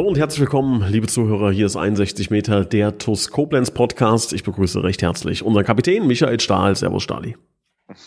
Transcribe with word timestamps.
Hallo 0.00 0.08
und 0.08 0.16
herzlich 0.16 0.40
willkommen, 0.40 0.82
liebe 0.90 1.08
Zuhörer. 1.08 1.50
Hier 1.50 1.66
ist 1.66 1.76
61 1.76 2.30
Meter 2.30 2.64
der 2.64 2.96
TUS 2.96 3.30
Koblenz 3.30 3.70
Podcast. 3.70 4.32
Ich 4.32 4.44
begrüße 4.44 4.82
recht 4.82 5.02
herzlich 5.02 5.42
unseren 5.42 5.66
Kapitän 5.66 6.06
Michael 6.06 6.40
Stahl. 6.40 6.74
Servus, 6.74 7.02
Stahli. 7.02 7.36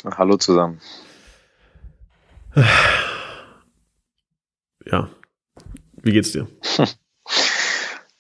Hallo 0.04 0.38
zusammen. 0.38 0.82
Ja, 4.88 5.08
wie 6.02 6.14
geht's 6.14 6.32
dir? 6.32 6.48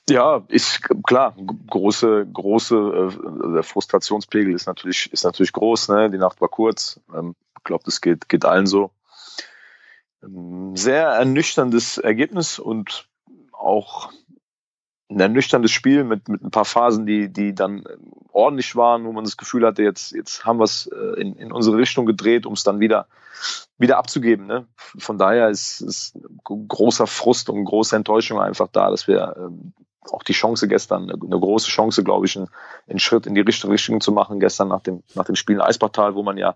Ja, 0.07 0.43
ist 0.49 0.81
klar, 1.07 1.35
große, 1.67 2.27
große 2.31 2.75
äh, 2.75 3.53
der 3.53 3.63
Frustrationspegel 3.63 4.53
ist 4.53 4.67
natürlich, 4.67 5.11
ist 5.11 5.23
natürlich 5.23 5.53
groß, 5.53 5.87
ne? 5.89 6.11
Die 6.11 6.17
Nacht 6.19 6.41
war 6.41 6.49
kurz. 6.49 6.99
Ähm, 7.11 7.35
ich 7.57 7.63
glaube, 7.63 7.85
das 7.85 8.01
geht, 8.01 8.29
geht 8.29 8.45
allen 8.45 8.67
so. 8.67 8.91
Ähm, 10.21 10.75
sehr 10.75 11.07
ernüchterndes 11.07 11.97
Ergebnis 11.97 12.59
und 12.59 13.07
auch 13.63 14.11
ein 15.09 15.19
ernüchterndes 15.19 15.71
Spiel 15.71 16.03
mit, 16.03 16.27
mit 16.27 16.41
ein 16.43 16.51
paar 16.51 16.65
Phasen, 16.65 17.05
die, 17.05 17.31
die 17.31 17.53
dann 17.53 17.83
ordentlich 18.31 18.75
waren, 18.75 19.05
wo 19.05 19.11
man 19.11 19.23
das 19.23 19.37
Gefühl 19.37 19.65
hatte, 19.65 19.83
jetzt, 19.83 20.11
jetzt 20.11 20.45
haben 20.45 20.59
wir 20.59 20.63
es 20.63 20.87
äh, 20.87 21.21
in, 21.21 21.35
in 21.35 21.51
unsere 21.51 21.77
Richtung 21.77 22.05
gedreht, 22.05 22.45
um 22.45 22.53
es 22.53 22.63
dann 22.63 22.79
wieder, 22.79 23.07
wieder 23.77 23.97
abzugeben. 23.97 24.47
Ne? 24.47 24.65
Von 24.75 25.17
daher 25.17 25.49
ist, 25.49 25.81
ist 25.81 26.17
großer 26.43 27.05
Frust 27.05 27.49
und 27.49 27.65
große 27.65 27.95
Enttäuschung 27.95 28.39
einfach 28.39 28.67
da, 28.71 28.89
dass 28.89 29.07
wir 29.07 29.35
ähm, 29.37 29.73
auch 30.11 30.23
die 30.23 30.33
Chance 30.33 30.67
gestern, 30.67 31.03
eine, 31.03 31.13
eine 31.13 31.39
große 31.39 31.69
Chance, 31.69 32.03
glaube 32.03 32.25
ich, 32.25 32.35
einen, 32.35 32.47
einen 32.87 32.99
Schritt 32.99 33.27
in 33.27 33.35
die 33.35 33.41
richtige 33.41 33.71
Richtung 33.71 34.01
zu 34.01 34.11
machen, 34.11 34.39
gestern 34.39 34.69
nach 34.69 34.81
dem, 34.81 35.03
nach 35.15 35.25
dem 35.25 35.35
Spiel 35.35 35.55
in 35.55 35.61
Eisbachtal, 35.61 36.15
wo 36.15 36.23
man 36.23 36.37
ja 36.37 36.55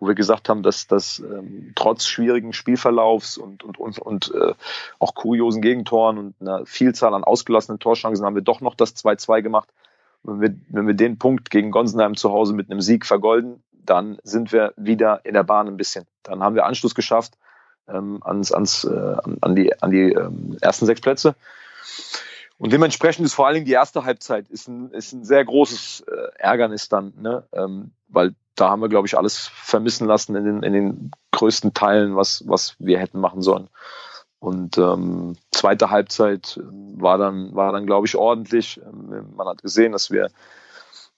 wo 0.00 0.08
wir 0.08 0.14
gesagt 0.14 0.48
haben, 0.48 0.62
dass 0.62 0.86
das 0.86 1.20
ähm, 1.20 1.72
trotz 1.76 2.06
schwierigen 2.06 2.54
Spielverlaufs 2.54 3.36
und, 3.36 3.62
und, 3.62 3.78
und, 3.78 3.98
und 3.98 4.32
äh, 4.34 4.54
auch 4.98 5.14
kuriosen 5.14 5.60
Gegentoren 5.60 6.18
und 6.18 6.34
einer 6.40 6.64
Vielzahl 6.64 7.14
an 7.14 7.22
ausgelassenen 7.22 7.78
Torchancen 7.78 8.24
haben 8.24 8.34
wir 8.34 8.42
doch 8.42 8.62
noch 8.62 8.74
das 8.74 8.96
2-2 8.96 9.42
gemacht. 9.42 9.68
Wenn 10.22 10.40
wir, 10.40 10.54
wenn 10.68 10.86
wir 10.86 10.94
den 10.94 11.18
Punkt 11.18 11.50
gegen 11.50 11.70
Gonsenheim 11.70 12.16
zu 12.16 12.30
Hause 12.30 12.54
mit 12.54 12.70
einem 12.70 12.80
Sieg 12.80 13.06
vergolden, 13.06 13.62
dann 13.72 14.18
sind 14.22 14.52
wir 14.52 14.72
wieder 14.76 15.24
in 15.24 15.34
der 15.34 15.44
Bahn 15.44 15.68
ein 15.68 15.76
bisschen. 15.76 16.06
Dann 16.22 16.42
haben 16.42 16.54
wir 16.54 16.64
Anschluss 16.64 16.94
geschafft 16.94 17.34
ähm, 17.88 18.20
ans, 18.24 18.52
ans, 18.52 18.84
äh, 18.84 19.16
an 19.40 19.54
die, 19.54 19.82
an 19.82 19.90
die 19.90 20.12
ähm, 20.12 20.56
ersten 20.60 20.86
sechs 20.86 21.00
Plätze. 21.00 21.34
Und 22.58 22.72
dementsprechend 22.72 23.24
ist 23.24 23.34
vor 23.34 23.46
allen 23.46 23.54
Dingen 23.54 23.66
die 23.66 23.72
erste 23.72 24.04
Halbzeit 24.04 24.48
ist 24.48 24.68
ein, 24.68 24.90
ist 24.92 25.12
ein 25.12 25.24
sehr 25.24 25.44
großes 25.44 26.04
äh, 26.06 26.38
Ärgernis 26.38 26.88
dann, 26.88 27.12
ne? 27.20 27.44
ähm, 27.52 27.92
weil 28.08 28.34
da 28.56 28.70
haben 28.70 28.82
wir, 28.82 28.88
glaube 28.88 29.06
ich, 29.06 29.16
alles 29.16 29.48
vermissen 29.52 30.06
lassen 30.06 30.36
in 30.36 30.44
den, 30.44 30.62
in 30.62 30.72
den 30.72 31.10
größten 31.32 31.74
Teilen, 31.74 32.16
was, 32.16 32.44
was 32.46 32.76
wir 32.78 32.98
hätten 32.98 33.20
machen 33.20 33.42
sollen. 33.42 33.68
Und 34.38 34.78
ähm, 34.78 35.36
zweite 35.52 35.90
Halbzeit 35.90 36.58
war 36.64 37.18
dann, 37.18 37.54
war 37.54 37.72
dann, 37.72 37.86
glaube 37.86 38.06
ich, 38.06 38.16
ordentlich. 38.16 38.80
Ähm, 38.82 39.34
man 39.36 39.46
hat 39.46 39.62
gesehen, 39.62 39.92
dass 39.92 40.10
wir 40.10 40.30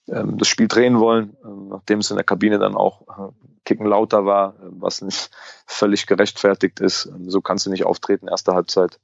ähm, 0.07 0.37
das 0.37 0.47
Spiel 0.47 0.67
drehen 0.67 0.99
wollen, 0.99 1.37
ähm, 1.43 1.69
nachdem 1.69 1.99
es 1.99 2.11
in 2.11 2.17
der 2.17 2.25
Kabine 2.25 2.59
dann 2.59 2.75
auch 2.75 3.01
äh, 3.07 3.31
kicken 3.63 3.85
lauter 3.85 4.25
war, 4.25 4.49
äh, 4.49 4.67
was 4.71 5.01
nicht 5.01 5.31
völlig 5.65 6.05
gerechtfertigt 6.05 6.81
ist. 6.81 7.05
Ähm, 7.05 7.29
so 7.29 7.41
kannst 7.41 7.65
du 7.65 7.69
nicht 7.69 7.85
auftreten, 7.85 8.27
erste 8.27 8.53
Halbzeit. 8.53 8.99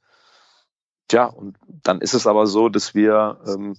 Tja, 1.09 1.25
und 1.25 1.57
dann 1.65 2.01
ist 2.01 2.13
es 2.13 2.27
aber 2.27 2.45
so, 2.45 2.69
dass 2.69 2.93
wir 2.93 3.39
ähm, 3.47 3.75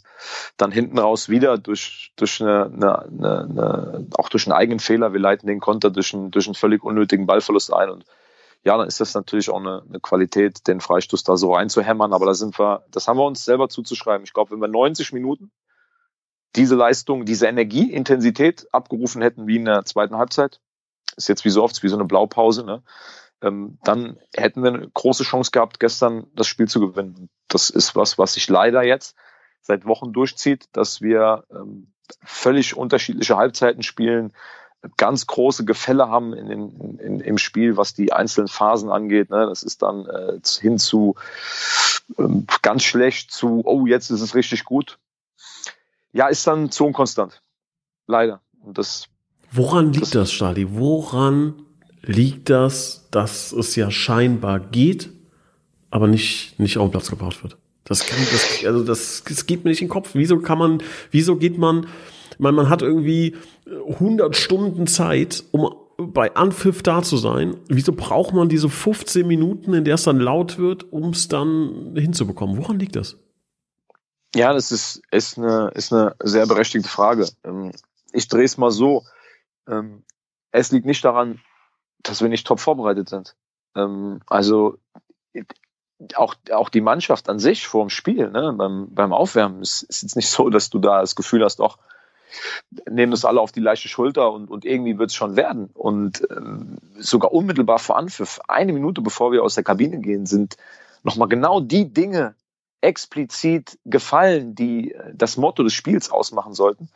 dann 0.57 0.73
hinten 0.73 0.99
raus 0.99 1.29
wieder 1.29 1.59
durch, 1.59 2.13
durch 2.17 2.43
eine, 2.43 2.65
eine, 2.65 2.99
eine, 3.09 4.07
auch 4.15 4.29
durch 4.29 4.47
einen 4.47 4.53
eigenen 4.53 4.81
Fehler, 4.81 5.13
wir 5.13 5.21
leiten 5.21 5.47
den 5.47 5.61
Konter 5.61 5.91
durch 5.91 6.13
einen, 6.13 6.33
durch 6.33 6.47
einen 6.47 6.57
völlig 6.57 6.83
unnötigen 6.83 7.27
Ballverlust 7.27 7.73
ein. 7.73 7.89
Und 7.91 8.05
ja, 8.65 8.77
dann 8.77 8.89
ist 8.89 9.01
das 9.01 9.15
natürlich 9.15 9.49
auch 9.49 9.61
eine, 9.61 9.85
eine 9.89 10.01
Qualität, 10.01 10.67
den 10.67 10.81
Freistoß 10.81 11.23
da 11.23 11.37
so 11.37 11.55
reinzuhämmern. 11.55 12.13
Aber 12.13 12.27
da 12.27 12.35
sind 12.35 12.59
wir, 12.59 12.85
das 12.91 13.07
haben 13.07 13.17
wir 13.19 13.27
uns 13.27 13.45
selber 13.45 13.69
zuzuschreiben. 13.69 14.25
Ich 14.25 14.33
glaube, 14.33 14.51
wenn 14.51 14.61
wir 14.61 14.67
90 14.67 15.13
Minuten 15.13 15.53
diese 16.57 16.75
Leistung, 16.75 17.27
diese 17.27 17.47
Energie, 17.47 17.93
Intensität 17.93 18.67
abgerufen 18.73 19.23
hätten 19.23 19.47
wie 19.47 19.57
in 19.57 19.67
der 19.67 19.85
zweiten 19.85 20.17
Halbzeit, 20.17 20.61
ist 21.17 21.29
jetzt 21.29 21.45
wie 21.45 21.51
so 21.51 21.63
oft 21.63 21.81
wie 21.85 21.89
so 21.89 21.95
eine 21.95 22.07
Blaupause, 22.07 22.65
ne? 22.65 22.83
Ähm, 23.43 23.79
dann 23.85 24.19
hätten 24.35 24.63
wir 24.63 24.73
eine 24.73 24.89
große 24.89 25.25
Chance 25.25 25.51
gehabt, 25.51 25.81
gestern 25.81 26.27
das 26.35 26.47
Spiel 26.47 26.69
zu 26.69 26.81
gewinnen. 26.81 27.29
Das 27.49 27.71
ist 27.71 27.97
was, 27.97 28.19
was 28.19 28.35
sich 28.35 28.49
leider 28.49 28.83
jetzt 28.83 29.17
seit 29.63 29.85
Wochen 29.87 30.13
durchzieht, 30.13 30.69
dass 30.73 31.01
wir 31.01 31.45
ähm, 31.51 31.93
völlig 32.23 32.77
unterschiedliche 32.77 33.37
Halbzeiten 33.37 33.83
spielen, 33.83 34.33
ganz 34.97 35.27
große 35.27 35.65
Gefälle 35.65 36.09
haben 36.09 36.33
in, 36.33 36.49
in, 36.49 36.99
in, 36.99 37.21
im 37.21 37.39
Spiel, 37.39 37.77
was 37.77 37.95
die 37.95 38.13
einzelnen 38.13 38.49
Phasen 38.49 38.91
angeht. 38.91 39.31
Ne? 39.31 39.47
Das 39.47 39.63
ist 39.63 39.83
dann 39.83 40.07
äh, 40.07 40.41
hin 40.61 40.79
zu 40.79 41.17
ähm, 42.19 42.47
ganz 42.63 42.83
schlecht 42.83 43.31
zu, 43.31 43.63
oh, 43.65 43.87
jetzt 43.87 44.11
ist 44.11 44.23
es 44.23 44.35
richtig 44.35 44.65
gut. 44.65 44.99
Ja, 46.13 46.29
ist 46.29 46.47
dann 46.47 46.71
zu 46.71 46.87
unkonstant. 46.87 47.43
Leider. 48.07 48.41
Und 48.63 48.79
das, 48.79 49.07
Woran 49.53 49.93
liegt 49.93 50.07
das, 50.07 50.11
das 50.11 50.33
Stadi? 50.33 50.75
Woran 50.75 51.67
liegt 52.03 52.51
das, 52.51 53.09
dass 53.11 53.53
es 53.53 53.77
ja 53.77 53.91
scheinbar 53.91 54.61
geht, 54.61 55.11
aber 55.91 56.07
nicht, 56.07 56.59
nicht 56.59 56.79
auf 56.79 56.89
den 56.89 56.93
Platz 56.93 57.11
gebracht 57.11 57.43
wird. 57.43 57.57
Das, 57.85 58.07
kann, 58.07 58.19
das, 58.31 58.65
also 58.65 58.85
das, 58.85 59.25
das 59.27 59.47
geht 59.47 59.65
mir 59.65 59.71
nicht 59.71 59.83
in 59.83 59.89
den 59.89 59.93
Kopf. 59.93 60.11
Wieso 60.15 60.39
kann 60.39 60.59
man, 60.59 60.83
wieso 61.11 61.37
geht 61.37 61.59
man, 61.59 61.87
man, 62.39 62.55
man 62.55 62.69
hat 62.69 62.83
irgendwie 62.83 63.37
100 63.67 64.37
Stunden 64.37 64.87
Zeit, 64.87 65.45
um 65.51 65.75
bei 66.09 66.35
Anpfiff 66.35 66.83
da 66.83 67.03
zu 67.03 67.17
sein. 67.17 67.57
Wieso 67.69 67.93
braucht 67.93 68.33
man 68.33 68.49
diese 68.49 68.69
15 68.69 69.27
Minuten, 69.27 69.75
in 69.75 69.85
der 69.85 69.97
es 69.97 70.05
dann 70.05 70.19
laut 70.19 70.59
wird, 70.59 70.93
um 70.93 71.11
es 71.11 71.29
dann 71.29 71.95
hinzubekommen? 71.97 72.57
Woran 72.57 72.79
liegt 72.79 72.97
das? 72.97 73.17
Ja, 74.35 74.53
das 74.53 74.73
ist, 74.73 75.03
ist, 75.11 75.39
eine, 75.39 75.71
ist 75.75 75.93
eine 75.93 76.15
sehr 76.23 76.47
berechtigte 76.47 76.89
Frage. 76.89 77.29
Ähm, 77.45 77.73
ich 78.13 78.29
drehe 78.29 78.45
es 78.45 78.57
mal 78.57 78.71
so. 78.71 79.05
Ähm, 79.69 80.05
es 80.53 80.73
liegt 80.73 80.87
nicht 80.87 81.05
daran, 81.05 81.41
dass 82.03 82.23
wir 82.23 82.29
nicht 82.29 82.47
top 82.47 82.61
vorbereitet 82.61 83.09
sind. 83.09 83.37
Ähm, 83.77 84.21
also 84.27 84.79
auch, 86.15 86.35
auch 86.53 86.69
die 86.69 86.81
Mannschaft 86.81 87.29
an 87.29 87.39
sich 87.39 87.67
vor 87.67 87.85
dem 87.85 87.91
Spiel, 87.91 88.31
ne, 88.31 88.55
beim, 88.57 88.95
beim 88.95 89.13
Aufwärmen, 89.13 89.61
ist, 89.61 89.83
ist 89.83 90.03
jetzt 90.03 90.17
nicht 90.17 90.31
so, 90.31 90.49
dass 90.49 90.71
du 90.71 90.79
da 90.79 91.01
das 91.01 91.15
Gefühl 91.15 91.45
hast, 91.45 91.61
doch, 91.61 91.79
nehmen 92.89 93.11
das 93.11 93.25
alle 93.25 93.41
auf 93.41 93.53
die 93.53 93.61
leichte 93.61 93.89
Schulter 93.89 94.33
und, 94.33 94.51
und 94.51 94.65
irgendwie 94.65 94.99
wird 94.99 95.11
es 95.11 95.17
schon 95.17 95.37
werden. 95.37 95.71
Und 95.75 96.27
ähm, 96.31 96.79
sogar 96.99 97.33
unmittelbar 97.33 97.79
vor 97.79 97.97
Anpfiff, 97.97 98.41
eine 98.49 98.73
Minute 98.73 99.03
bevor 99.03 99.33
wir 99.33 99.43
aus 99.43 99.55
der 99.55 99.65
Kabine 99.65 99.99
gehen, 99.99 100.27
sind 100.27 100.57
nochmal 101.03 101.29
genau 101.29 101.61
die 101.61 101.93
Dinge 101.93 102.35
explizit 102.81 103.79
gefallen, 103.85 104.55
die 104.55 104.93
äh, 104.93 105.13
das 105.15 105.37
Motto 105.37 105.63
des 105.63 105.75
Spiels 105.75 106.11
ausmachen 106.11 106.55
sollten. 106.55 106.89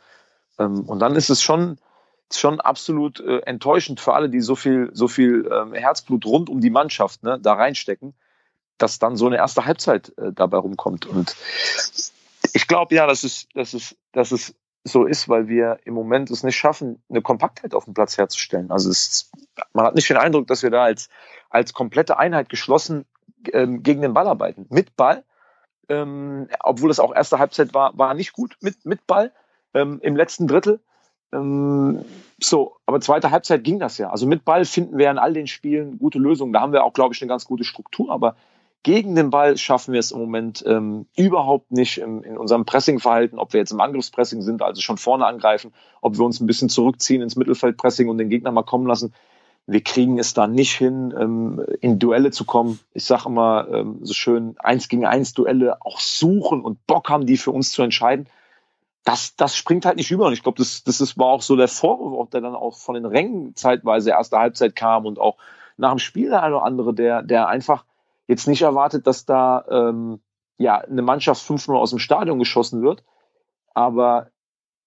Ähm, 0.57 0.81
und 0.81 0.99
dann 0.99 1.15
ist 1.15 1.29
es 1.29 1.41
schon 1.41 1.77
schon 2.33 2.59
absolut 2.59 3.19
äh, 3.19 3.39
enttäuschend 3.39 3.99
für 3.99 4.13
alle, 4.13 4.29
die 4.29 4.41
so 4.41 4.55
viel, 4.55 4.89
so 4.93 5.07
viel 5.07 5.49
ähm, 5.51 5.73
Herzblut 5.73 6.25
rund 6.25 6.49
um 6.49 6.59
die 6.59 6.69
Mannschaft 6.69 7.23
ne, 7.23 7.39
da 7.39 7.53
reinstecken, 7.53 8.13
dass 8.77 8.99
dann 8.99 9.15
so 9.15 9.27
eine 9.27 9.37
erste 9.37 9.65
Halbzeit 9.65 10.11
äh, 10.17 10.31
dabei 10.33 10.57
rumkommt. 10.57 11.05
Und 11.05 11.35
ich 12.53 12.67
glaube 12.67 12.95
ja, 12.95 13.05
dass 13.07 13.23
es, 13.23 13.47
dass 13.53 13.73
es, 13.73 13.95
dass 14.11 14.31
es 14.31 14.55
so 14.83 15.05
ist, 15.05 15.27
weil 15.27 15.47
wir 15.47 15.79
im 15.85 15.93
Moment 15.93 16.29
es 16.29 16.43
nicht 16.43 16.57
schaffen, 16.57 17.01
eine 17.09 17.21
Kompaktheit 17.21 17.73
auf 17.73 17.85
dem 17.85 17.93
Platz 17.93 18.17
herzustellen. 18.17 18.71
Also 18.71 18.89
es, 18.89 19.31
man 19.73 19.85
hat 19.85 19.95
nicht 19.95 20.09
den 20.09 20.17
Eindruck, 20.17 20.47
dass 20.47 20.61
wir 20.61 20.69
da 20.69 20.83
als, 20.83 21.09
als 21.49 21.73
komplette 21.73 22.17
Einheit 22.17 22.49
geschlossen 22.49 23.05
ähm, 23.51 23.81
gegen 23.81 24.01
den 24.01 24.13
Ball 24.13 24.27
arbeiten. 24.27 24.67
Mit 24.69 24.95
Ball, 24.95 25.23
ähm, 25.89 26.47
obwohl 26.59 26.91
es 26.91 26.99
auch 26.99 27.15
erste 27.15 27.39
Halbzeit 27.39 27.73
war, 27.73 27.97
war 27.97 28.13
nicht 28.13 28.33
gut 28.33 28.57
mit, 28.61 28.85
mit 28.85 29.07
Ball 29.07 29.31
ähm, 29.73 29.99
im 30.03 30.15
letzten 30.15 30.47
Drittel. 30.47 30.79
Ähm, 31.35 32.05
so, 32.39 32.75
aber 32.85 32.99
zweite 33.01 33.31
Halbzeit 33.31 33.63
ging 33.63 33.79
das 33.79 33.97
ja. 33.97 34.09
Also 34.09 34.27
mit 34.27 34.45
Ball 34.45 34.65
finden 34.65 34.97
wir 34.97 35.09
in 35.09 35.17
all 35.17 35.33
den 35.33 35.47
Spielen 35.47 35.97
gute 35.99 36.19
Lösungen. 36.19 36.53
Da 36.53 36.61
haben 36.61 36.73
wir 36.73 36.83
auch, 36.83 36.93
glaube 36.93 37.13
ich, 37.13 37.21
eine 37.21 37.29
ganz 37.29 37.45
gute 37.45 37.63
Struktur. 37.63 38.11
Aber 38.11 38.35
gegen 38.83 39.15
den 39.15 39.29
Ball 39.29 39.57
schaffen 39.57 39.93
wir 39.93 39.99
es 39.99 40.11
im 40.11 40.19
Moment 40.19 40.63
ähm, 40.67 41.07
überhaupt 41.15 41.71
nicht 41.71 41.97
im, 41.97 42.23
in 42.23 42.37
unserem 42.37 42.65
Pressingverhalten, 42.65 43.39
ob 43.39 43.53
wir 43.53 43.59
jetzt 43.59 43.71
im 43.71 43.79
Angriffspressing 43.79 44.41
sind, 44.41 44.61
also 44.61 44.81
schon 44.81 44.97
vorne 44.97 45.25
angreifen, 45.25 45.73
ob 46.01 46.17
wir 46.17 46.25
uns 46.25 46.39
ein 46.39 46.45
bisschen 46.45 46.69
zurückziehen 46.69 47.21
ins 47.21 47.35
Mittelfeldpressing 47.35 48.09
und 48.09 48.17
den 48.19 48.29
Gegner 48.29 48.51
mal 48.51 48.63
kommen 48.63 48.85
lassen. 48.85 49.13
Wir 49.65 49.81
kriegen 49.81 50.19
es 50.19 50.35
da 50.35 50.45
nicht 50.45 50.73
hin, 50.73 51.11
ähm, 51.19 51.65
in 51.81 51.97
Duelle 51.97 52.29
zu 52.29 52.45
kommen. 52.45 52.79
Ich 52.93 53.05
sage 53.05 53.23
immer 53.27 53.67
ähm, 53.71 53.99
so 54.03 54.13
schön, 54.13 54.55
eins 54.59 54.87
gegen 54.87 55.07
eins 55.07 55.33
Duelle 55.33 55.81
auch 55.81 55.99
suchen 55.99 56.61
und 56.61 56.85
Bock 56.85 57.09
haben, 57.09 57.25
die 57.25 57.37
für 57.37 57.51
uns 57.51 57.71
zu 57.71 57.81
entscheiden 57.81 58.27
das, 59.05 59.35
das 59.35 59.55
springt 59.55 59.85
halt 59.85 59.97
nicht 59.97 60.11
über. 60.11 60.25
Und 60.25 60.33
ich 60.33 60.43
glaube, 60.43 60.57
das, 60.57 60.83
das 60.83 60.99
ist, 60.99 61.17
war 61.17 61.27
auch 61.27 61.43
so 61.43 61.55
der 61.55 61.67
Vorwurf, 61.67 62.31
der 62.31 62.41
dann 62.41 62.55
auch 62.55 62.75
von 62.75 62.95
den 62.95 63.05
Rängen 63.05 63.55
zeitweise 63.55 64.09
erste 64.09 64.37
Halbzeit 64.37 64.75
kam 64.75 65.05
und 65.05 65.19
auch 65.19 65.37
nach 65.77 65.91
dem 65.91 65.99
Spiel 65.99 66.29
der 66.29 66.41
eine 66.41 66.55
oder 66.55 66.65
andere, 66.65 66.93
der, 66.93 67.21
der 67.21 67.47
einfach 67.47 67.85
jetzt 68.27 68.47
nicht 68.47 68.63
erwartet, 68.63 69.05
dass 69.05 69.25
da 69.25 69.63
ähm, 69.69 70.19
ja 70.57 70.79
eine 70.79 71.03
Mannschaft 71.03 71.47
5-0 71.47 71.75
aus 71.75 71.91
dem 71.91 71.99
Stadion 71.99 72.39
geschossen 72.39 72.81
wird. 72.81 73.03
Aber 73.75 74.31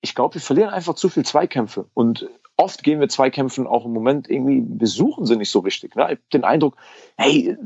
ich 0.00 0.16
glaube, 0.16 0.34
wir 0.34 0.40
verlieren 0.40 0.70
einfach 0.70 0.94
zu 0.94 1.08
viel 1.08 1.24
Zweikämpfe. 1.24 1.86
Und 1.94 2.28
oft 2.56 2.82
gehen 2.82 2.98
wir 2.98 3.08
Zweikämpfen 3.08 3.68
auch 3.68 3.84
im 3.84 3.92
Moment 3.92 4.28
irgendwie, 4.28 4.64
wir 4.66 4.88
suchen 4.88 5.26
sie 5.26 5.36
nicht 5.36 5.50
so 5.50 5.60
richtig. 5.60 5.94
Ne? 5.94 6.02
Ich 6.02 6.10
habe 6.10 6.20
den 6.32 6.44
Eindruck, 6.44 6.76
hey, 7.16 7.56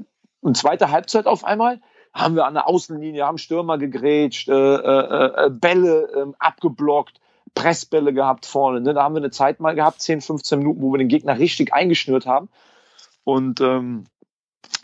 und 0.40 0.56
zweite 0.56 0.90
Halbzeit 0.90 1.26
auf 1.26 1.44
einmal 1.44 1.80
haben 2.12 2.36
wir 2.36 2.46
an 2.46 2.54
der 2.54 2.68
Außenlinie, 2.68 3.24
haben 3.24 3.38
Stürmer 3.38 3.78
gegrätscht, 3.78 4.48
äh, 4.48 4.52
äh, 4.52 5.46
äh, 5.46 5.50
Bälle 5.50 6.08
äh, 6.14 6.32
abgeblockt, 6.38 7.20
Pressbälle 7.54 8.12
gehabt 8.12 8.46
vorne. 8.46 8.80
Ne? 8.80 8.94
Da 8.94 9.02
haben 9.02 9.14
wir 9.14 9.20
eine 9.20 9.30
Zeit 9.30 9.60
mal 9.60 9.74
gehabt, 9.74 10.00
10, 10.00 10.20
15 10.20 10.58
Minuten, 10.58 10.82
wo 10.82 10.92
wir 10.92 10.98
den 10.98 11.08
Gegner 11.08 11.38
richtig 11.38 11.72
eingeschnürt 11.72 12.26
haben. 12.26 12.48
Und 13.24 13.60
ähm, 13.60 14.04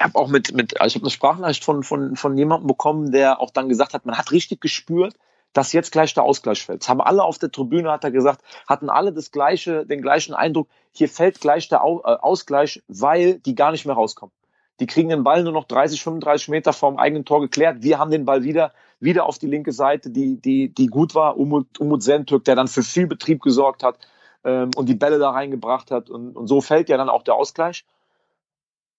habe 0.01 0.19
auch 0.19 0.29
mit, 0.29 0.55
mit 0.55 0.81
also 0.81 0.89
ich 0.89 0.95
habe 0.97 1.05
eine 1.05 1.11
Sprachnachricht 1.11 1.65
von, 1.65 1.83
von, 1.83 2.17
von 2.17 2.37
jemandem 2.37 2.67
bekommen, 2.67 3.11
der 3.11 3.41
auch 3.41 3.51
dann 3.51 3.69
gesagt 3.69 3.95
hat, 3.95 4.07
man 4.07 4.17
hat 4.17 4.33
richtig 4.33 4.61
gespürt, 4.61 5.15
dass 5.53 5.73
jetzt 5.73 5.93
gleich 5.93 6.15
der 6.15 6.25
Ausgleich 6.25 6.65
fällt. 6.65 6.83
Das 6.83 6.89
haben 6.89 7.01
alle 7.01 7.25
auf 7.25 7.39
der 7.39 7.51
Tribüne, 7.51 7.91
hat 7.91 8.05
er 8.05 8.11
gesagt, 8.11 8.43
hatten 8.67 8.91
alle 8.91 9.13
das 9.13 9.33
gleiche, 9.33 9.87
den 9.87 10.03
gleichen 10.03 10.35
Eindruck, 10.35 10.69
hier 10.93 11.09
fällt 11.09 11.41
gleich 11.41 11.69
der 11.69 11.79
äh, 11.79 11.81
Ausgleich, 11.81 12.83
weil 12.89 13.39
die 13.41 13.55
gar 13.55 13.73
nicht 13.73 13.87
mehr 13.87 13.95
rauskommen. 13.95 14.33
Die 14.81 14.87
kriegen 14.87 15.09
den 15.09 15.25
Ball 15.25 15.43
nur 15.43 15.53
noch 15.53 15.65
30, 15.65 16.03
35 16.03 16.49
Meter 16.49 16.73
vom 16.73 16.99
eigenen 16.99 17.25
Tor 17.25 17.41
geklärt. 17.41 17.83
Wir 17.83 17.99
haben 17.99 18.11
den 18.11 18.25
Ball 18.25 18.45
wieder, 18.45 18.73
wieder 19.01 19.27
auf 19.27 19.39
die 19.39 19.49
linke 19.49 19.73
Seite, 19.73 20.11
die, 20.11 20.41
die, 20.41 20.73
die 20.73 20.87
gut 20.87 21.15
war. 21.15 21.37
Umut, 21.37 21.81
Umut 21.81 22.03
Sentürk, 22.03 22.45
der 22.45 22.55
dann 22.55 22.69
für 22.69 22.83
viel 22.83 23.09
Betrieb 23.09 23.43
gesorgt 23.43 23.83
hat 23.83 23.99
ähm, 24.45 24.71
und 24.77 24.89
die 24.89 24.95
Bälle 24.95 25.19
da 25.19 25.31
reingebracht 25.31 25.91
hat. 25.91 26.11
Und, 26.11 26.37
und 26.37 26.47
so 26.47 26.61
fällt 26.61 26.89
ja 26.89 26.97
dann 26.97 27.09
auch 27.09 27.25
der 27.25 27.35
Ausgleich. 27.35 27.85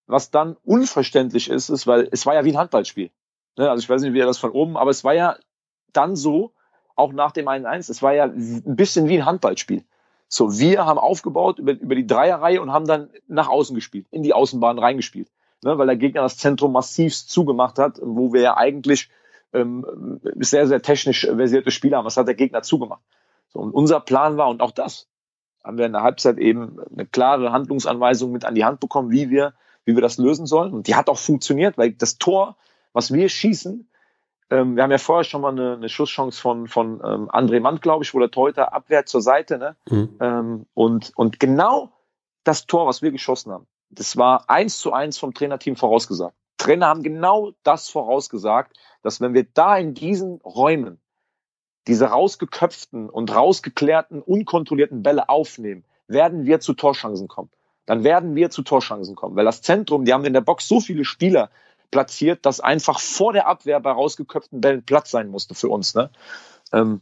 Was 0.05 0.31
dann 0.31 0.57
unverständlich 0.65 1.49
ist, 1.49 1.69
ist, 1.69 1.87
weil 1.87 2.09
es 2.11 2.25
war 2.25 2.33
ja 2.35 2.43
wie 2.43 2.51
ein 2.51 2.57
Handballspiel. 2.57 3.09
Ne? 3.57 3.69
Also 3.69 3.81
ich 3.81 3.89
weiß 3.89 4.01
nicht, 4.01 4.13
wie 4.13 4.19
er 4.19 4.25
das 4.25 4.39
von 4.39 4.51
oben, 4.51 4.75
aber 4.75 4.91
es 4.91 5.03
war 5.03 5.13
ja 5.13 5.37
dann 5.93 6.15
so, 6.15 6.51
auch 6.95 7.13
nach 7.13 7.31
dem 7.31 7.47
1-1, 7.47 7.89
es 7.89 8.01
war 8.01 8.13
ja 8.13 8.25
ein 8.25 8.75
bisschen 8.75 9.07
wie 9.07 9.17
ein 9.17 9.25
Handballspiel. 9.25 9.85
So, 10.27 10.59
wir 10.59 10.85
haben 10.85 10.99
aufgebaut 10.99 11.57
über, 11.57 11.71
über 11.71 11.95
die 11.95 12.05
Dreierreihe 12.05 12.61
und 12.61 12.73
haben 12.73 12.85
dann 12.85 13.09
nach 13.27 13.47
außen 13.47 13.73
gespielt, 13.73 14.07
in 14.11 14.21
die 14.21 14.33
Außenbahn 14.33 14.77
reingespielt 14.77 15.29
ne, 15.63 15.77
weil 15.77 15.87
der 15.87 15.95
Gegner 15.95 16.21
das 16.21 16.37
Zentrum 16.37 16.71
massiv 16.71 17.15
zugemacht 17.15 17.79
hat, 17.79 17.99
wo 18.01 18.33
wir 18.33 18.41
ja 18.41 18.57
eigentlich 18.57 19.09
ähm, 19.53 20.19
sehr, 20.35 20.67
sehr 20.67 20.81
technisch 20.81 21.25
versierte 21.25 21.71
Spieler 21.71 21.97
haben. 21.97 22.05
Was 22.05 22.17
hat 22.17 22.27
der 22.27 22.35
Gegner 22.35 22.61
zugemacht? 22.61 23.01
So, 23.49 23.59
und 23.59 23.71
unser 23.71 23.99
Plan 23.99 24.37
war, 24.37 24.49
und 24.49 24.61
auch 24.61 24.71
das 24.71 25.07
haben 25.63 25.77
wir 25.77 25.85
in 25.85 25.93
der 25.93 26.03
Halbzeit 26.03 26.37
eben 26.37 26.79
eine 26.91 27.05
klare 27.05 27.51
Handlungsanweisung 27.51 28.31
mit 28.31 28.45
an 28.45 28.55
die 28.55 28.65
Hand 28.65 28.79
bekommen, 28.79 29.11
wie 29.11 29.29
wir, 29.29 29.53
wie 29.85 29.95
wir 29.95 30.01
das 30.01 30.17
lösen 30.17 30.45
sollen. 30.45 30.73
Und 30.73 30.87
die 30.87 30.95
hat 30.95 31.09
auch 31.09 31.17
funktioniert, 31.17 31.77
weil 31.77 31.91
das 31.91 32.17
Tor, 32.17 32.57
was 32.93 33.11
wir 33.11 33.27
schießen, 33.27 33.89
ähm, 34.51 34.75
wir 34.75 34.83
haben 34.83 34.91
ja 34.91 34.97
vorher 34.97 35.23
schon 35.23 35.41
mal 35.41 35.51
eine, 35.51 35.73
eine 35.73 35.89
Schusschance 35.89 36.39
von, 36.39 36.67
von 36.67 37.01
ähm, 37.03 37.29
André 37.29 37.59
Mann, 37.59 37.79
glaube 37.79 38.03
ich, 38.03 38.13
wo 38.13 38.19
der 38.19 38.31
Torhüter 38.31 38.73
abwehrt 38.73 39.07
zur 39.07 39.21
Seite. 39.21 39.57
Ne? 39.57 39.75
Mhm. 39.89 40.17
Ähm, 40.19 40.65
und, 40.73 41.11
und 41.15 41.39
genau 41.39 41.91
das 42.43 42.65
Tor, 42.65 42.87
was 42.87 43.01
wir 43.01 43.11
geschossen 43.11 43.51
haben, 43.51 43.67
das 43.89 44.17
war 44.17 44.49
eins 44.49 44.79
zu 44.79 44.93
eins 44.93 45.17
vom 45.17 45.33
Trainerteam 45.33 45.75
vorausgesagt. 45.75 46.35
Trainer 46.57 46.87
haben 46.87 47.03
genau 47.03 47.51
das 47.63 47.89
vorausgesagt, 47.89 48.77
dass 49.01 49.21
wenn 49.21 49.33
wir 49.33 49.45
da 49.53 49.77
in 49.77 49.93
diesen 49.93 50.41
Räumen 50.41 50.99
diese 51.87 52.05
rausgeköpften 52.05 53.09
und 53.09 53.33
rausgeklärten, 53.33 54.21
unkontrollierten 54.21 55.01
Bälle 55.01 55.29
aufnehmen, 55.29 55.85
werden 56.07 56.45
wir 56.45 56.59
zu 56.59 56.73
Torschancen 56.73 57.27
kommen. 57.27 57.49
Dann 57.85 58.03
werden 58.03 58.35
wir 58.35 58.51
zu 58.51 58.61
Torschancen 58.61 59.15
kommen, 59.15 59.35
weil 59.35 59.45
das 59.45 59.61
Zentrum, 59.61 60.05
die 60.05 60.13
haben 60.13 60.25
in 60.25 60.33
der 60.33 60.41
Box 60.41 60.67
so 60.67 60.79
viele 60.79 61.05
Spieler 61.05 61.49
platziert, 61.89 62.45
dass 62.45 62.59
einfach 62.59 62.99
vor 62.99 63.33
der 63.33 63.47
Abwehr 63.47 63.79
bei 63.79 63.91
rausgeköpften 63.91 64.61
Bällen 64.61 64.85
Platz 64.85 65.09
sein 65.09 65.29
musste 65.29 65.55
für 65.55 65.69
uns. 65.69 65.95
Ne? 65.95 66.11
Ähm, 66.71 67.01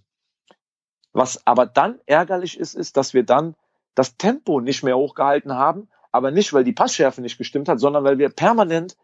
was 1.11 1.45
aber 1.45 1.65
dann 1.65 1.99
ärgerlich 2.05 2.57
ist, 2.57 2.75
ist, 2.75 2.95
dass 2.95 3.13
wir 3.13 3.23
dann 3.23 3.55
das 3.95 4.15
Tempo 4.15 4.61
nicht 4.61 4.83
mehr 4.83 4.95
hochgehalten 4.95 5.55
haben 5.55 5.89
aber 6.17 6.31
nicht, 6.31 6.53
weil 6.53 6.63
die 6.63 6.73
Passschärfe 6.73 7.21
nicht 7.21 7.37
gestimmt 7.37 7.69
hat, 7.69 7.79
sondern 7.79 8.03
weil 8.03 8.17
wir 8.17 8.29
permanent, 8.29 8.97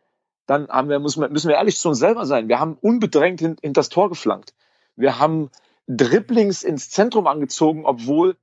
dann 0.45 0.67
haben 0.67 0.89
wir, 0.89 0.99
müssen 0.99 1.21
wir, 1.21 1.29
müssen 1.29 1.47
wir 1.47 1.55
ehrlich 1.55 1.77
zu 1.77 1.89
uns 1.89 1.99
selber 1.99 2.25
sein, 2.25 2.49
wir 2.49 2.59
haben 2.59 2.77
unbedrängt 2.81 3.39
hin, 3.39 3.55
in 3.61 3.73
das 3.73 3.89
Tor 3.89 4.09
geflankt. 4.09 4.53
Wir 4.95 5.19
haben 5.19 5.49
Dribblings 5.87 6.63
ins 6.63 6.89
Zentrum 6.89 7.27
angezogen, 7.27 7.85
obwohl 7.85 8.35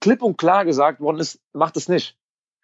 klipp 0.00 0.22
und 0.22 0.36
klar 0.36 0.64
gesagt 0.64 1.00
worden 1.00 1.18
ist, 1.18 1.40
macht 1.52 1.76
es 1.76 1.88
nicht. 1.88 2.16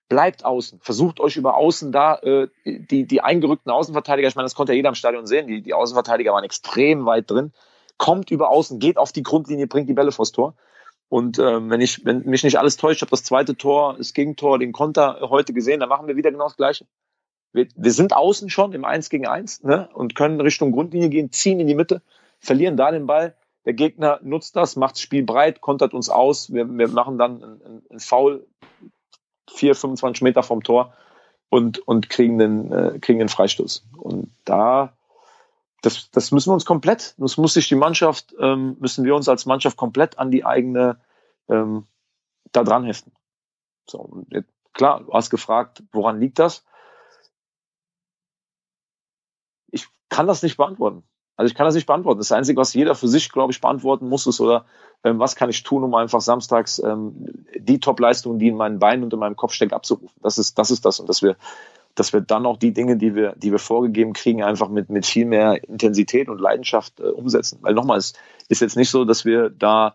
Bleibt 0.09 0.45
außen. 0.45 0.81
Versucht 0.81 1.19
euch 1.19 1.37
über 1.37 1.57
außen 1.57 1.91
da 1.91 2.17
äh, 2.17 2.49
die, 2.65 3.07
die 3.07 3.21
eingerückten 3.23 3.73
Außenverteidiger, 3.73 4.29
ich 4.29 4.37
meine, 4.37 4.45
das 4.45 4.55
konnte 4.55 4.73
ja 4.73 4.77
jeder 4.77 4.91
im 4.91 4.95
Stadion 4.95 5.27
sehen, 5.27 5.47
die, 5.47 5.63
die 5.63 5.75
Außenverteidiger 5.75 6.33
waren 6.33 6.45
extrem 6.45 7.07
weit 7.07 7.31
drin. 7.31 7.53
Kommt 7.97 8.31
über 8.31 8.51
außen, 8.51 8.79
geht 8.79 8.99
auf 8.99 9.13
die 9.13 9.23
Grundlinie, 9.23 9.67
bringt 9.67 9.89
die 9.89 9.95
Bälle 9.95 10.13
vors 10.13 10.33
Tor. 10.33 10.55
Und 11.15 11.39
ähm, 11.39 11.71
wenn 11.71 11.81
ich, 11.81 12.05
wenn 12.05 12.25
mich 12.25 12.43
nicht 12.43 12.59
alles 12.59 12.77
täuscht, 12.77 13.01
habe 13.03 13.11
das 13.11 13.23
zweite 13.23 13.57
Tor, 13.57 13.95
das 13.97 14.15
Gegentor, 14.15 14.59
den 14.59 14.73
Konter 14.73 15.21
heute 15.31 15.53
gesehen, 15.53 15.79
dann 15.79 15.89
machen 15.89 16.09
wir 16.09 16.17
wieder 16.17 16.33
genau 16.33 16.43
das 16.43 16.57
Gleiche. 16.57 16.87
Wir, 17.53 17.69
wir 17.77 17.93
sind 17.93 18.17
außen 18.17 18.51
schon 18.51 18.73
im 18.73 18.85
1 18.85 19.11
gegen 19.11 19.25
1 19.25 19.63
ne, 19.63 19.89
und 19.95 20.17
können 20.17 20.41
Richtung 20.41 20.73
Grundlinie 20.73 21.11
gehen, 21.11 21.31
ziehen 21.31 21.61
in 21.61 21.69
die 21.69 21.77
Mitte, 21.77 22.03
verlieren 22.41 22.77
da 22.77 22.91
den 22.91 23.07
Ball. 23.07 23.37
Der 23.65 23.75
Gegner 23.75 24.19
nutzt 24.25 24.57
das, 24.57 24.75
macht 24.75 24.97
das 24.97 25.03
Spiel 25.03 25.23
breit, 25.23 25.61
kontert 25.61 25.95
uns 25.95 26.09
aus. 26.09 26.53
Wir, 26.53 26.69
wir 26.69 26.89
machen 26.89 27.17
dann 27.17 27.45
einen, 27.45 27.83
einen 27.91 28.01
Foul 28.01 28.45
4, 29.53 29.77
25 29.77 30.21
Meter 30.21 30.43
vom 30.43 30.65
Tor 30.65 30.95
und, 31.49 31.79
und 31.79 32.11
kriegen, 32.11 32.39
den, 32.39 32.73
äh, 32.73 32.99
kriegen 32.99 33.21
den 33.21 33.29
Freistoß. 33.29 33.87
Und 33.99 34.33
da 34.45 34.95
das, 35.85 36.11
das 36.11 36.33
müssen 36.33 36.51
wir 36.51 36.55
uns 36.55 36.65
komplett, 36.65 37.15
das 37.19 37.37
muss 37.37 37.55
sich 37.55 37.69
die 37.69 37.75
Mannschaft, 37.75 38.35
ähm, 38.41 38.77
müssen 38.81 39.05
wir 39.05 39.15
uns 39.15 39.29
als 39.29 39.45
Mannschaft 39.45 39.77
komplett 39.77 40.19
an 40.19 40.31
die 40.31 40.45
eigene 40.45 40.99
ähm, 41.49 41.87
da 42.53 42.65
dran 42.65 42.85
heften. 42.85 43.13
So, 43.89 44.25
klar, 44.73 45.01
du 45.05 45.13
hast 45.13 45.29
gefragt, 45.29 45.83
woran 45.93 46.21
liegt 46.21 46.39
das? 46.39 46.65
Ich 49.71 49.87
kann 50.09 50.27
das 50.27 50.43
nicht 50.43 50.57
beantworten. 50.57 51.03
Also 51.37 51.51
ich 51.51 51.55
kann 51.57 51.67
das 51.67 51.75
nicht 51.75 51.87
beantworten. 51.87 52.19
Das 52.19 52.33
Einzige, 52.33 52.61
was 52.61 52.73
jeder 52.75 52.95
für 52.95 53.09
sich, 53.09 53.31
glaube 53.31 53.53
ich, 53.53 53.61
beantworten 53.61 54.09
muss, 54.09 54.27
ist 54.27 54.41
oder 54.41 54.65
ähm, 55.03 55.19
was 55.19 55.37
kann 55.37 55.51
ich 55.51 55.65
tun, 55.65 55.83
um 55.83 55.95
einfach 55.95 56.21
samstags 56.21 56.79
ähm, 56.79 57.45
die 57.57 57.81
Top-Leistungen, 57.81 58.39
die 58.39 58.49
in 58.49 58.57
meinen 58.57 58.79
Beinen 58.79 59.05
und 59.05 59.13
in 59.13 59.19
meinem 59.19 59.37
Kopf 59.37 59.53
steckt, 59.53 59.73
abzurufen. 59.73 60.19
Das 60.23 60.39
ist, 60.39 60.59
das 60.59 60.71
ist 60.71 60.85
das. 60.85 61.01
Und 61.01 61.09
dass 61.09 61.23
wir 61.23 61.37
dass 61.95 62.13
wir 62.13 62.21
dann 62.21 62.47
auch 62.47 62.57
die 62.57 62.73
Dinge, 62.73 62.97
die 62.97 63.15
wir, 63.15 63.35
die 63.37 63.53
wir 63.53 63.59
vorgegeben 63.59 64.13
kriegen, 64.13 64.43
einfach 64.43 64.69
mit, 64.69 64.91
mit 64.91 65.07
viel 65.07 65.27
mehr 65.27 65.63
Intensität 65.65 66.29
und 66.29 66.41
Leidenschaft 66.41 67.01
äh, 67.01 67.05
umsetzen. 67.05 67.59
Weil 67.63 67.75
nochmal, 67.75 67.99
es 67.99 68.15
ist 68.49 68.61
jetzt 68.61 68.77
nicht 68.77 68.91
so, 68.91 69.05
dass 69.05 69.25
wir 69.25 69.51
da 69.51 69.95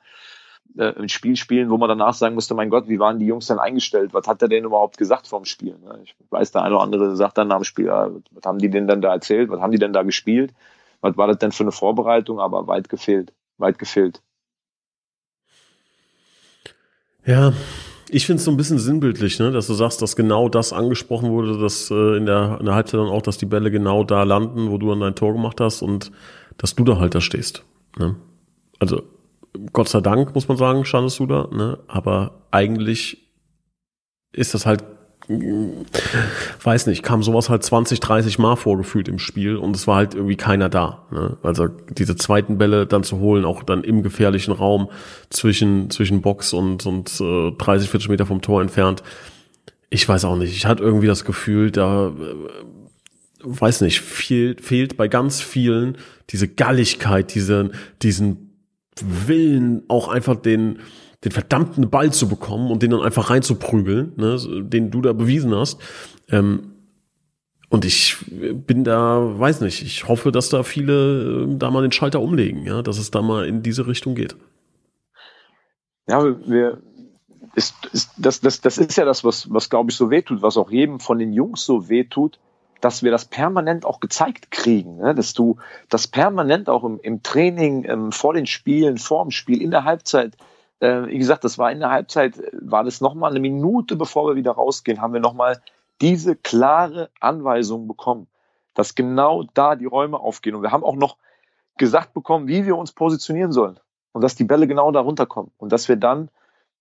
äh, 0.78 0.94
ein 0.98 1.10
Spiel 1.10 1.36
spielen, 1.36 1.70
wo 1.70 1.78
man 1.78 1.90
danach 1.90 2.14
sagen 2.14 2.36
müsste, 2.36 2.54
mein 2.54 2.70
Gott, 2.70 2.88
wie 2.88 3.00
waren 3.00 3.20
die 3.20 3.26
Jungs 3.26 3.48
denn 3.48 3.60
eingestellt? 3.60 4.14
Was 4.14 4.28
hat 4.28 4.42
er 4.42 4.48
denn 4.48 4.64
überhaupt 4.64 4.98
gesagt 4.98 5.28
vorm 5.28 5.46
Spiel? 5.46 5.78
Ne? 5.78 6.00
Ich 6.04 6.16
weiß, 6.30 6.52
der 6.52 6.64
eine 6.64 6.76
oder 6.76 6.84
andere 6.84 7.16
sagt 7.16 7.38
dann 7.38 7.48
nach 7.48 7.58
dem 7.58 7.64
Spiel, 7.66 7.88
was 7.88 8.46
haben 8.46 8.60
die 8.60 8.70
denn 8.70 8.88
dann 8.88 9.02
da 9.02 9.14
erzählt? 9.14 9.50
Was 9.50 9.60
haben 9.60 9.72
die 9.72 9.80
denn 9.80 9.94
da 9.94 10.04
gespielt? 10.04 10.54
Was 11.02 11.18
war 11.18 11.28
das 11.28 11.38
denn 11.38 11.52
für 11.52 11.64
eine 11.64 11.72
Vorbereitung? 11.72 12.40
Aber 12.40 12.68
weit 12.68 12.90
gefehlt, 12.90 13.34
weit 13.58 13.80
gefehlt. 13.80 14.22
Ja, 17.26 17.54
ich 18.12 18.26
finde 18.26 18.40
es 18.40 18.46
so 18.46 18.52
ein 18.52 18.58
bisschen 18.58 18.80
sinnbildlich, 18.80 19.40
ne, 19.40 19.52
dass 19.52 19.68
du 19.68 19.74
sagst, 19.74 20.02
dass 20.02 20.16
genau 20.16 20.50
das 20.50 20.74
angesprochen 20.74 21.30
wurde, 21.32 21.58
dass 21.58 21.92
äh, 21.92 22.18
in, 22.18 22.26
der, 22.26 22.58
in 22.60 22.66
der 22.66 22.76
Halbzeit 22.76 23.00
dann 23.00 23.10
auch, 23.10 23.22
dass 23.22 23.38
die 23.38 23.46
Bälle 23.46 23.72
genau 23.72 24.04
da 24.04 24.24
landen, 24.24 24.72
wo 24.72 24.78
du 24.78 24.90
dann 24.90 25.00
dein 25.00 25.16
Tor 25.16 25.34
gemacht 25.34 25.62
hast 25.62 25.82
und 25.82 26.12
dass 26.58 26.76
du 26.76 26.84
da 26.84 27.00
halt 27.00 27.16
da 27.16 27.22
stehst. 27.22 27.64
Ne? 27.98 28.16
Also 28.80 29.04
Gott 29.74 29.90
sei 29.90 30.02
Dank, 30.02 30.36
muss 30.36 30.48
man 30.48 30.58
sagen, 30.58 30.86
standest 30.86 31.20
du 31.20 31.26
da, 31.26 31.48
ne? 31.52 31.80
aber 31.88 32.46
eigentlich 32.52 33.30
ist 34.32 34.54
das 34.54 34.66
halt 34.66 34.84
weiß 35.28 36.88
nicht, 36.88 37.04
kam 37.04 37.22
sowas 37.22 37.50
halt 37.50 37.64
20, 37.64 38.00
30 38.00 38.40
Mal 38.40 38.56
vorgefühlt 38.56 39.08
im 39.08 39.20
Spiel 39.20 39.58
und 39.58 39.76
es 39.76 39.86
war 39.86 39.98
halt 39.98 40.16
irgendwie 40.16 40.38
keiner 40.38 40.70
da. 40.70 41.06
Ne? 41.12 41.38
Also 41.44 41.68
diese 41.68 42.16
zweiten 42.16 42.58
Bälle 42.58 42.88
dann 42.88 43.04
zu 43.04 43.20
holen, 43.20 43.46
auch 43.46 43.62
dann 43.62 43.84
im 43.84 44.02
gefährlichen 44.02 44.52
Raum 44.52 44.90
zwischen, 45.30 45.92
zwischen 45.92 46.22
Box 46.22 46.54
und, 46.54 46.86
und 46.88 47.22
äh, 47.22 47.52
30, 47.52 47.90
40 47.90 48.10
Meter 48.10 48.26
vom 48.26 48.42
Tor 48.42 48.62
entfernt. 48.62 49.04
Ich 49.92 50.08
weiß 50.08 50.26
auch 50.26 50.36
nicht. 50.36 50.56
Ich 50.56 50.66
hatte 50.66 50.84
irgendwie 50.84 51.08
das 51.08 51.26
Gefühl, 51.26 51.70
da 51.70 52.08
äh, 52.08 52.12
weiß 53.44 53.82
nicht, 53.82 54.02
viel, 54.02 54.58
fehlt 54.60 54.98
bei 54.98 55.08
ganz 55.08 55.42
vielen 55.42 55.98
diese 56.32 56.48
Galligkeit, 56.48 57.34
diese, 57.36 57.72
diesen 58.02 58.49
Willen, 59.28 59.84
auch 59.88 60.08
einfach 60.08 60.36
den, 60.36 60.80
den 61.24 61.32
verdammten 61.32 61.90
Ball 61.90 62.12
zu 62.12 62.28
bekommen 62.28 62.72
und 62.72 62.84
den 62.84 62.92
dann 62.92 63.02
einfach 63.02 63.30
reinzuprügeln, 63.30 64.14
ne, 64.16 64.38
den 64.64 64.92
du 64.92 65.02
da 65.02 65.14
bewiesen 65.14 65.54
hast. 65.56 65.80
Ähm, 66.30 66.74
und 67.70 67.86
ich 67.86 68.18
bin 68.30 68.84
da, 68.84 69.40
weiß 69.40 69.62
nicht, 69.62 69.84
ich 69.84 70.08
hoffe, 70.08 70.32
dass 70.32 70.50
da 70.50 70.64
viele 70.64 71.44
äh, 71.44 71.56
da 71.58 71.70
mal 71.70 71.84
den 71.84 71.92
Schalter 71.92 72.20
umlegen, 72.20 72.66
ja, 72.66 72.82
dass 72.82 72.98
es 72.98 73.12
da 73.12 73.22
mal 73.22 73.46
in 73.46 73.62
diese 73.62 73.86
Richtung 73.86 74.16
geht. 74.16 74.36
Ja, 76.08 76.24
wir, 76.48 76.82
ist, 77.56 77.76
ist, 77.94 78.12
das, 78.18 78.42
das, 78.42 78.62
das 78.62 78.78
ist 78.80 78.98
ja 78.98 79.06
das, 79.06 79.24
was, 79.24 79.52
was 79.54 79.70
glaube 79.70 79.92
ich 79.92 79.98
so 79.98 80.10
wehtut, 80.10 80.42
was 80.42 80.58
auch 80.58 80.72
jedem 80.72 81.00
von 81.00 81.20
den 81.20 81.34
Jungs 81.34 81.64
so 81.64 81.90
wehtut, 81.90 82.40
dass 82.82 83.04
wir 83.04 83.12
das 83.12 83.26
permanent 83.26 83.86
auch 83.86 84.00
gezeigt 84.00 84.52
kriegen, 84.52 84.98
ne? 84.98 85.14
dass 85.14 85.34
du 85.34 85.58
das 85.90 86.08
permanent 86.08 86.70
auch 86.70 86.84
im, 86.84 87.00
im 87.02 87.24
Training, 87.24 87.86
ähm, 87.86 88.12
vor 88.12 88.34
den 88.34 88.46
Spielen, 88.46 88.98
vor 88.98 89.24
dem 89.24 89.32
Spiel, 89.32 89.62
in 89.62 89.72
der 89.72 89.84
Halbzeit, 89.84 90.38
äh, 90.80 91.08
wie 91.08 91.18
gesagt, 91.18 91.44
das 91.44 91.58
war 91.58 91.72
in 91.72 91.80
der 91.80 91.92
Halbzeit, 91.92 92.42
war 92.54 92.84
das 92.84 93.02
nochmal 93.02 93.32
eine 93.32 93.40
Minute, 93.40 93.96
bevor 93.96 94.28
wir 94.28 94.36
wieder 94.36 94.52
rausgehen, 94.52 95.02
haben 95.02 95.14
wir 95.14 95.20
nochmal 95.20 95.62
diese 96.02 96.36
klare 96.36 97.10
Anweisung 97.20 97.88
bekommen, 97.88 98.28
dass 98.74 98.96
genau 98.96 99.44
da 99.54 99.76
die 99.76 99.86
Räume 99.86 100.20
aufgehen. 100.20 100.56
Und 100.56 100.62
wir 100.62 100.72
haben 100.72 100.84
auch 100.84 100.96
noch 100.96 101.18
gesagt 101.78 102.14
bekommen, 102.14 102.48
wie 102.48 102.66
wir 102.66 102.78
uns 102.78 102.92
positionieren 102.92 103.52
sollen 103.52 103.80
und 104.14 104.22
dass 104.22 104.36
die 104.36 104.44
Bälle 104.44 104.68
genau 104.68 104.92
da 104.92 105.02
runterkommen 105.02 105.52
und 105.58 105.72
dass 105.72 105.90
wir 105.90 105.98
dann 105.98 106.30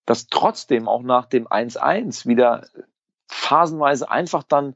das 0.05 0.27
trotzdem 0.27 0.87
auch 0.87 1.03
nach 1.03 1.25
dem 1.25 1.47
1-1 1.47 2.25
wieder 2.25 2.65
phasenweise 3.27 4.09
einfach 4.09 4.43
dann 4.43 4.75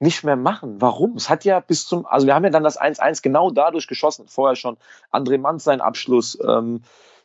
nicht 0.00 0.24
mehr 0.24 0.36
machen. 0.36 0.80
Warum? 0.80 1.16
Es 1.16 1.30
hat 1.30 1.44
ja 1.44 1.60
bis 1.60 1.86
zum, 1.86 2.06
also 2.06 2.26
wir 2.26 2.34
haben 2.34 2.44
ja 2.44 2.50
dann 2.50 2.64
das 2.64 2.80
1-1 2.80 3.22
genau 3.22 3.50
dadurch 3.50 3.86
geschossen. 3.86 4.26
Vorher 4.28 4.56
schon 4.56 4.76
André 5.12 5.38
Manz 5.38 5.64
sein 5.64 5.80
Abschluss, 5.80 6.38
ähm, 6.46 6.82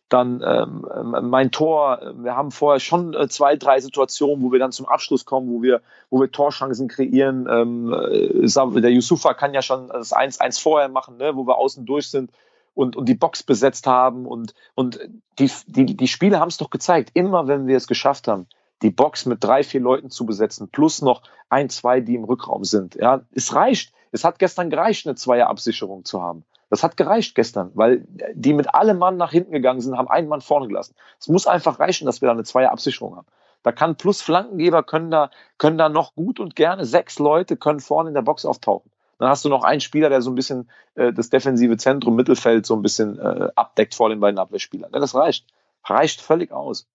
dann 0.07 0.43
ähm, 0.43 0.87
ähm 0.95 1.29
mein 1.29 1.51
Tor. 1.51 2.13
Wir 2.15 2.35
haben 2.35 2.51
vorher 2.51 2.79
schon 2.79 3.13
äh, 3.13 3.27
zwei, 3.27 3.55
drei 3.55 3.79
Situationen, 3.79 4.43
wo 4.43 4.51
wir 4.51 4.59
dann 4.59 4.71
zum 4.71 4.87
Abschluss 4.87 5.25
kommen, 5.25 5.49
wo 5.51 5.61
wir, 5.61 5.81
wo 6.09 6.19
wir 6.19 6.31
Torchancen 6.31 6.87
kreieren. 6.87 7.47
Ähm, 7.49 7.93
äh, 7.93 8.81
der 8.81 8.91
Yusufa 8.91 9.33
kann 9.33 9.53
ja 9.53 9.61
schon 9.61 9.89
das 9.89 10.13
1-1 10.13 10.61
vorher 10.61 10.89
machen, 10.89 11.17
ne, 11.17 11.35
wo 11.35 11.45
wir 11.45 11.57
außen 11.57 11.85
durch 11.85 12.09
sind 12.09 12.31
und, 12.73 12.95
und 12.95 13.07
die 13.07 13.15
Box 13.15 13.43
besetzt 13.43 13.87
haben. 13.87 14.25
Und, 14.25 14.53
und 14.73 14.99
die, 15.37 15.51
die, 15.67 15.97
die 15.97 16.07
Spiele 16.07 16.39
haben 16.39 16.49
es 16.49 16.57
doch 16.57 16.69
gezeigt. 16.69 17.11
Immer 17.13 17.47
wenn 17.47 17.67
wir 17.67 17.77
es 17.77 17.87
geschafft 17.87 18.27
haben, 18.27 18.47
die 18.81 18.91
Box 18.91 19.25
mit 19.25 19.43
drei, 19.43 19.63
vier 19.63 19.81
Leuten 19.81 20.09
zu 20.09 20.25
besetzen, 20.25 20.69
plus 20.69 21.01
noch 21.01 21.23
ein, 21.49 21.69
zwei, 21.69 22.01
die 22.01 22.15
im 22.15 22.23
Rückraum 22.23 22.63
sind. 22.63 22.95
Ja, 22.95 23.21
es 23.33 23.53
reicht. 23.55 23.93
Es 24.11 24.23
hat 24.23 24.39
gestern 24.39 24.69
gereicht, 24.69 25.05
eine 25.05 25.15
Zweierabsicherung 25.15 26.03
zu 26.03 26.21
haben. 26.21 26.43
Das 26.69 26.83
hat 26.83 26.97
gereicht 26.97 27.35
gestern, 27.35 27.71
weil 27.73 28.05
die 28.33 28.53
mit 28.53 28.73
allem 28.73 28.97
Mann 28.97 29.17
nach 29.17 29.31
hinten 29.31 29.51
gegangen 29.51 29.81
sind, 29.81 29.97
haben 29.97 30.07
einen 30.07 30.27
Mann 30.27 30.41
vorne 30.41 30.67
gelassen. 30.67 30.95
Es 31.19 31.27
muss 31.27 31.47
einfach 31.47 31.79
reichen, 31.79 32.05
dass 32.05 32.21
wir 32.21 32.27
da 32.27 32.33
eine 32.33 32.43
Zweierabsicherung 32.43 33.15
haben. 33.15 33.27
Da 33.63 33.71
kann 33.71 33.97
plus 33.97 34.21
Flankengeber 34.21 34.83
können 34.83 35.11
da, 35.11 35.31
können 35.57 35.77
da 35.77 35.89
noch 35.89 36.15
gut 36.15 36.39
und 36.39 36.55
gerne 36.55 36.85
sechs 36.85 37.19
Leute 37.19 37.57
können 37.57 37.79
vorne 37.79 38.09
in 38.09 38.15
der 38.15 38.21
Box 38.21 38.45
auftauchen. 38.45 38.89
Dann 39.17 39.29
hast 39.29 39.43
du 39.43 39.49
noch 39.49 39.63
einen 39.63 39.81
Spieler, 39.81 40.09
der 40.09 40.21
so 40.21 40.31
ein 40.31 40.35
bisschen 40.35 40.69
äh, 40.95 41.11
das 41.11 41.29
defensive 41.29 41.75
Zentrum, 41.75 42.15
Mittelfeld 42.15 42.65
so 42.65 42.75
ein 42.75 42.81
bisschen 42.81 43.19
äh, 43.19 43.49
abdeckt 43.55 43.93
vor 43.95 44.09
den 44.09 44.21
beiden 44.21 44.39
Abwehrspielern. 44.39 44.91
Ja, 44.93 44.99
das 44.99 45.13
reicht. 45.13 45.45
Reicht 45.83 46.21
völlig 46.21 46.51
aus. 46.53 46.87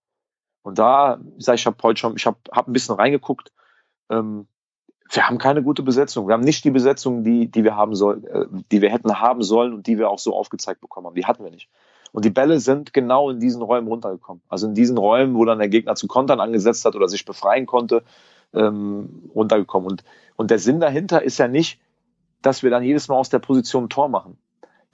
Und 0.65 0.79
da, 0.79 1.19
ich 1.37 1.45
sage, 1.45 1.57
ich 1.57 1.67
habe 1.67 1.77
heute 1.83 1.99
schon, 1.99 2.15
ich 2.15 2.25
habe 2.25 2.37
hab 2.51 2.67
ein 2.67 2.73
bisschen 2.73 2.95
reingeguckt. 2.95 3.51
Ähm, 4.09 4.47
wir 5.11 5.27
haben 5.27 5.37
keine 5.37 5.61
gute 5.61 5.83
Besetzung. 5.83 6.27
Wir 6.27 6.33
haben 6.33 6.43
nicht 6.43 6.63
die 6.63 6.71
Besetzung, 6.71 7.23
die, 7.23 7.51
die 7.51 7.63
wir 7.63 7.75
haben 7.75 7.93
sollen, 7.93 8.23
äh, 8.25 8.45
die 8.71 8.81
wir 8.81 8.89
hätten 8.89 9.19
haben 9.19 9.43
sollen 9.43 9.75
und 9.75 9.85
die 9.85 9.99
wir 9.99 10.09
auch 10.09 10.17
so 10.17 10.35
aufgezeigt 10.35 10.81
bekommen 10.81 11.05
haben. 11.05 11.13
Die 11.13 11.27
hatten 11.27 11.43
wir 11.43 11.51
nicht. 11.51 11.69
Und 12.11 12.25
die 12.25 12.31
Bälle 12.31 12.59
sind 12.59 12.93
genau 12.93 13.29
in 13.29 13.39
diesen 13.39 13.61
Räumen 13.61 13.87
runtergekommen. 13.87 14.41
Also 14.49 14.65
in 14.65 14.73
diesen 14.73 14.97
Räumen, 14.97 15.35
wo 15.35 15.45
dann 15.45 15.59
der 15.59 15.69
Gegner 15.69 15.93
zu 15.93 16.07
Kontern 16.07 16.39
angesetzt 16.39 16.83
hat 16.83 16.95
oder 16.95 17.07
sich 17.09 17.25
befreien 17.25 17.67
konnte, 17.67 18.03
ähm, 18.51 19.29
runtergekommen. 19.35 19.87
Und, 19.87 20.03
und 20.35 20.49
der 20.49 20.57
Sinn 20.57 20.79
dahinter 20.79 21.21
ist 21.21 21.37
ja 21.37 21.47
nicht, 21.47 21.79
dass 22.41 22.63
wir 22.63 22.71
dann 22.71 22.81
jedes 22.81 23.07
Mal 23.07 23.17
aus 23.17 23.29
der 23.29 23.39
Position 23.39 23.83
ein 23.83 23.89
Tor 23.89 24.09
machen. 24.09 24.39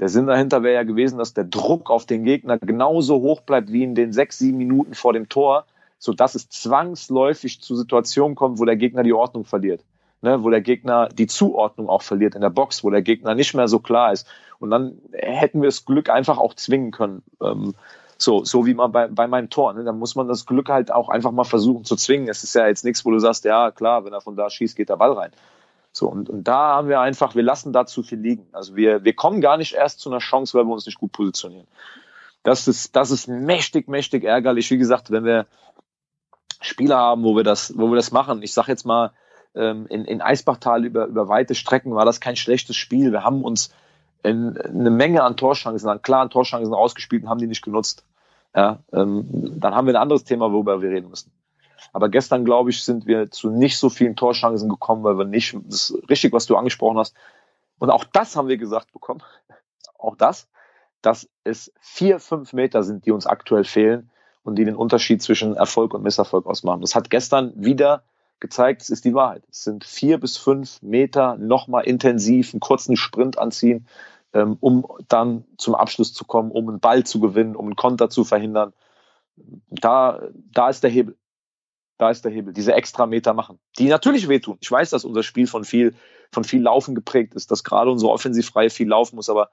Der 0.02 0.10
Sinn 0.10 0.26
dahinter 0.26 0.64
wäre 0.64 0.74
ja 0.74 0.84
gewesen, 0.84 1.20
dass 1.20 1.36
der 1.36 1.44
Druck 1.44 1.92
auf 1.92 2.08
den 2.08 2.24
Gegner 2.24 2.58
genauso 2.58 3.22
hoch 3.22 3.42
bleibt 3.42 3.72
wie 3.72 3.84
in 3.84 3.94
den 3.94 4.12
sechs, 4.14 4.40
sieben 4.40 4.58
Minuten 4.58 4.96
vor 4.96 5.14
dem 5.14 5.30
Tor, 5.30 5.66
so 6.00 6.12
dass 6.12 6.34
es 6.34 6.50
zwangsläufig 6.50 7.62
zu 7.62 7.76
Situationen 7.76 8.36
kommt, 8.36 8.58
wo 8.58 8.66
der 8.66 8.78
Gegner 8.78 9.04
die 9.04 9.14
Ordnung 9.14 9.46
verliert. 9.46 9.84
Ne, 10.24 10.44
wo 10.44 10.50
der 10.50 10.62
Gegner 10.62 11.10
die 11.10 11.26
Zuordnung 11.26 11.90
auch 11.90 12.04
verliert 12.04 12.36
in 12.36 12.42
der 12.42 12.52
Box, 12.52 12.84
wo 12.84 12.92
der 12.92 13.02
Gegner 13.02 13.34
nicht 13.34 13.56
mehr 13.56 13.68
so 13.68 13.80
klar 13.80 14.12
ist. 14.12 14.28
Und 14.60 14.70
dann 14.70 14.98
hätten 15.14 15.62
wir 15.62 15.68
das 15.68 15.86
Glück 15.86 16.10
einfach 16.10 16.38
auch 16.38 16.54
zwingen 16.54 16.92
können. 16.92 17.24
Ähm, 17.42 17.74
so, 18.18 18.44
so 18.44 18.68
wie 18.68 18.76
man 18.76 18.92
bei, 18.92 19.08
bei 19.08 19.28
meinem 19.28 19.50
Tor. 19.50 19.74
Ne? 19.74 19.84
Da 19.84 19.92
muss 19.92 20.16
man 20.16 20.28
das 20.28 20.46
Glück 20.46 20.70
halt 20.70 20.92
auch 20.92 21.10
einfach 21.10 21.32
mal 21.32 21.44
versuchen 21.44 21.86
zu 21.86 21.96
zwingen. 21.96 22.28
Es 22.28 22.44
ist 22.44 22.54
ja 22.54 22.68
jetzt 22.68 22.86
nichts, 22.86 23.04
wo 23.04 23.12
du 23.12 23.20
sagst, 23.20 23.46
ja 23.46 23.72
klar, 23.72 24.06
wenn 24.06 24.14
er 24.14 24.22
von 24.22 24.36
da 24.36 24.50
schießt, 24.50 24.76
geht 24.76 24.90
der 24.90 24.98
Ball 24.98 25.14
rein. 25.14 25.32
So, 25.94 26.08
und, 26.08 26.30
und 26.30 26.48
da 26.48 26.76
haben 26.76 26.88
wir 26.88 27.02
einfach, 27.02 27.36
wir 27.36 27.44
lassen 27.44 27.74
da 27.74 27.86
zu 27.86 28.04
viel 28.04 28.20
liegen. 28.20 28.48
Also 28.54 28.76
wir, 28.76 29.04
wir 29.04 29.14
kommen 29.14 29.42
gar 29.42 29.58
nicht 29.58 29.74
erst 29.74 30.00
zu 30.00 30.10
einer 30.10 30.20
Chance, 30.20 30.58
weil 30.58 30.66
wir 30.66 30.74
uns 30.74 30.86
nicht 30.86 31.00
gut 31.00 31.12
positionieren. 31.12 31.68
Das 32.44 32.68
ist, 32.68 32.96
das 32.96 33.12
ist 33.12 33.28
mächtig, 33.28 33.88
mächtig 33.88 34.24
ärgerlich. 34.24 34.72
Wie 34.72 34.78
gesagt, 34.78 35.12
wenn 35.12 35.26
wir 35.26 35.46
Spieler 36.62 36.98
haben, 36.98 37.24
wo 37.24 37.36
wir 37.36 37.44
das, 37.44 37.78
wo 37.78 37.90
wir 37.90 37.96
das 37.96 38.12
machen. 38.12 38.42
Ich 38.44 38.54
sag 38.54 38.68
jetzt 38.68 38.86
mal, 38.86 39.12
ähm, 39.56 39.88
in, 39.88 40.06
in 40.06 40.22
Eisbachtal 40.22 40.86
über, 40.86 41.06
über 41.06 41.28
weite 41.28 41.56
Strecken 41.56 41.94
war 41.94 42.06
das 42.06 42.22
kein 42.22 42.36
schlechtes 42.36 42.76
Spiel. 42.76 43.12
Wir 43.12 43.24
haben 43.24 43.44
uns 43.44 43.74
in, 44.24 44.58
eine 44.58 44.92
Menge 44.92 45.24
an 45.24 45.36
Torchancen, 45.36 45.90
an 45.90 46.02
klaren 46.02 46.30
Torchancen 46.30 46.74
ausgespielt 46.74 47.24
und 47.24 47.30
haben 47.30 47.40
die 47.40 47.48
nicht 47.48 47.64
genutzt. 47.64 48.06
Ja, 48.56 48.80
ähm, 48.94 49.28
dann 49.60 49.76
haben 49.76 49.88
wir 49.88 49.94
ein 49.94 50.02
anderes 50.02 50.24
Thema, 50.24 50.52
worüber 50.52 50.82
wir 50.82 50.90
reden 50.90 51.10
müssen. 51.10 51.32
Aber 51.94 52.10
gestern, 52.10 52.46
glaube 52.46 52.70
ich, 52.70 52.84
sind 52.84 53.06
wir 53.06 53.32
zu 53.32 53.50
nicht 53.50 53.78
so 53.78 53.90
vielen 53.90 54.16
Torchancen 54.16 54.70
gekommen, 54.70 55.04
weil 55.04 55.18
wir 55.18 55.26
nicht, 55.26 55.56
das 55.66 55.90
ist 55.90 56.10
richtig, 56.10 56.34
was 56.34 56.46
du 56.46 56.56
angesprochen 56.56 56.98
hast. 56.98 57.16
Und 57.80 57.90
auch 57.90 58.04
das 58.04 58.36
haben 58.36 58.48
wir 58.48 58.58
gesagt 58.58 58.92
bekommen. 58.92 59.22
Auch 59.98 60.16
das, 60.16 60.48
dass 61.04 61.30
es 61.44 61.72
vier, 61.80 62.20
fünf 62.20 62.54
Meter 62.54 62.82
sind, 62.82 63.06
die 63.06 63.12
uns 63.12 63.28
aktuell 63.28 63.64
fehlen 63.64 64.10
und 64.44 64.56
die 64.56 64.66
den 64.66 64.76
Unterschied 64.76 65.22
zwischen 65.22 65.56
Erfolg 65.56 65.94
und 65.94 66.04
Misserfolg 66.04 66.48
ausmachen. 66.48 66.82
Das 66.82 66.96
hat 66.96 67.12
gestern 67.12 67.54
wieder 67.56 68.04
gezeigt, 68.40 68.82
es 68.82 68.90
ist 68.90 69.06
die 69.06 69.14
Wahrheit. 69.14 69.44
Es 69.50 69.64
sind 69.64 69.84
vier 69.84 70.20
bis 70.20 70.38
fünf 70.38 70.82
Meter 70.82 71.38
nochmal 71.38 71.86
intensiv 71.86 72.54
einen 72.54 72.60
kurzen 72.60 72.98
Sprint 72.98 73.38
anziehen, 73.38 73.88
ähm, 74.34 74.58
um 74.60 74.86
dann 75.08 75.46
zum 75.58 75.76
Abschluss 75.76 76.14
zu 76.14 76.26
kommen, 76.26 76.52
um 76.52 76.68
einen 76.68 76.80
Ball 76.80 77.04
zu 77.04 77.20
gewinnen, 77.20 77.56
um 77.56 77.68
einen 77.68 77.76
Konter 77.76 78.10
zu 78.10 78.24
verhindern. 78.24 78.74
Da, 79.70 80.22
da 80.52 80.70
ist 80.70 80.84
der 80.84 80.90
Hebel 80.90 81.16
da 82.02 82.10
ist 82.10 82.26
der 82.26 82.32
Hebel, 82.32 82.52
diese 82.52 82.74
extra 82.74 83.06
Meter 83.06 83.34
machen, 83.34 83.60
die 83.78 83.88
natürlich 83.88 84.28
wehtun. 84.28 84.58
Ich 84.60 84.72
weiß, 84.72 84.90
dass 84.90 85.06
unser 85.06 85.22
Spiel 85.22 85.46
von 85.46 85.64
viel, 85.64 85.94
von 86.32 86.44
viel 86.44 86.64
Laufen 86.64 86.96
geprägt 86.96 87.36
ist, 87.36 87.52
dass 87.52 87.64
gerade 87.64 87.92
unsere 87.92 88.12
Offensivreihe 88.12 88.72
viel 88.72 88.88
laufen 88.88 89.18
muss, 89.18 89.30
aber 89.30 89.52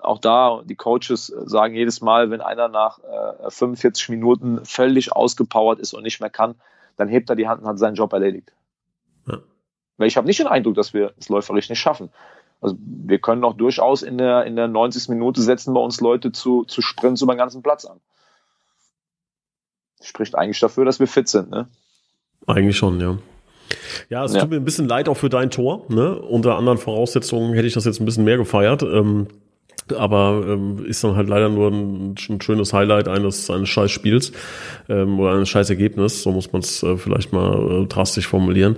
auch 0.00 0.18
da, 0.18 0.62
die 0.64 0.76
Coaches 0.76 1.26
sagen 1.26 1.74
jedes 1.74 2.02
Mal, 2.02 2.30
wenn 2.30 2.42
einer 2.42 2.68
nach 2.68 2.98
äh, 2.98 3.50
45 3.50 4.10
Minuten 4.10 4.62
völlig 4.66 5.12
ausgepowert 5.12 5.80
ist 5.80 5.94
und 5.94 6.02
nicht 6.02 6.20
mehr 6.20 6.28
kann, 6.28 6.56
dann 6.96 7.08
hebt 7.08 7.30
er 7.30 7.36
die 7.36 7.48
Hand 7.48 7.62
und 7.62 7.68
hat 7.68 7.78
seinen 7.78 7.94
Job 7.94 8.12
erledigt. 8.12 8.52
Ja. 9.26 9.38
Weil 9.96 10.08
ich 10.08 10.18
habe 10.18 10.26
nicht 10.26 10.40
den 10.40 10.46
Eindruck, 10.46 10.74
dass 10.74 10.92
wir 10.92 11.14
es 11.18 11.30
läuferisch 11.30 11.70
nicht 11.70 11.80
schaffen. 11.80 12.10
Also 12.60 12.76
wir 12.78 13.18
können 13.18 13.44
auch 13.44 13.54
durchaus 13.54 14.02
in 14.02 14.18
der, 14.18 14.44
in 14.44 14.56
der 14.56 14.68
90. 14.68 15.08
Minute 15.08 15.40
setzen 15.40 15.72
bei 15.72 15.80
uns 15.80 16.02
Leute 16.02 16.32
zu, 16.32 16.64
zu 16.64 16.82
Sprints 16.82 17.22
über 17.22 17.32
den 17.32 17.38
ganzen 17.38 17.62
Platz 17.62 17.86
an 17.86 17.98
spricht 20.04 20.34
eigentlich 20.36 20.60
dafür, 20.60 20.84
dass 20.84 21.00
wir 21.00 21.06
fit 21.06 21.28
sind, 21.28 21.50
ne? 21.50 21.68
Eigentlich 22.46 22.76
schon, 22.76 23.00
ja. 23.00 23.18
Ja, 24.08 24.24
es 24.24 24.34
ja. 24.34 24.40
tut 24.40 24.50
mir 24.50 24.56
ein 24.56 24.64
bisschen 24.64 24.88
leid 24.88 25.08
auch 25.08 25.16
für 25.16 25.28
dein 25.30 25.50
Tor. 25.50 25.86
Ne? 25.88 26.14
Unter 26.16 26.56
anderen 26.56 26.78
Voraussetzungen 26.78 27.54
hätte 27.54 27.66
ich 27.66 27.74
das 27.74 27.84
jetzt 27.84 28.00
ein 28.00 28.04
bisschen 28.04 28.24
mehr 28.24 28.36
gefeiert. 28.36 28.82
Ähm, 28.82 29.28
aber 29.96 30.44
ähm, 30.46 30.84
ist 30.84 31.02
dann 31.02 31.16
halt 31.16 31.28
leider 31.28 31.48
nur 31.48 31.68
ein, 31.70 32.14
ein 32.28 32.40
schönes 32.40 32.72
Highlight 32.72 33.08
eines, 33.08 33.50
eines 33.50 33.68
scheiß 33.68 33.90
Spiels 33.90 34.32
ähm, 34.88 35.18
oder 35.18 35.32
eines 35.32 35.48
scheiß 35.48 35.70
Ergebnis, 35.70 36.22
so 36.22 36.30
muss 36.30 36.52
man 36.52 36.62
es 36.62 36.82
äh, 36.82 36.96
vielleicht 36.96 37.32
mal 37.32 37.82
äh, 37.82 37.86
drastisch 37.86 38.28
formulieren. 38.28 38.76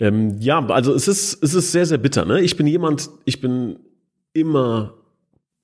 Ähm, 0.00 0.36
ja, 0.40 0.64
also 0.66 0.94
es 0.94 1.08
ist, 1.08 1.42
es 1.42 1.54
ist 1.54 1.72
sehr, 1.72 1.86
sehr 1.86 1.98
bitter. 1.98 2.24
Ne? 2.24 2.40
Ich 2.40 2.56
bin 2.56 2.66
jemand, 2.66 3.10
ich 3.24 3.40
bin 3.40 3.80
immer 4.32 4.94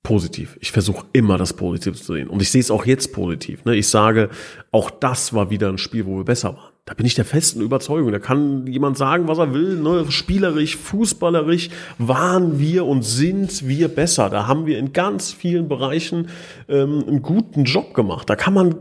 positiv. 0.02 0.56
Ich 0.60 0.72
versuche 0.72 1.06
immer 1.12 1.36
das 1.36 1.52
Positive 1.52 1.94
zu 1.94 2.14
sehen. 2.14 2.28
Und 2.28 2.40
ich 2.40 2.50
sehe 2.50 2.60
es 2.60 2.70
auch 2.70 2.86
jetzt 2.86 3.12
positiv. 3.12 3.64
Ne? 3.64 3.76
Ich 3.76 3.88
sage, 3.88 4.30
auch 4.70 4.90
das 4.90 5.34
war 5.34 5.50
wieder 5.50 5.68
ein 5.68 5.78
Spiel, 5.78 6.06
wo 6.06 6.16
wir 6.16 6.24
besser 6.24 6.56
waren. 6.56 6.70
Da 6.86 6.94
bin 6.94 7.06
ich 7.06 7.14
der 7.14 7.24
festen 7.24 7.60
Überzeugung. 7.60 8.10
Da 8.10 8.18
kann 8.18 8.66
jemand 8.66 8.96
sagen, 8.96 9.28
was 9.28 9.38
er 9.38 9.52
will. 9.52 9.76
Ne? 9.76 10.10
Spielerisch, 10.10 10.76
fußballerisch 10.76 11.68
waren 11.98 12.58
wir 12.58 12.86
und 12.86 13.04
sind 13.04 13.68
wir 13.68 13.88
besser. 13.88 14.30
Da 14.30 14.46
haben 14.46 14.66
wir 14.66 14.78
in 14.78 14.92
ganz 14.92 15.32
vielen 15.32 15.68
Bereichen 15.68 16.28
ähm, 16.68 17.04
einen 17.06 17.22
guten 17.22 17.64
Job 17.64 17.94
gemacht. 17.94 18.28
Da 18.28 18.36
kann 18.36 18.54
man 18.54 18.76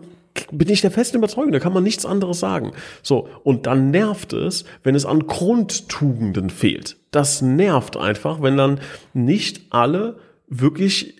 bin 0.51 0.69
ich 0.69 0.79
der 0.79 0.91
festen 0.91 1.17
Überzeugung, 1.17 1.51
da 1.51 1.59
kann 1.59 1.73
man 1.73 1.83
nichts 1.83 2.05
anderes 2.05 2.39
sagen. 2.39 2.71
So, 3.01 3.27
und 3.43 3.65
dann 3.65 3.91
nervt 3.91 4.31
es, 4.31 4.63
wenn 4.83 4.95
es 4.95 5.05
an 5.05 5.27
Grundtugenden 5.27 6.49
fehlt. 6.49 6.97
Das 7.11 7.41
nervt 7.41 7.97
einfach, 7.97 8.41
wenn 8.41 8.55
dann 8.55 8.79
nicht 9.13 9.63
alle 9.69 10.17
wirklich 10.49 11.15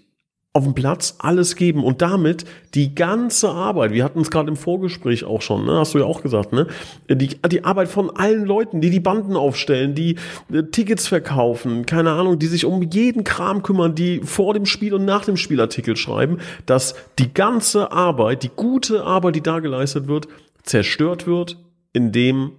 auf 0.51 0.63
dem 0.63 0.73
Platz 0.73 1.15
alles 1.19 1.55
geben 1.55 1.83
und 1.83 2.01
damit 2.01 2.43
die 2.73 2.95
ganze 2.95 3.49
Arbeit, 3.51 3.91
wir 3.91 4.03
hatten 4.03 4.21
es 4.21 4.31
gerade 4.31 4.49
im 4.49 4.55
Vorgespräch 4.55 5.23
auch 5.23 5.43
schon, 5.43 5.65
ne, 5.65 5.77
hast 5.77 5.93
du 5.93 5.99
ja 5.99 6.05
auch 6.05 6.23
gesagt, 6.23 6.53
ne, 6.53 6.65
die, 7.07 7.39
die 7.47 7.63
Arbeit 7.63 7.87
von 7.87 8.09
allen 8.09 8.45
Leuten, 8.45 8.81
die 8.81 8.89
die 8.89 8.99
Banden 8.99 9.35
aufstellen, 9.37 9.93
die 9.93 10.15
äh, 10.51 10.63
Tickets 10.63 11.07
verkaufen, 11.07 11.85
keine 11.85 12.11
Ahnung, 12.11 12.39
die 12.39 12.47
sich 12.47 12.65
um 12.65 12.81
jeden 12.81 13.23
Kram 13.23 13.61
kümmern, 13.61 13.93
die 13.93 14.21
vor 14.23 14.55
dem 14.55 14.65
Spiel 14.65 14.95
und 14.95 15.05
nach 15.05 15.23
dem 15.23 15.37
Spiel 15.37 15.61
Artikel 15.61 15.95
schreiben, 15.95 16.39
dass 16.65 16.95
die 17.19 17.31
ganze 17.31 17.91
Arbeit, 17.91 18.41
die 18.41 18.51
gute 18.53 19.03
Arbeit, 19.03 19.35
die 19.35 19.43
da 19.43 19.59
geleistet 19.59 20.07
wird, 20.07 20.27
zerstört 20.63 21.27
wird, 21.27 21.57
indem 21.93 22.53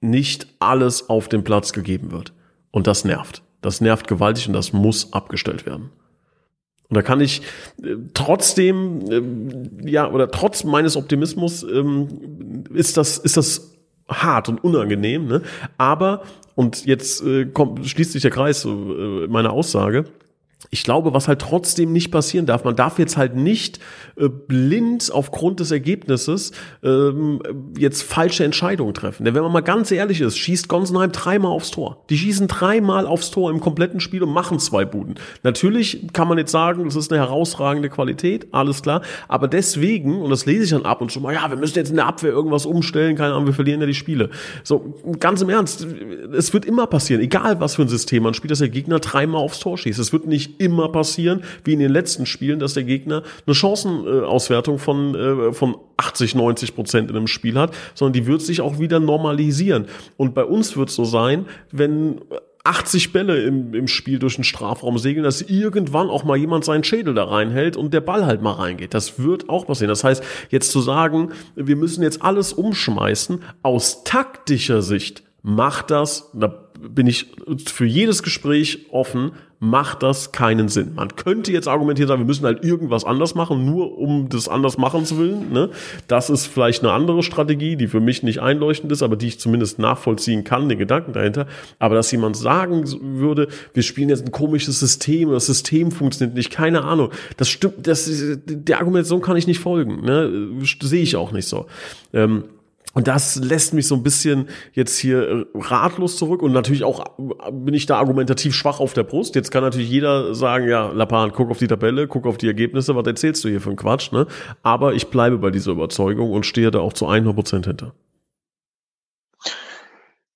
nicht 0.00 0.48
alles 0.58 1.10
auf 1.10 1.28
dem 1.28 1.44
Platz 1.44 1.72
gegeben 1.72 2.12
wird. 2.12 2.32
Und 2.70 2.86
das 2.86 3.04
nervt. 3.04 3.43
Das 3.64 3.80
nervt 3.80 4.08
gewaltig 4.08 4.46
und 4.46 4.52
das 4.52 4.74
muss 4.74 5.14
abgestellt 5.14 5.64
werden. 5.64 5.88
Und 6.90 6.96
da 6.96 7.00
kann 7.00 7.22
ich 7.22 7.40
äh, 7.82 7.96
trotzdem, 8.12 9.80
äh, 9.82 9.90
ja, 9.90 10.10
oder 10.10 10.30
trotz 10.30 10.64
meines 10.64 10.96
Optimismus 10.96 11.62
ähm, 11.62 12.64
ist 12.74 12.98
das, 12.98 13.16
ist 13.16 13.38
das 13.38 13.72
hart 14.06 14.50
und 14.50 14.62
unangenehm, 14.62 15.26
ne? 15.26 15.40
Aber, 15.78 16.24
und 16.54 16.84
jetzt 16.84 17.24
äh, 17.24 17.46
kommt, 17.46 17.86
schließt 17.86 18.12
sich 18.12 18.20
der 18.20 18.30
Kreis 18.30 18.66
äh, 18.66 18.68
meiner 18.68 19.52
Aussage, 19.52 20.04
ich 20.70 20.82
glaube, 20.82 21.14
was 21.14 21.28
halt 21.28 21.40
trotzdem 21.40 21.92
nicht 21.92 22.10
passieren 22.10 22.46
darf, 22.46 22.64
man 22.64 22.76
darf 22.76 22.98
jetzt 22.98 23.16
halt 23.16 23.36
nicht 23.36 23.78
äh, 24.16 24.28
blind 24.28 25.10
aufgrund 25.12 25.60
des 25.60 25.70
Ergebnisses 25.70 26.52
ähm, 26.82 27.40
jetzt 27.78 28.02
falsche 28.02 28.44
Entscheidungen 28.44 28.94
treffen. 28.94 29.24
Denn 29.24 29.34
wenn 29.34 29.42
man 29.42 29.52
mal 29.52 29.60
ganz 29.60 29.90
ehrlich 29.90 30.20
ist, 30.20 30.38
schießt 30.38 30.68
Gonsenheim 30.68 31.12
dreimal 31.12 31.52
aufs 31.52 31.70
Tor. 31.70 32.04
Die 32.10 32.18
schießen 32.18 32.48
dreimal 32.48 33.06
aufs 33.06 33.30
Tor 33.30 33.50
im 33.50 33.60
kompletten 33.60 34.00
Spiel 34.00 34.22
und 34.22 34.32
machen 34.32 34.58
zwei 34.58 34.84
Buden. 34.84 35.14
Natürlich 35.42 36.08
kann 36.12 36.28
man 36.28 36.38
jetzt 36.38 36.52
sagen, 36.52 36.84
das 36.84 36.96
ist 36.96 37.12
eine 37.12 37.20
herausragende 37.20 37.88
Qualität, 37.88 38.48
alles 38.52 38.82
klar. 38.82 39.02
Aber 39.28 39.48
deswegen, 39.48 40.20
und 40.22 40.30
das 40.30 40.46
lese 40.46 40.64
ich 40.64 40.70
dann 40.70 40.84
ab 40.84 41.00
und 41.00 41.10
zu 41.10 41.20
mal, 41.20 41.34
ja, 41.34 41.48
wir 41.48 41.56
müssen 41.56 41.76
jetzt 41.76 41.90
in 41.90 41.96
der 41.96 42.06
Abwehr 42.06 42.30
irgendwas 42.30 42.66
umstellen, 42.66 43.16
keine 43.16 43.34
Ahnung, 43.34 43.46
wir 43.46 43.54
verlieren 43.54 43.80
ja 43.80 43.86
die 43.86 43.94
Spiele. 43.94 44.30
So, 44.62 44.94
ganz 45.20 45.40
im 45.42 45.48
Ernst, 45.48 45.86
es 46.32 46.52
wird 46.52 46.64
immer 46.64 46.86
passieren, 46.86 47.22
egal 47.22 47.60
was 47.60 47.76
für 47.76 47.82
ein 47.82 47.88
System 47.88 48.22
man 48.22 48.34
spielt, 48.34 48.50
dass 48.50 48.58
der 48.58 48.68
Gegner 48.68 48.98
dreimal 49.00 49.40
aufs 49.40 49.60
Tor 49.60 49.78
schießt. 49.78 49.98
Es 49.98 50.12
wird 50.12 50.26
nicht 50.26 50.60
immer 50.64 50.88
passieren, 50.88 51.42
wie 51.64 51.74
in 51.74 51.78
den 51.78 51.92
letzten 51.92 52.26
Spielen, 52.26 52.58
dass 52.58 52.74
der 52.74 52.84
Gegner 52.84 53.22
eine 53.46 53.54
Chancenauswertung 53.54 54.78
von, 54.78 55.14
äh, 55.14 55.52
von 55.52 55.76
80, 55.96 56.34
90 56.34 56.74
Prozent 56.74 57.10
in 57.10 57.16
einem 57.16 57.26
Spiel 57.26 57.58
hat, 57.58 57.74
sondern 57.94 58.14
die 58.14 58.26
wird 58.26 58.42
sich 58.42 58.60
auch 58.60 58.78
wieder 58.78 59.00
normalisieren. 59.00 59.86
Und 60.16 60.34
bei 60.34 60.44
uns 60.44 60.76
wird 60.76 60.88
es 60.88 60.94
so 60.94 61.04
sein, 61.04 61.46
wenn 61.70 62.20
80 62.64 63.12
Bälle 63.12 63.42
im, 63.42 63.74
im 63.74 63.86
Spiel 63.88 64.18
durch 64.18 64.36
den 64.36 64.44
Strafraum 64.44 64.96
segeln, 64.96 65.22
dass 65.22 65.42
irgendwann 65.42 66.08
auch 66.08 66.24
mal 66.24 66.36
jemand 66.36 66.64
seinen 66.64 66.82
Schädel 66.82 67.12
da 67.12 67.24
reinhält 67.24 67.76
und 67.76 67.92
der 67.92 68.00
Ball 68.00 68.24
halt 68.24 68.40
mal 68.40 68.52
reingeht. 68.52 68.94
Das 68.94 69.18
wird 69.18 69.50
auch 69.50 69.66
passieren. 69.66 69.90
Das 69.90 70.02
heißt, 70.02 70.24
jetzt 70.48 70.72
zu 70.72 70.80
sagen, 70.80 71.32
wir 71.54 71.76
müssen 71.76 72.02
jetzt 72.02 72.22
alles 72.22 72.54
umschmeißen, 72.54 73.42
aus 73.62 74.02
taktischer 74.04 74.80
Sicht 74.80 75.22
macht 75.42 75.90
das, 75.90 76.30
da 76.32 76.64
bin 76.80 77.06
ich 77.06 77.32
für 77.66 77.84
jedes 77.84 78.22
Gespräch 78.22 78.86
offen, 78.90 79.32
macht 79.64 80.02
das 80.02 80.32
keinen 80.32 80.68
Sinn. 80.68 80.92
Man 80.94 81.16
könnte 81.16 81.50
jetzt 81.50 81.68
argumentieren, 81.68 82.08
sagen, 82.08 82.20
wir 82.20 82.26
müssen 82.26 82.44
halt 82.44 82.64
irgendwas 82.64 83.04
anders 83.04 83.34
machen, 83.34 83.64
nur 83.64 83.98
um 83.98 84.28
das 84.28 84.48
anders 84.48 84.78
machen 84.78 85.04
zu 85.06 85.18
willen. 85.18 85.52
Ne? 85.52 85.70
Das 86.06 86.30
ist 86.30 86.46
vielleicht 86.46 86.82
eine 86.82 86.92
andere 86.92 87.22
Strategie, 87.22 87.76
die 87.76 87.88
für 87.88 88.00
mich 88.00 88.22
nicht 88.22 88.40
einleuchtend 88.40 88.92
ist, 88.92 89.02
aber 89.02 89.16
die 89.16 89.28
ich 89.28 89.40
zumindest 89.40 89.78
nachvollziehen 89.78 90.44
kann, 90.44 90.68
den 90.68 90.78
Gedanken 90.78 91.12
dahinter. 91.12 91.46
Aber 91.78 91.94
dass 91.94 92.10
jemand 92.12 92.36
sagen 92.36 92.84
würde, 93.00 93.48
wir 93.72 93.82
spielen 93.82 94.10
jetzt 94.10 94.24
ein 94.24 94.32
komisches 94.32 94.78
System, 94.80 95.30
das 95.30 95.46
System 95.46 95.90
funktioniert 95.90 96.36
nicht, 96.36 96.50
keine 96.50 96.84
Ahnung. 96.84 97.10
Das 97.36 97.48
stimmt, 97.48 97.86
das, 97.86 98.10
der 98.46 98.78
Argumentation 98.78 99.22
kann 99.22 99.36
ich 99.36 99.46
nicht 99.46 99.60
folgen. 99.60 100.04
Ne? 100.04 100.48
Sehe 100.82 101.02
ich 101.02 101.16
auch 101.16 101.32
nicht 101.32 101.48
so. 101.48 101.66
Ähm, 102.12 102.44
und 102.94 103.08
das 103.08 103.36
lässt 103.36 103.74
mich 103.74 103.86
so 103.86 103.96
ein 103.96 104.02
bisschen 104.02 104.48
jetzt 104.72 104.96
hier 104.98 105.28
äh, 105.28 105.44
ratlos 105.54 106.16
zurück 106.16 106.42
und 106.42 106.52
natürlich 106.52 106.84
auch 106.84 107.04
äh, 107.18 107.52
bin 107.52 107.74
ich 107.74 107.86
da 107.86 107.98
argumentativ 107.98 108.54
schwach 108.54 108.80
auf 108.80 108.94
der 108.94 109.02
Brust. 109.02 109.34
Jetzt 109.34 109.50
kann 109.50 109.62
natürlich 109.62 109.90
jeder 109.90 110.34
sagen, 110.34 110.68
ja, 110.68 110.90
Lapan, 110.90 111.32
guck 111.32 111.50
auf 111.50 111.58
die 111.58 111.66
Tabelle, 111.66 112.06
guck 112.06 112.26
auf 112.26 112.38
die 112.38 112.46
Ergebnisse, 112.46 112.96
was 112.96 113.06
erzählst 113.06 113.44
du 113.44 113.48
hier 113.48 113.60
für 113.60 113.70
einen 113.70 113.76
Quatsch, 113.76 114.12
ne? 114.12 114.26
Aber 114.62 114.94
ich 114.94 115.08
bleibe 115.08 115.38
bei 115.38 115.50
dieser 115.50 115.72
Überzeugung 115.72 116.32
und 116.32 116.46
stehe 116.46 116.70
da 116.70 116.78
auch 116.78 116.92
zu 116.92 117.06
100 117.06 117.34
Prozent 117.34 117.66
hinter. 117.66 117.94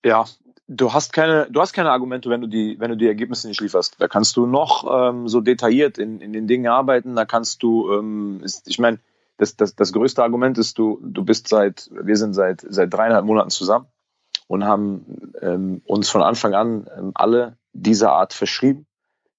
Ja, 0.04 0.24
du 0.66 0.92
hast 0.92 1.12
keine, 1.12 1.48
du 1.50 1.60
hast 1.60 1.72
keine 1.72 1.90
Argumente, 1.90 2.28
wenn 2.28 2.40
du 2.40 2.46
die, 2.46 2.76
wenn 2.78 2.90
du 2.90 2.96
die 2.96 3.06
Ergebnisse 3.06 3.48
nicht 3.48 3.60
lieferst. 3.60 3.96
Da 3.98 4.08
kannst 4.08 4.36
du 4.36 4.46
noch 4.46 4.84
ähm, 4.90 5.28
so 5.28 5.40
detailliert 5.40 5.98
in, 5.98 6.20
in 6.20 6.32
den 6.32 6.46
Dingen 6.46 6.66
arbeiten. 6.66 7.16
Da 7.16 7.24
kannst 7.24 7.62
du, 7.62 7.92
ähm, 7.92 8.44
ich 8.66 8.78
meine, 8.78 8.98
das, 9.38 9.56
das, 9.56 9.74
das 9.74 9.92
größte 9.92 10.22
Argument 10.22 10.58
ist, 10.58 10.78
du, 10.78 11.00
du 11.02 11.24
bist 11.24 11.48
seit, 11.48 11.88
wir 11.90 12.16
sind 12.16 12.34
seit, 12.34 12.64
seit 12.68 12.92
dreieinhalb 12.92 13.24
Monaten 13.24 13.50
zusammen 13.50 13.86
und 14.48 14.64
haben 14.64 15.32
ähm, 15.40 15.80
uns 15.86 16.10
von 16.10 16.22
Anfang 16.22 16.54
an 16.54 16.90
ähm, 16.96 17.12
alle 17.14 17.56
dieser 17.72 18.12
Art 18.12 18.34
verschrieben. 18.34 18.86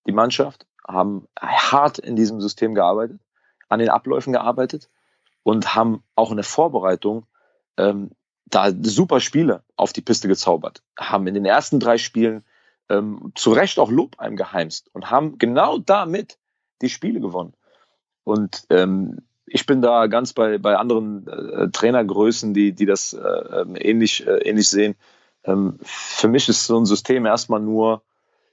Die 0.07 0.13
Mannschaft 0.13 0.65
haben 0.87 1.27
hart 1.39 1.99
in 1.99 2.15
diesem 2.15 2.41
System 2.41 2.73
gearbeitet, 2.73 3.19
an 3.67 3.79
den 3.79 3.89
Abläufen 3.89 4.33
gearbeitet 4.33 4.89
und 5.43 5.75
haben 5.75 6.03
auch 6.15 6.31
in 6.31 6.37
der 6.37 6.45
Vorbereitung 6.45 7.25
ähm, 7.77 8.11
da 8.45 8.71
super 8.81 9.19
Spiele 9.19 9.63
auf 9.75 9.93
die 9.93 10.01
Piste 10.01 10.27
gezaubert, 10.27 10.81
haben 10.97 11.27
in 11.27 11.33
den 11.33 11.45
ersten 11.45 11.79
drei 11.79 11.97
Spielen 11.97 12.43
ähm, 12.87 13.31
zu 13.35 13.51
Recht 13.51 13.77
auch 13.79 13.91
Lob 13.91 14.17
eingeheimst 14.17 14.89
und 14.93 15.11
haben 15.11 15.37
genau 15.37 15.77
damit 15.77 16.39
die 16.81 16.89
Spiele 16.89 17.19
gewonnen. 17.19 17.53
Und 18.23 18.65
ähm, 18.69 19.19
ich 19.51 19.65
bin 19.65 19.81
da 19.81 20.07
ganz 20.07 20.33
bei, 20.33 20.57
bei 20.57 20.77
anderen 20.77 21.27
äh, 21.27 21.69
Trainergrößen, 21.69 22.53
die, 22.53 22.73
die 22.73 22.85
das 22.85 23.13
äh, 23.13 23.19
ähm, 23.19 23.75
ähnlich, 23.77 24.25
äh, 24.25 24.37
ähnlich 24.39 24.69
sehen. 24.69 24.95
Ähm, 25.43 25.79
für 25.81 26.27
mich 26.27 26.49
ist 26.49 26.65
so 26.65 26.79
ein 26.79 26.85
System 26.85 27.25
erstmal 27.25 27.59
nur, 27.59 28.01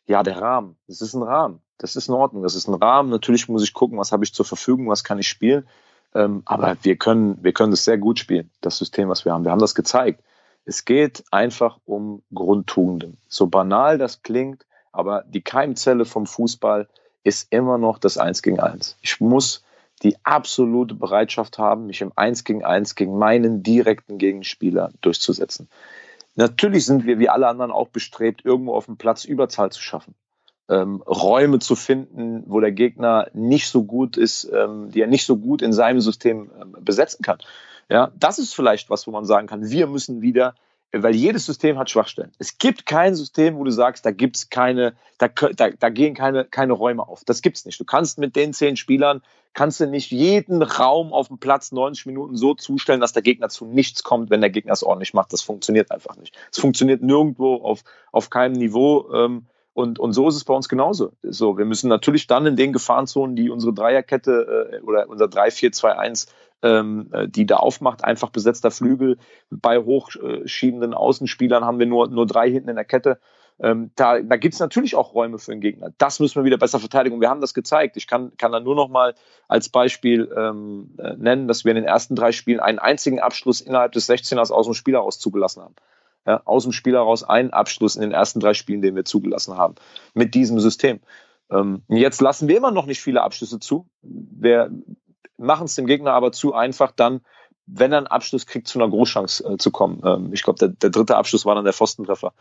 ja, 0.06 0.22
der 0.22 0.40
Rahmen. 0.40 0.76
Das 0.86 1.00
ist 1.00 1.14
ein 1.14 1.22
Rahmen. 1.22 1.60
Das 1.78 1.96
ist 1.96 2.08
in 2.08 2.14
Ordnung. 2.14 2.42
Das 2.42 2.54
ist 2.54 2.68
ein 2.68 2.74
Rahmen. 2.74 3.10
Natürlich 3.10 3.48
muss 3.48 3.62
ich 3.62 3.74
gucken, 3.74 3.98
was 3.98 4.12
habe 4.12 4.24
ich 4.24 4.32
zur 4.32 4.46
Verfügung, 4.46 4.88
was 4.88 5.04
kann 5.04 5.18
ich 5.18 5.28
spielen. 5.28 5.66
Ähm, 6.14 6.42
aber 6.46 6.76
wir 6.82 6.96
können, 6.96 7.38
wir 7.42 7.52
können 7.52 7.72
das 7.72 7.84
sehr 7.84 7.98
gut 7.98 8.18
spielen, 8.18 8.50
das 8.60 8.78
System, 8.78 9.08
was 9.08 9.24
wir 9.24 9.32
haben. 9.32 9.44
Wir 9.44 9.50
haben 9.50 9.58
das 9.58 9.74
gezeigt. 9.74 10.22
Es 10.64 10.84
geht 10.84 11.24
einfach 11.30 11.78
um 11.84 12.22
Grundtugenden. 12.32 13.18
So 13.28 13.46
banal 13.46 13.98
das 13.98 14.22
klingt, 14.22 14.64
aber 14.92 15.24
die 15.28 15.42
Keimzelle 15.42 16.04
vom 16.04 16.26
Fußball 16.26 16.88
ist 17.22 17.52
immer 17.52 17.76
noch 17.76 17.98
das 17.98 18.18
Eins 18.18 18.42
gegen 18.42 18.60
Eins. 18.60 18.96
Ich 19.02 19.20
muss 19.20 19.64
die 20.02 20.16
absolute 20.24 20.94
Bereitschaft 20.94 21.58
haben, 21.58 21.86
mich 21.86 22.00
im 22.00 22.12
Eins 22.16 22.44
gegen 22.44 22.64
Eins 22.64 22.94
gegen 22.94 23.18
meinen 23.18 23.62
direkten 23.62 24.18
Gegenspieler 24.18 24.92
durchzusetzen. 25.00 25.68
Natürlich 26.34 26.84
sind 26.84 27.06
wir 27.06 27.18
wie 27.18 27.30
alle 27.30 27.48
anderen 27.48 27.72
auch 27.72 27.88
bestrebt, 27.88 28.44
irgendwo 28.44 28.74
auf 28.74 28.86
dem 28.86 28.98
Platz 28.98 29.24
Überzahl 29.24 29.72
zu 29.72 29.80
schaffen. 29.80 30.14
Ähm, 30.68 31.02
Räume 31.06 31.60
zu 31.60 31.76
finden, 31.76 32.42
wo 32.46 32.60
der 32.60 32.72
Gegner 32.72 33.28
nicht 33.32 33.68
so 33.68 33.84
gut 33.84 34.16
ist, 34.16 34.50
ähm, 34.52 34.90
die 34.90 35.00
er 35.00 35.06
nicht 35.06 35.24
so 35.24 35.36
gut 35.36 35.62
in 35.62 35.72
seinem 35.72 36.00
System 36.00 36.50
ähm, 36.60 36.76
besetzen 36.80 37.22
kann. 37.22 37.38
Ja, 37.88 38.10
das 38.18 38.38
ist 38.38 38.54
vielleicht 38.54 38.90
was, 38.90 39.06
wo 39.06 39.12
man 39.12 39.24
sagen 39.24 39.46
kann, 39.46 39.70
wir 39.70 39.86
müssen 39.86 40.20
wieder 40.20 40.54
weil 40.92 41.14
jedes 41.14 41.46
System 41.46 41.78
hat 41.78 41.90
Schwachstellen. 41.90 42.32
Es 42.38 42.58
gibt 42.58 42.86
kein 42.86 43.14
System, 43.14 43.56
wo 43.56 43.64
du 43.64 43.70
sagst, 43.70 44.06
da 44.06 44.10
gibt's 44.10 44.48
keine, 44.50 44.94
da, 45.18 45.28
da, 45.28 45.70
da 45.70 45.88
gehen 45.88 46.14
keine, 46.14 46.44
keine 46.44 46.72
Räume 46.72 47.06
auf. 47.06 47.24
Das 47.24 47.42
gibt's 47.42 47.64
nicht. 47.64 47.78
Du 47.80 47.84
kannst 47.84 48.18
mit 48.18 48.36
den 48.36 48.52
zehn 48.52 48.76
Spielern, 48.76 49.22
kannst 49.52 49.80
du 49.80 49.86
nicht 49.86 50.10
jeden 50.10 50.62
Raum 50.62 51.12
auf 51.12 51.28
dem 51.28 51.38
Platz 51.38 51.72
90 51.72 52.06
Minuten 52.06 52.36
so 52.36 52.54
zustellen, 52.54 53.00
dass 53.00 53.12
der 53.12 53.22
Gegner 53.22 53.48
zu 53.48 53.66
nichts 53.66 54.02
kommt, 54.02 54.30
wenn 54.30 54.40
der 54.40 54.50
Gegner 54.50 54.72
es 54.72 54.82
ordentlich 54.82 55.14
macht. 55.14 55.32
Das 55.32 55.42
funktioniert 55.42 55.90
einfach 55.90 56.16
nicht. 56.16 56.36
Es 56.52 56.58
funktioniert 56.58 57.02
nirgendwo 57.02 57.56
auf, 57.56 57.82
auf 58.12 58.30
keinem 58.30 58.54
Niveau. 58.54 59.10
Ähm, 59.12 59.46
und, 59.72 59.98
und 59.98 60.14
so 60.14 60.28
ist 60.28 60.36
es 60.36 60.44
bei 60.44 60.54
uns 60.54 60.70
genauso. 60.70 61.12
So, 61.22 61.58
wir 61.58 61.66
müssen 61.66 61.88
natürlich 61.88 62.26
dann 62.26 62.46
in 62.46 62.56
den 62.56 62.72
Gefahrenzonen, 62.72 63.36
die 63.36 63.50
unsere 63.50 63.74
Dreierkette 63.74 64.72
äh, 64.72 64.80
oder 64.80 65.08
unser 65.08 65.26
3-4-2-1 65.26 66.28
ähm, 66.62 67.10
äh, 67.12 67.28
die 67.28 67.46
da 67.46 67.56
aufmacht, 67.56 68.04
einfach 68.04 68.30
besetzter 68.30 68.70
Flügel. 68.70 69.18
Bei 69.50 69.78
hochschiebenden 69.78 70.94
Außenspielern 70.94 71.64
haben 71.64 71.78
wir 71.78 71.86
nur, 71.86 72.08
nur 72.08 72.26
drei 72.26 72.50
hinten 72.50 72.70
in 72.70 72.76
der 72.76 72.84
Kette. 72.84 73.18
Ähm, 73.58 73.90
da 73.96 74.20
da 74.20 74.36
gibt 74.36 74.54
es 74.54 74.60
natürlich 74.60 74.96
auch 74.96 75.14
Räume 75.14 75.38
für 75.38 75.52
den 75.52 75.60
Gegner. 75.60 75.90
Das 75.96 76.20
müssen 76.20 76.36
wir 76.36 76.44
wieder 76.44 76.58
besser 76.58 76.78
verteidigen. 76.78 77.20
Wir 77.20 77.30
haben 77.30 77.40
das 77.40 77.54
gezeigt. 77.54 77.96
Ich 77.96 78.06
kann, 78.06 78.36
kann 78.36 78.52
da 78.52 78.60
nur 78.60 78.74
noch 78.74 78.88
mal 78.88 79.14
als 79.48 79.70
Beispiel 79.70 80.30
ähm, 80.36 80.94
äh, 80.98 81.14
nennen, 81.16 81.48
dass 81.48 81.64
wir 81.64 81.72
in 81.72 81.76
den 81.76 81.86
ersten 81.86 82.16
drei 82.16 82.32
Spielen 82.32 82.60
einen 82.60 82.78
einzigen 82.78 83.18
Abschluss 83.18 83.62
innerhalb 83.62 83.92
des 83.92 84.10
16ers 84.10 84.52
aus 84.52 84.66
dem 84.66 84.74
Spiel 84.74 84.94
heraus 84.94 85.18
zugelassen 85.18 85.62
haben. 85.62 85.74
Ja, 86.26 86.42
aus 86.44 86.64
dem 86.64 86.72
Spiel 86.72 86.94
heraus 86.94 87.22
einen 87.22 87.50
Abschluss 87.50 87.96
in 87.96 88.02
den 88.02 88.12
ersten 88.12 88.40
drei 88.40 88.52
Spielen, 88.52 88.82
den 88.82 88.96
wir 88.96 89.04
zugelassen 89.04 89.56
haben. 89.56 89.76
Mit 90.12 90.34
diesem 90.34 90.58
System. 90.60 91.00
Ähm, 91.50 91.82
jetzt 91.88 92.20
lassen 92.20 92.48
wir 92.48 92.56
immer 92.56 92.72
noch 92.72 92.86
nicht 92.86 93.00
viele 93.00 93.22
Abschlüsse 93.22 93.60
zu. 93.60 93.86
Wer, 94.02 94.70
machen 95.38 95.66
es 95.66 95.74
dem 95.74 95.86
Gegner 95.86 96.12
aber 96.12 96.32
zu 96.32 96.54
einfach, 96.54 96.92
dann, 96.92 97.20
wenn 97.66 97.92
er 97.92 97.98
einen 97.98 98.06
Abschluss 98.06 98.46
kriegt, 98.46 98.68
zu 98.68 98.78
einer 98.78 98.88
Großchance 98.88 99.44
äh, 99.44 99.56
zu 99.56 99.70
kommen. 99.70 100.00
Ähm, 100.04 100.32
ich 100.32 100.42
glaube, 100.42 100.58
der, 100.58 100.68
der 100.68 100.90
dritte 100.90 101.16
Abschluss 101.16 101.44
war 101.44 101.54
dann 101.54 101.64
der 101.64 101.72
Pfostentreffer. 101.72 102.32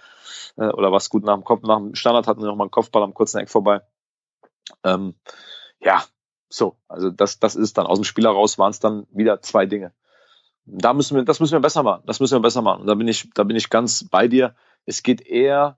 Äh, 0.57 0.67
oder 0.67 0.91
was 0.91 1.09
gut 1.09 1.23
nach 1.23 1.33
dem 1.33 1.43
Kopf, 1.43 1.63
nach 1.63 1.77
dem 1.77 1.95
Standard 1.95 2.27
hatten 2.27 2.41
wir 2.41 2.47
noch 2.47 2.55
mal 2.55 2.65
einen 2.65 2.71
Kopfball 2.71 3.03
am 3.03 3.13
kurzen 3.13 3.39
Eck 3.39 3.49
vorbei. 3.49 3.81
Ähm, 4.83 5.15
ja, 5.79 6.03
So, 6.49 6.77
also 6.87 7.09
das, 7.09 7.39
das 7.39 7.55
ist 7.55 7.77
dann 7.77 7.87
aus 7.87 7.99
dem 7.99 8.03
Spiel 8.03 8.25
heraus 8.25 8.57
waren 8.57 8.71
es 8.71 8.79
dann 8.79 9.07
wieder 9.11 9.41
zwei 9.41 9.65
Dinge. 9.65 9.93
Da 10.65 10.93
müssen 10.93 11.15
wir, 11.15 11.23
das 11.23 11.39
müssen 11.39 11.53
wir 11.53 11.59
besser 11.59 11.83
machen. 11.83 12.03
Das 12.05 12.19
müssen 12.19 12.35
wir 12.35 12.41
besser 12.41 12.61
machen. 12.61 12.81
Und 12.81 12.87
da 12.87 12.95
bin 12.95 13.07
ich, 13.07 13.29
da 13.33 13.43
bin 13.43 13.55
ich 13.55 13.69
ganz 13.69 14.07
bei 14.09 14.27
dir. 14.27 14.55
Es 14.85 15.03
geht 15.03 15.21
eher 15.21 15.77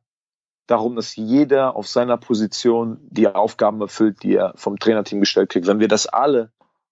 darum, 0.67 0.95
dass 0.95 1.15
jeder 1.15 1.75
auf 1.75 1.87
seiner 1.87 2.17
Position 2.17 2.99
die 3.09 3.27
Aufgaben 3.27 3.81
erfüllt, 3.81 4.23
die 4.23 4.35
er 4.35 4.53
vom 4.55 4.77
Trainerteam 4.77 5.19
gestellt 5.19 5.49
kriegt. 5.49 5.67
Wenn 5.67 5.79
wir 5.79 5.87
das 5.87 6.07
alle 6.07 6.51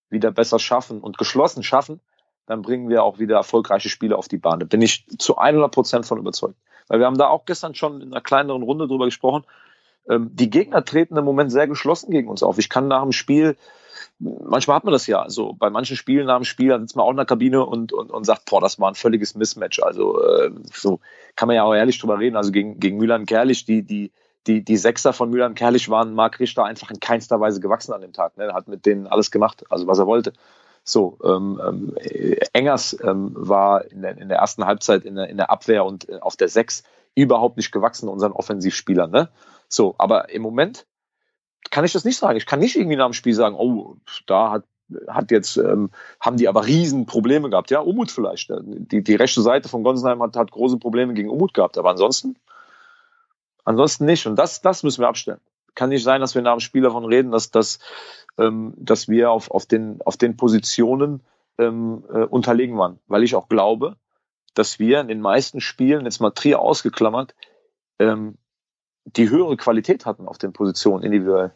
wieder 0.09 0.31
besser 0.31 0.59
schaffen 0.59 1.01
und 1.01 1.17
geschlossen 1.17 1.63
schaffen, 1.63 1.99
dann 2.45 2.61
bringen 2.61 2.89
wir 2.89 3.03
auch 3.03 3.19
wieder 3.19 3.37
erfolgreiche 3.37 3.89
Spiele 3.89 4.17
auf 4.17 4.27
die 4.27 4.37
Bahn. 4.37 4.59
Da 4.59 4.65
bin 4.65 4.81
ich 4.81 5.05
zu 5.17 5.37
100 5.37 5.71
Prozent 5.71 6.05
von 6.05 6.17
überzeugt. 6.17 6.55
Weil 6.87 6.99
wir 6.99 7.07
haben 7.07 7.17
da 7.17 7.27
auch 7.27 7.45
gestern 7.45 7.73
schon 7.73 8.01
in 8.01 8.11
einer 8.11 8.21
kleineren 8.21 8.61
Runde 8.61 8.87
drüber 8.87 9.05
gesprochen. 9.05 9.43
Ähm, 10.07 10.29
die 10.33 10.49
Gegner 10.49 10.85
treten 10.85 11.17
im 11.17 11.25
Moment 11.25 11.51
sehr 11.51 11.67
geschlossen 11.67 12.11
gegen 12.11 12.29
uns 12.29 12.43
auf. 12.43 12.59
Ich 12.59 12.69
kann 12.69 12.87
nach 12.87 13.01
dem 13.01 13.11
Spiel, 13.11 13.57
manchmal 14.19 14.77
hat 14.77 14.83
man 14.83 14.91
das 14.91 15.07
ja, 15.07 15.21
also 15.21 15.53
bei 15.53 15.71
manchen 15.71 15.97
Spielen 15.97 16.27
nach 16.27 16.37
dem 16.37 16.45
Spiel, 16.45 16.69
dann 16.69 16.81
sitzt 16.81 16.95
man 16.95 17.05
auch 17.05 17.11
in 17.11 17.17
der 17.17 17.25
Kabine 17.25 17.65
und, 17.65 17.91
und, 17.91 18.11
und 18.11 18.23
sagt, 18.23 18.45
boah, 18.45 18.61
das 18.61 18.79
war 18.79 18.89
ein 18.89 18.95
völliges 18.95 19.33
Mismatch. 19.33 19.81
Also 19.81 20.21
äh, 20.23 20.51
so 20.71 20.99
kann 21.35 21.47
man 21.47 21.55
ja 21.55 21.63
auch 21.63 21.73
ehrlich 21.73 21.99
drüber 21.99 22.19
reden. 22.19 22.35
Also 22.35 22.51
gegen, 22.51 22.79
gegen 22.79 22.97
Müller 22.97 23.19
Kerlich, 23.25 23.65
die, 23.65 23.81
die, 23.81 24.11
die, 24.47 24.63
die 24.63 24.77
Sechser 24.77 25.13
von 25.13 25.29
Müller 25.29 25.49
Kerlich 25.51 25.89
waren 25.89 26.13
Marc 26.13 26.39
Richter 26.39 26.65
einfach 26.65 26.91
in 26.91 26.99
keinster 26.99 27.39
Weise 27.39 27.59
gewachsen 27.59 27.93
an 27.93 28.01
dem 28.01 28.13
Tag. 28.13 28.37
Ne? 28.37 28.45
Er 28.45 28.53
hat 28.53 28.67
mit 28.67 28.85
denen 28.85 29.07
alles 29.07 29.31
gemacht, 29.31 29.63
also 29.69 29.87
was 29.87 29.99
er 29.99 30.07
wollte. 30.07 30.33
So, 30.83 31.17
ähm, 31.23 31.59
ähm, 31.65 31.95
Engers 32.53 32.95
ähm, 33.01 33.31
war 33.35 33.85
in 33.89 34.03
der, 34.03 34.17
in 34.17 34.29
der 34.29 34.37
ersten 34.37 34.65
Halbzeit 34.65 35.03
in 35.03 35.15
der, 35.15 35.29
in 35.29 35.37
der 35.37 35.49
Abwehr 35.49 35.83
und 35.83 36.07
äh, 36.09 36.19
auf 36.19 36.35
der 36.35 36.47
Sechs 36.47 36.83
überhaupt 37.15 37.57
nicht 37.57 37.71
gewachsen, 37.71 38.07
unseren 38.07 38.33
Offensivspielern. 38.33 39.09
Ne? 39.09 39.29
So, 39.67 39.95
aber 39.97 40.29
im 40.29 40.43
Moment 40.43 40.85
kann 41.71 41.85
ich 41.85 41.93
das 41.93 42.05
nicht 42.05 42.17
sagen. 42.17 42.37
Ich 42.37 42.45
kann 42.45 42.59
nicht 42.59 42.75
irgendwie 42.75 42.97
nach 42.97 43.07
dem 43.07 43.13
Spiel 43.13 43.33
sagen, 43.33 43.55
oh, 43.55 43.95
da 44.27 44.51
hat 44.51 44.63
hat 45.07 45.31
jetzt 45.31 45.57
ähm, 45.57 45.89
haben 46.19 46.37
die 46.37 46.47
aber 46.47 46.67
riesen 46.67 47.07
Probleme 47.07 47.49
gehabt. 47.49 47.71
Ja, 47.71 47.79
Umut 47.79 48.11
vielleicht. 48.11 48.53
Die, 48.61 49.03
die 49.03 49.15
rechte 49.15 49.41
Seite 49.41 49.67
von 49.67 49.83
Gonsenheim 49.83 50.21
hat, 50.21 50.35
hat 50.35 50.51
große 50.51 50.77
Probleme 50.77 51.15
gegen 51.15 51.29
Umut 51.29 51.55
gehabt, 51.55 51.79
aber 51.79 51.89
ansonsten 51.89 52.35
ansonsten 53.65 54.05
nicht. 54.05 54.25
Und 54.25 54.37
das 54.37 54.61
das 54.61 54.83
müssen 54.83 55.01
wir 55.01 55.09
abstellen. 55.09 55.41
Kann 55.75 55.89
nicht 55.89 56.03
sein, 56.03 56.21
dass 56.21 56.35
wir 56.35 56.41
nach 56.41 56.55
dem 56.55 56.61
Spiel 56.61 56.83
davon 56.83 57.05
reden, 57.05 57.31
dass 57.31 57.51
dass 57.51 57.79
ähm, 58.37 58.73
dass 58.77 59.07
wir 59.07 59.31
auf, 59.31 59.51
auf, 59.51 59.65
den, 59.65 60.01
auf 60.01 60.17
den 60.17 60.37
Positionen 60.37 61.23
ähm, 61.57 62.05
äh, 62.09 62.23
unterlegen 62.23 62.77
waren. 62.77 62.99
Weil 63.07 63.23
ich 63.23 63.35
auch 63.35 63.47
glaube, 63.47 63.97
dass 64.53 64.79
wir 64.79 65.01
in 65.01 65.07
den 65.07 65.21
meisten 65.21 65.61
Spielen, 65.61 66.05
jetzt 66.05 66.19
mal 66.19 66.31
Trier 66.31 66.59
ausgeklammert, 66.59 67.35
ähm, 67.99 68.37
die 69.05 69.29
höhere 69.29 69.55
Qualität 69.57 70.05
hatten 70.05 70.27
auf 70.27 70.37
den 70.37 70.53
Positionen 70.53 71.03
individuell. 71.03 71.53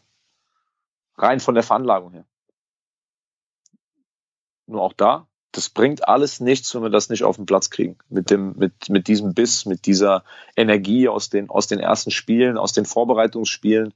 Rein 1.16 1.40
von 1.40 1.54
der 1.54 1.64
Veranlagung 1.64 2.12
her. 2.12 2.24
Nur 4.66 4.82
auch 4.82 4.92
da, 4.92 5.26
das 5.52 5.68
bringt 5.68 6.08
alles 6.08 6.40
nichts, 6.40 6.74
wenn 6.74 6.82
wir 6.82 6.90
das 6.90 7.08
nicht 7.08 7.24
auf 7.24 7.36
den 7.36 7.46
Platz 7.46 7.70
kriegen. 7.70 7.96
Mit 8.08 8.30
dem, 8.30 8.54
mit, 8.56 8.88
mit 8.88 9.08
diesem 9.08 9.34
Biss, 9.34 9.66
mit 9.66 9.86
dieser 9.86 10.24
Energie 10.56 11.08
aus 11.08 11.28
den, 11.28 11.50
aus 11.50 11.66
den 11.66 11.80
ersten 11.80 12.10
Spielen, 12.10 12.56
aus 12.56 12.72
den 12.72 12.84
Vorbereitungsspielen. 12.84 13.92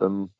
Ähm, 0.00 0.30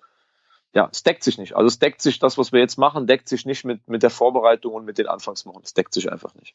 ja, 0.74 0.88
es 0.92 1.02
deckt 1.05 1.22
sich 1.22 1.38
nicht. 1.38 1.55
Also 1.55 1.68
es 1.68 1.79
deckt 1.79 2.02
sich 2.02 2.18
das, 2.18 2.37
was 2.37 2.52
wir 2.52 2.61
jetzt 2.61 2.79
machen, 2.79 3.07
deckt 3.07 3.29
sich 3.29 3.46
nicht 3.46 3.64
mit, 3.64 3.88
mit 3.88 4.02
der 4.02 4.11
Vorbereitung 4.11 4.74
und 4.74 4.85
mit 4.85 4.98
den 4.98 5.07
Anfangswochen. 5.07 5.62
Es 5.64 5.72
deckt 5.72 5.94
sich 5.94 6.11
einfach 6.11 6.35
nicht. 6.35 6.55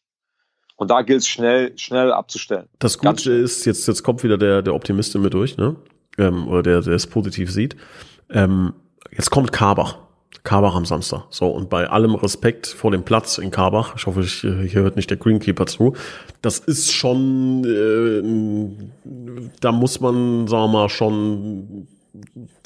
Und 0.76 0.92
da 0.92 1.04
gilt 1.04 1.22
es 1.22 1.28
schnell, 1.28 1.78
schnell 1.78 2.12
abzustellen. 2.12 2.68
Das 2.80 2.98
Gute 2.98 3.32
ist, 3.32 3.66
jetzt, 3.66 3.88
jetzt 3.88 4.04
kommt 4.04 4.24
wieder 4.24 4.38
der, 4.38 4.62
der 4.62 4.74
Optimist 4.74 5.16
in 5.16 5.22
mir 5.22 5.30
durch, 5.30 5.58
ne? 5.58 5.76
Ähm, 6.18 6.48
oder 6.48 6.64
der, 6.64 6.82
der 6.82 6.94
es 6.94 7.08
positiv 7.08 7.52
sieht. 7.52 7.76
Ähm, 8.30 8.74
jetzt 9.12 9.32
kommt 9.32 9.52
Karbach. 9.52 10.00
Karbach 10.44 10.76
am 10.76 10.86
Samstag. 10.86 11.26
So, 11.30 11.48
und 11.48 11.70
bei 11.70 11.90
allem 11.90 12.16
Respekt 12.16 12.68
vor 12.68 12.92
dem 12.92 13.04
Platz 13.04 13.38
in 13.38 13.52
Karbach, 13.52 13.96
ich 13.96 14.08
hoffe, 14.08 14.22
ich, 14.22 14.42
hier 14.42 14.82
hört 14.82 14.96
nicht 14.96 15.10
der 15.10 15.18
Greenkeeper 15.18 15.68
zu, 15.68 15.94
das 16.42 16.60
ist 16.60 16.92
schon, 16.92 17.64
äh, 17.64 19.52
da 19.60 19.72
muss 19.72 20.00
man, 20.00 20.48
sagen 20.48 20.64
wir 20.64 20.80
mal, 20.80 20.90
schon 20.90 21.88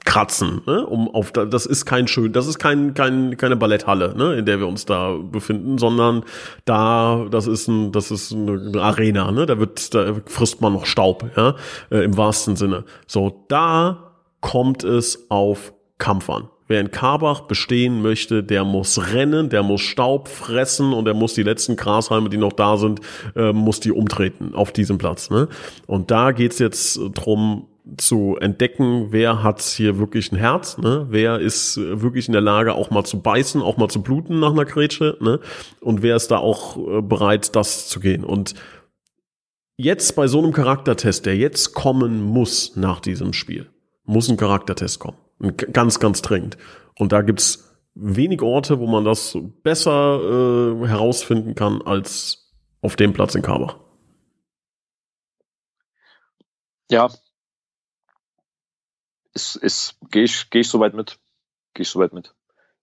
kratzen, 0.06 0.62
ne? 0.65 0.86
um 0.86 1.10
auf 1.13 1.32
das 1.32 1.65
ist 1.65 1.86
kein 1.86 2.08
schön, 2.08 2.32
das 2.32 2.47
ist 2.47 2.58
kein, 2.58 2.93
kein 2.93 3.38
keine 3.38 3.56
Balletthalle, 3.56 4.15
ne, 4.15 4.36
in 4.36 4.45
der 4.45 4.60
wir 4.60 4.67
uns 4.67 4.86
da 4.86 5.17
befinden, 5.17 5.78
sondern 5.78 6.23
da 6.63 7.28
das 7.30 7.45
ist 7.45 7.67
ein 7.67 7.91
das 7.91 8.12
ist 8.12 8.32
eine 8.32 8.82
Arena, 8.82 9.32
ne, 9.32 9.45
da 9.45 9.60
wird 9.60 9.93
da 9.93 10.15
frisst 10.25 10.62
man 10.62 10.73
noch 10.73 10.86
Staub, 10.86 11.30
ja, 11.36 11.56
äh, 11.91 12.04
im 12.04 12.17
wahrsten 12.17 12.56
Sinne. 12.56 12.86
So 13.08 13.45
da 13.49 14.13
kommt 14.41 14.84
es 14.84 15.30
auf 15.30 15.73
Kampf 15.97 16.30
an. 16.30 16.49
Wer 16.67 16.82
in 16.82 16.89
Karbach 16.89 17.41
bestehen 17.41 18.01
möchte, 18.01 18.43
der 18.43 18.63
muss 18.63 19.13
rennen, 19.13 19.49
der 19.49 19.62
muss 19.62 19.82
Staub 19.82 20.28
fressen 20.28 20.93
und 20.93 21.06
der 21.06 21.13
muss 21.13 21.36
die 21.36 21.43
letzten 21.43 21.75
Grashalme, 21.75 22.30
die 22.30 22.38
noch 22.38 22.54
da 22.54 22.78
sind, 22.78 23.01
äh, 23.36 23.54
muss 23.54 23.80
die 23.80 23.91
umtreten 23.91 24.56
auf 24.56 24.71
diesem 24.71 24.97
Platz. 24.97 25.30
Ne? 25.30 25.47
Und 25.86 26.10
da 26.10 26.32
geht's 26.32 26.60
jetzt 26.60 26.99
drum, 27.13 27.67
zu 27.97 28.36
entdecken, 28.39 29.08
wer 29.12 29.43
hat 29.43 29.62
hier 29.62 29.99
wirklich 29.99 30.32
ein 30.32 30.38
Herz, 30.38 30.78
ne? 30.78 31.06
wer 31.10 31.39
ist 31.39 31.78
wirklich 31.78 32.28
in 32.28 32.32
der 32.32 32.41
Lage, 32.41 32.73
auch 32.73 32.89
mal 32.89 33.04
zu 33.04 33.21
beißen, 33.21 33.62
auch 33.62 33.78
mal 33.78 33.89
zu 33.89 34.01
bluten 34.01 34.39
nach 34.39 34.51
einer 34.51 34.65
Grätsche, 34.65 35.17
ne? 35.21 35.39
und 35.82 36.01
wer 36.01 36.15
ist 36.15 36.32
da 36.32 36.38
auch 36.38 36.78
äh, 36.78 37.01
bereit, 37.01 37.56
das 37.56 37.88
zu 37.88 37.99
gehen. 37.99 38.23
Und 38.23 38.56
jetzt 39.78 40.15
bei 40.15 40.28
so 40.28 40.39
einem 40.39 40.51
Charaktertest, 40.51 41.25
der 41.25 41.38
jetzt 41.38 41.73
kommen 41.73 42.23
muss 42.23 42.75
nach 42.75 42.99
diesem 42.99 43.34
Spiel, 43.34 43.69
muss 44.04 44.30
ein 44.30 44.38
Charaktertest 44.38 44.99
kommen. 44.99 45.17
Ganz, 45.39 46.00
ganz 46.00 46.21
dringend. 46.21 46.58
Und 46.98 47.12
da 47.12 47.21
gibt's 47.21 47.78
wenig 47.93 48.41
Orte, 48.41 48.80
wo 48.80 48.88
man 48.88 49.04
das 49.04 49.38
besser 49.63 50.19
äh, 50.19 50.88
herausfinden 50.88 51.56
kann 51.56 51.82
als 51.82 52.54
auf 52.82 52.95
dem 52.95 53.13
Platz 53.13 53.36
in 53.36 53.41
Karbach. 53.41 53.78
Ja, 56.89 57.10
ist, 59.36 59.56
ist 59.58 59.98
gehe 60.10 60.24
ich, 60.24 60.50
geh 60.50 60.62
ich 60.62 60.69
soweit 60.69 60.93
mit. 60.93 61.19
Gehe 61.74 61.84
ich 61.84 61.89
soweit 61.89 62.13
mit. 62.13 62.34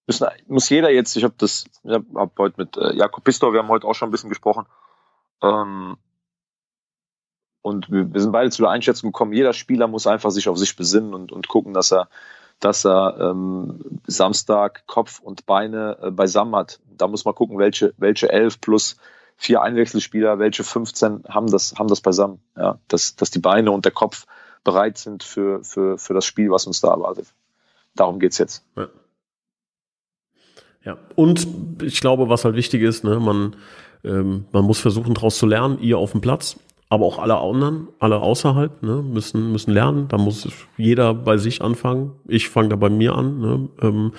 Müssen, 0.07 0.27
muss 0.47 0.69
jeder 0.69 0.91
jetzt, 0.91 1.17
ich 1.17 1.25
habe 1.25 1.35
das, 1.39 1.65
ich 1.83 1.93
habe 1.93 2.07
hab 2.15 2.39
heute 2.39 2.61
mit 2.61 2.77
äh, 2.77 2.95
Jakob 2.95 3.25
Pistor, 3.25 3.53
wir 3.53 3.61
haben 3.61 3.69
heute 3.69 3.87
auch 3.87 3.95
schon 3.95 4.09
ein 4.09 4.13
bisschen 4.13 4.29
gesprochen. 4.29 4.67
Ähm, 5.43 5.97
und 7.63 7.91
wir, 7.91 8.13
wir 8.13 8.21
sind 8.21 8.33
beide 8.33 8.51
zu 8.51 8.63
der 8.63 8.71
Einschätzung 8.71 9.13
gekommen, 9.13 9.33
jeder 9.33 9.53
Spieler 9.53 9.87
muss 9.87 10.07
einfach 10.07 10.31
sich 10.31 10.49
auf 10.49 10.59
sich 10.59 10.77
besinnen 10.77 11.15
und, 11.15 11.33
und 11.33 11.49
gucken, 11.49 11.73
dass 11.73 11.93
er, 11.93 12.09
dass 12.65 12.87
er 12.87 13.19
ähm, 13.19 13.81
Samstag 14.07 14.87
Kopf 14.87 15.19
und 15.21 15.47
Beine 15.47 15.99
äh, 16.01 16.11
beisammen 16.11 16.55
hat. 16.55 16.81
Da 16.97 17.09
muss 17.09 17.25
man 17.25 17.35
gucken, 17.35 17.59
welche, 17.59 17.93
welche 17.97 18.31
elf 18.31 18.61
plus 18.61 18.97
vier 19.37 19.63
Einwechselspieler, 19.63 20.39
welche 20.39 20.63
15 20.63 21.25
haben 21.29 21.51
das, 21.51 21.75
haben 21.77 21.89
das 21.89 22.01
beisammen. 22.01 22.41
Ja, 22.57 22.79
dass, 22.87 23.17
dass 23.17 23.31
die 23.31 23.41
Beine 23.41 23.73
und 23.73 23.85
der 23.85 23.93
Kopf 23.93 24.27
bereit 24.63 24.97
sind 24.97 25.25
für, 25.25 25.65
für, 25.65 25.99
für 25.99 26.15
das 26.15 26.25
Spiel, 26.25 26.51
was 26.51 26.67
uns 26.67 26.81
da 26.81 26.91
erwartet. 26.91 27.27
Darum 27.97 28.21
geht's 28.21 28.39
jetzt. 28.39 28.65
Ja. 28.77 28.89
ja. 30.85 30.99
Und 31.17 31.47
ich 31.83 32.01
glaube, 32.01 32.29
was 32.29 32.45
halt 32.45 32.55
wichtig 32.55 32.83
ist, 32.83 33.03
ne, 33.03 33.19
man, 33.19 33.57
ähm, 34.05 34.47
man 34.53 34.65
muss 34.65 34.79
versuchen, 34.79 35.15
daraus 35.15 35.37
zu 35.37 35.47
lernen, 35.47 35.81
ihr 35.81 35.99
auf 35.99 36.13
dem 36.13 36.21
Platz, 36.21 36.61
aber 36.93 37.07
auch 37.07 37.19
alle 37.19 37.39
anderen, 37.39 37.89
alle 38.01 38.21
außerhalb, 38.21 38.83
ne, 38.83 39.03
müssen, 39.03 39.51
müssen 39.51 39.73
lernen. 39.73 40.09
Da 40.09 40.19
muss 40.19 40.47
jeder 40.77 41.15
bei 41.15 41.39
sich 41.39 41.63
anfangen. 41.63 42.13
Ich 42.29 42.51
fange 42.51 42.69
da 42.69 42.77
bei 42.77 42.91
mir 42.91 43.15
an, 43.15 43.41
ne, 43.41 43.69
ähm, 43.81 44.13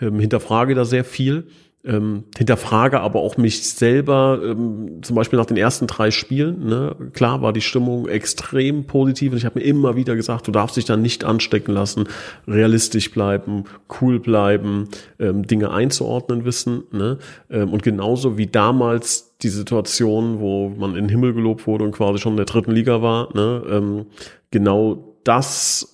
ähm, 0.00 0.20
hinterfrage 0.20 0.76
da 0.76 0.84
sehr 0.84 1.04
viel 1.04 1.48
ähm, 1.84 2.24
hinterfrage 2.36 3.00
aber 3.00 3.20
auch 3.20 3.36
mich 3.36 3.62
selber, 3.68 4.40
ähm, 4.42 5.00
zum 5.02 5.16
Beispiel 5.16 5.38
nach 5.38 5.46
den 5.46 5.58
ersten 5.58 5.86
drei 5.86 6.10
Spielen, 6.10 6.66
ne, 6.66 6.96
klar 7.12 7.42
war 7.42 7.52
die 7.52 7.60
Stimmung 7.60 8.08
extrem 8.08 8.86
positiv 8.86 9.32
und 9.32 9.38
ich 9.38 9.44
habe 9.44 9.58
mir 9.58 9.66
immer 9.66 9.94
wieder 9.94 10.16
gesagt, 10.16 10.48
du 10.48 10.50
darfst 10.50 10.76
dich 10.76 10.86
da 10.86 10.96
nicht 10.96 11.24
anstecken 11.24 11.74
lassen, 11.74 12.08
realistisch 12.48 13.10
bleiben, 13.10 13.64
cool 14.00 14.18
bleiben, 14.18 14.88
ähm, 15.18 15.46
Dinge 15.46 15.70
einzuordnen 15.70 16.44
wissen. 16.44 16.84
Ne, 16.90 17.18
ähm, 17.50 17.70
und 17.70 17.82
genauso 17.82 18.38
wie 18.38 18.46
damals 18.46 19.36
die 19.42 19.50
Situation, 19.50 20.40
wo 20.40 20.70
man 20.70 20.90
in 20.90 21.04
den 21.04 21.08
Himmel 21.10 21.34
gelobt 21.34 21.66
wurde 21.66 21.84
und 21.84 21.92
quasi 21.92 22.18
schon 22.18 22.32
in 22.32 22.38
der 22.38 22.46
dritten 22.46 22.72
Liga 22.72 23.02
war, 23.02 23.34
ne, 23.34 23.62
ähm, 23.68 24.06
genau 24.50 25.16
das 25.24 25.93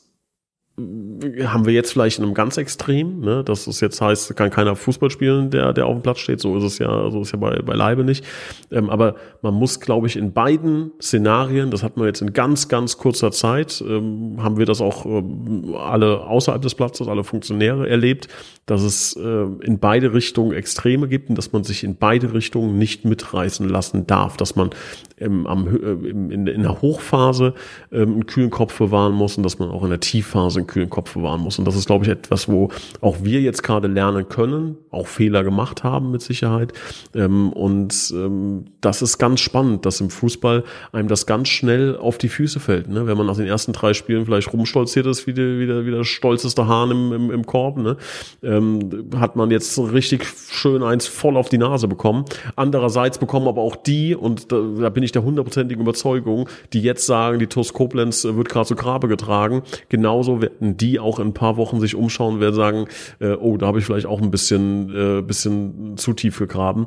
haben 1.44 1.66
wir 1.66 1.72
jetzt 1.72 1.92
vielleicht 1.92 2.18
in 2.18 2.24
einem 2.24 2.34
ganz 2.34 2.56
Extrem, 2.56 3.20
ne? 3.20 3.44
dass 3.44 3.66
es 3.66 3.80
jetzt 3.80 4.00
heißt, 4.00 4.34
kann 4.36 4.50
keiner 4.50 4.76
Fußball 4.76 5.10
spielen, 5.10 5.50
der, 5.50 5.72
der 5.72 5.86
auf 5.86 5.94
dem 5.94 6.02
Platz 6.02 6.20
steht. 6.20 6.40
So 6.40 6.56
ist 6.56 6.64
es 6.64 6.78
ja, 6.78 7.10
so 7.10 7.22
ist 7.22 7.32
ja 7.32 7.38
bei, 7.38 7.60
bei 7.62 7.74
Leibe 7.74 8.04
nicht. 8.04 8.24
Ähm, 8.70 8.90
aber 8.90 9.16
man 9.42 9.54
muss, 9.54 9.80
glaube 9.80 10.06
ich, 10.06 10.16
in 10.16 10.32
beiden 10.32 10.92
Szenarien, 11.00 11.70
das 11.70 11.82
hat 11.82 11.96
man 11.96 12.06
jetzt 12.06 12.22
in 12.22 12.32
ganz, 12.32 12.68
ganz 12.68 12.98
kurzer 12.98 13.30
Zeit, 13.32 13.82
ähm, 13.86 14.38
haben 14.42 14.56
wir 14.58 14.66
das 14.66 14.80
auch 14.80 15.06
ähm, 15.06 15.74
alle 15.78 16.20
außerhalb 16.20 16.62
des 16.62 16.74
Platzes, 16.74 17.08
alle 17.08 17.24
Funktionäre 17.24 17.88
erlebt, 17.88 18.28
dass 18.66 18.82
es 18.82 19.16
äh, 19.16 19.46
in 19.62 19.78
beide 19.80 20.14
Richtungen 20.14 20.52
Extreme 20.52 21.08
gibt 21.08 21.28
und 21.28 21.36
dass 21.36 21.52
man 21.52 21.64
sich 21.64 21.82
in 21.82 21.96
beide 21.96 22.32
Richtungen 22.32 22.78
nicht 22.78 23.04
mitreißen 23.04 23.68
lassen 23.68 24.06
darf, 24.06 24.36
dass 24.36 24.56
man 24.56 24.70
im, 25.16 25.46
am, 25.46 25.66
äh, 25.66 26.08
in, 26.08 26.46
in 26.46 26.62
der 26.62 26.80
Hochphase 26.80 27.54
ähm, 27.92 28.12
einen 28.12 28.26
kühlen 28.26 28.50
Kopf 28.50 28.78
bewahren 28.78 29.12
muss 29.12 29.36
und 29.36 29.42
dass 29.42 29.58
man 29.58 29.70
auch 29.70 29.82
in 29.84 29.90
der 29.90 30.00
Tiefphase 30.00 30.60
einen 30.60 30.66
kühlen 30.70 30.88
Kopf 30.88 31.14
bewahren 31.14 31.40
muss. 31.42 31.58
Und 31.58 31.66
das 31.66 31.76
ist, 31.76 31.86
glaube 31.86 32.04
ich, 32.04 32.10
etwas, 32.10 32.48
wo 32.48 32.70
auch 33.00 33.18
wir 33.22 33.40
jetzt 33.40 33.62
gerade 33.62 33.88
lernen 33.88 34.28
können, 34.28 34.78
auch 34.90 35.06
Fehler 35.06 35.44
gemacht 35.44 35.84
haben 35.84 36.10
mit 36.10 36.22
Sicherheit. 36.22 36.72
Ähm, 37.14 37.52
und 37.52 38.12
ähm, 38.14 38.66
das 38.80 39.02
ist 39.02 39.18
ganz 39.18 39.40
spannend, 39.40 39.84
dass 39.84 40.00
im 40.00 40.10
Fußball 40.10 40.64
einem 40.92 41.08
das 41.08 41.26
ganz 41.26 41.48
schnell 41.48 41.96
auf 41.96 42.16
die 42.16 42.28
Füße 42.28 42.60
fällt. 42.60 42.88
Ne? 42.88 43.06
Wenn 43.06 43.18
man 43.18 43.26
nach 43.26 43.36
den 43.36 43.46
ersten 43.46 43.72
drei 43.72 43.92
Spielen 43.92 44.24
vielleicht 44.24 44.52
rumstolziert 44.52 45.06
ist, 45.06 45.26
wie 45.26 45.34
der, 45.34 45.58
wie 45.58 45.66
der, 45.66 45.84
wie 45.84 45.90
der 45.90 46.04
stolzeste 46.04 46.66
Hahn 46.66 46.90
im, 46.90 47.12
im, 47.12 47.30
im 47.30 47.46
Korb, 47.46 47.76
ne? 47.76 47.96
ähm, 48.42 49.10
hat 49.16 49.36
man 49.36 49.50
jetzt 49.50 49.78
richtig 49.78 50.26
schön 50.50 50.82
eins 50.82 51.06
voll 51.06 51.36
auf 51.36 51.48
die 51.48 51.58
Nase 51.58 51.88
bekommen. 51.88 52.24
Andererseits 52.56 53.18
bekommen 53.18 53.48
aber 53.48 53.60
auch 53.60 53.76
die, 53.76 54.14
und 54.14 54.52
da, 54.52 54.60
da 54.80 54.88
bin 54.88 55.02
ich 55.02 55.12
der 55.12 55.24
hundertprozentigen 55.24 55.82
Überzeugung, 55.82 56.48
die 56.72 56.80
jetzt 56.80 57.06
sagen, 57.06 57.38
die 57.38 57.46
TuS 57.46 57.72
Koblenz 57.72 58.24
wird 58.24 58.48
gerade 58.48 58.66
zu 58.66 58.76
Grabe 58.76 59.08
getragen, 59.08 59.62
genauso 59.88 60.40
werden 60.60 60.76
die 60.76 60.98
auch 60.98 61.18
in 61.18 61.28
ein 61.28 61.34
paar 61.34 61.56
Wochen 61.56 61.80
sich 61.80 61.94
umschauen, 61.94 62.40
werden 62.40 62.54
sagen, 62.54 62.86
äh, 63.18 63.32
oh, 63.32 63.56
da 63.56 63.66
habe 63.66 63.78
ich 63.78 63.84
vielleicht 63.84 64.06
auch 64.06 64.20
ein 64.20 64.30
bisschen, 64.30 64.94
äh, 64.94 65.22
bisschen 65.22 65.96
zu 65.96 66.12
tief 66.12 66.38
gegraben. 66.38 66.86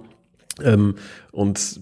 Ähm, 0.64 0.96
und 1.32 1.80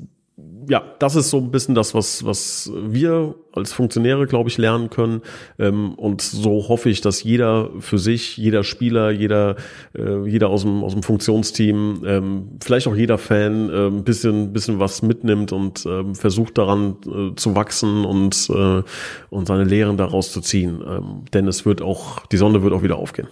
ja, 0.68 0.84
das 1.00 1.16
ist 1.16 1.30
so 1.30 1.38
ein 1.38 1.52
bisschen 1.52 1.76
das, 1.76 1.94
was, 1.94 2.26
was 2.26 2.72
wir 2.76 3.36
als 3.54 3.74
Funktionäre, 3.74 4.28
glaube 4.28 4.50
ich, 4.50 4.58
lernen 4.58 4.90
können. 4.90 5.22
Ähm, 5.60 5.94
und 5.96 6.22
so 6.22 6.68
hoffe 6.68 6.90
ich, 6.90 7.02
dass 7.02 7.24
jeder 7.24 7.70
für 7.80 7.98
sich, 7.98 8.38
jeder 8.38 8.64
Spieler, 8.64 9.12
jeder, 9.12 9.56
äh, 9.98 10.28
jeder 10.28 10.50
aus 10.50 10.62
dem, 10.64 10.84
aus 10.84 10.94
dem 10.94 11.04
Funktionsteam, 11.04 12.04
ähm, 12.06 12.50
vielleicht 12.64 12.88
auch 12.88 12.96
jeder 12.96 13.18
Fan, 13.18 13.70
ein 13.70 14.04
bisschen, 14.04 14.54
bisschen 14.54 14.80
was 14.80 15.02
mitnimmt 15.02 15.52
und 15.52 15.88
versucht 16.14 16.58
daran 16.58 16.98
äh, 17.06 17.36
zu 17.36 17.56
wachsen 17.56 18.06
und, 18.06 18.50
äh, 18.50 18.84
und 19.30 19.48
seine 19.48 19.64
Lehren 19.64 19.98
daraus 19.98 20.32
zu 20.32 20.42
ziehen. 20.42 20.82
Ähm, 20.86 21.26
denn 21.34 21.48
es 21.48 21.66
wird 21.66 21.82
auch, 21.82 22.26
die 22.28 22.38
Sonne 22.38 22.64
wird 22.64 22.74
auch 22.74 22.84
wieder 22.84 22.98
aufgehen 22.98 23.28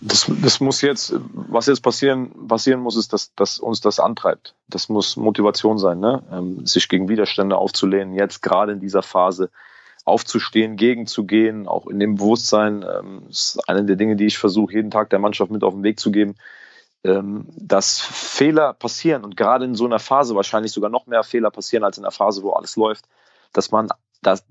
das, 0.00 0.30
das 0.42 0.60
muss 0.60 0.80
jetzt, 0.80 1.14
was 1.32 1.66
jetzt 1.66 1.82
passieren, 1.82 2.46
passieren 2.46 2.80
muss, 2.80 2.96
ist, 2.96 3.12
dass, 3.12 3.34
dass 3.34 3.58
uns 3.58 3.80
das 3.80 3.98
antreibt. 3.98 4.54
Das 4.68 4.88
muss 4.88 5.16
Motivation 5.16 5.78
sein, 5.78 5.98
ne? 5.98 6.22
Ähm, 6.30 6.66
sich 6.66 6.88
gegen 6.88 7.08
Widerstände 7.08 7.56
aufzulehnen, 7.56 8.14
jetzt 8.14 8.42
gerade 8.42 8.72
in 8.72 8.80
dieser 8.80 9.02
Phase 9.02 9.50
aufzustehen, 10.04 10.76
gegenzugehen, 10.76 11.68
auch 11.68 11.86
in 11.86 11.98
dem 12.00 12.16
Bewusstsein. 12.16 12.84
Ähm, 12.84 13.22
ist 13.28 13.60
eine 13.68 13.84
der 13.84 13.96
Dinge, 13.96 14.16
die 14.16 14.26
ich 14.26 14.38
versuche, 14.38 14.74
jeden 14.74 14.90
Tag 14.90 15.10
der 15.10 15.18
Mannschaft 15.18 15.50
mit 15.50 15.64
auf 15.64 15.74
den 15.74 15.82
Weg 15.82 15.98
zu 15.98 16.10
geben, 16.10 16.36
ähm, 17.04 17.46
dass 17.56 18.00
Fehler 18.00 18.72
passieren 18.74 19.24
und 19.24 19.36
gerade 19.36 19.64
in 19.64 19.74
so 19.74 19.84
einer 19.84 19.98
Phase 19.98 20.34
wahrscheinlich 20.34 20.72
sogar 20.72 20.90
noch 20.90 21.06
mehr 21.06 21.22
Fehler 21.24 21.50
passieren 21.50 21.84
als 21.84 21.98
in 21.98 22.04
einer 22.04 22.12
Phase, 22.12 22.42
wo 22.42 22.50
alles 22.52 22.76
läuft, 22.76 23.04
dass 23.52 23.70
man 23.70 23.88
das, 24.22 24.44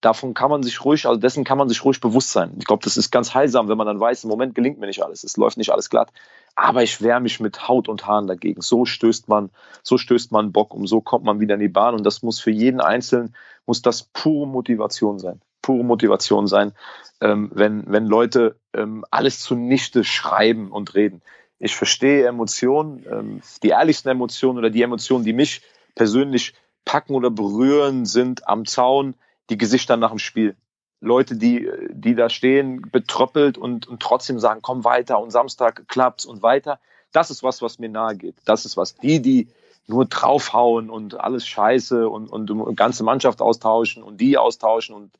davon 0.00 0.34
kann 0.34 0.50
man 0.50 0.62
sich 0.62 0.84
ruhig, 0.84 1.06
also 1.06 1.18
dessen 1.18 1.44
kann 1.44 1.58
man 1.58 1.68
sich 1.68 1.84
ruhig 1.84 2.00
bewusst 2.00 2.30
sein. 2.30 2.54
Ich 2.58 2.66
glaube, 2.66 2.84
das 2.84 2.96
ist 2.96 3.10
ganz 3.10 3.34
heilsam, 3.34 3.68
wenn 3.68 3.78
man 3.78 3.86
dann 3.86 4.00
weiß, 4.00 4.24
im 4.24 4.30
Moment 4.30 4.54
gelingt 4.54 4.78
mir 4.78 4.86
nicht 4.86 5.02
alles, 5.02 5.24
es 5.24 5.36
läuft 5.36 5.56
nicht 5.56 5.70
alles 5.70 5.90
glatt, 5.90 6.12
aber 6.54 6.82
ich 6.82 7.02
wehre 7.02 7.20
mich 7.20 7.40
mit 7.40 7.68
Haut 7.68 7.88
und 7.88 8.06
Haaren 8.06 8.26
dagegen. 8.26 8.62
So 8.62 8.84
stößt 8.84 9.28
man, 9.28 9.50
so 9.82 9.98
stößt 9.98 10.32
man 10.32 10.52
Bock 10.52 10.74
um, 10.74 10.86
so 10.86 11.00
kommt 11.00 11.24
man 11.24 11.40
wieder 11.40 11.54
in 11.54 11.60
die 11.60 11.68
Bahn 11.68 11.94
und 11.94 12.04
das 12.04 12.22
muss 12.22 12.40
für 12.40 12.50
jeden 12.50 12.80
Einzelnen, 12.80 13.34
muss 13.66 13.82
das 13.82 14.04
pure 14.04 14.46
Motivation 14.46 15.18
sein. 15.18 15.40
Pure 15.62 15.84
Motivation 15.84 16.46
sein, 16.46 16.72
ähm, 17.20 17.50
wenn, 17.52 17.84
wenn 17.90 18.06
Leute 18.06 18.56
ähm, 18.72 19.04
alles 19.10 19.40
zunichte 19.40 20.04
schreiben 20.04 20.70
und 20.70 20.94
reden. 20.94 21.22
Ich 21.58 21.74
verstehe 21.74 22.26
Emotionen, 22.26 23.04
ähm, 23.10 23.40
die 23.62 23.70
ehrlichsten 23.70 24.10
Emotionen 24.10 24.58
oder 24.58 24.70
die 24.70 24.82
Emotionen, 24.82 25.24
die 25.24 25.32
mich 25.32 25.62
persönlich 25.94 26.54
packen 26.84 27.14
oder 27.14 27.30
berühren, 27.30 28.06
sind 28.06 28.46
am 28.46 28.64
Zaun, 28.64 29.14
die 29.50 29.58
Gesichter 29.58 29.96
nach 29.96 30.10
dem 30.10 30.18
Spiel. 30.18 30.56
Leute, 31.00 31.36
die, 31.36 31.68
die 31.90 32.14
da 32.14 32.30
stehen, 32.30 32.82
betröppelt 32.90 33.58
und, 33.58 33.86
und 33.86 34.00
trotzdem 34.00 34.38
sagen, 34.38 34.60
komm 34.62 34.84
weiter 34.84 35.20
und 35.20 35.30
Samstag 35.30 35.86
klappt's 35.88 36.24
und 36.24 36.42
weiter. 36.42 36.80
Das 37.12 37.30
ist 37.30 37.42
was, 37.42 37.62
was 37.62 37.78
mir 37.78 37.88
nahe 37.88 38.16
geht. 38.16 38.36
Das 38.44 38.64
ist 38.64 38.76
was. 38.76 38.96
Die, 38.96 39.20
die 39.20 39.48
nur 39.86 40.06
draufhauen 40.06 40.90
und 40.90 41.18
alles 41.20 41.46
scheiße 41.46 42.08
und, 42.08 42.28
und, 42.28 42.76
ganze 42.76 43.04
Mannschaft 43.04 43.40
austauschen 43.40 44.02
und 44.02 44.20
die 44.20 44.36
austauschen 44.36 44.94
und 44.94 45.12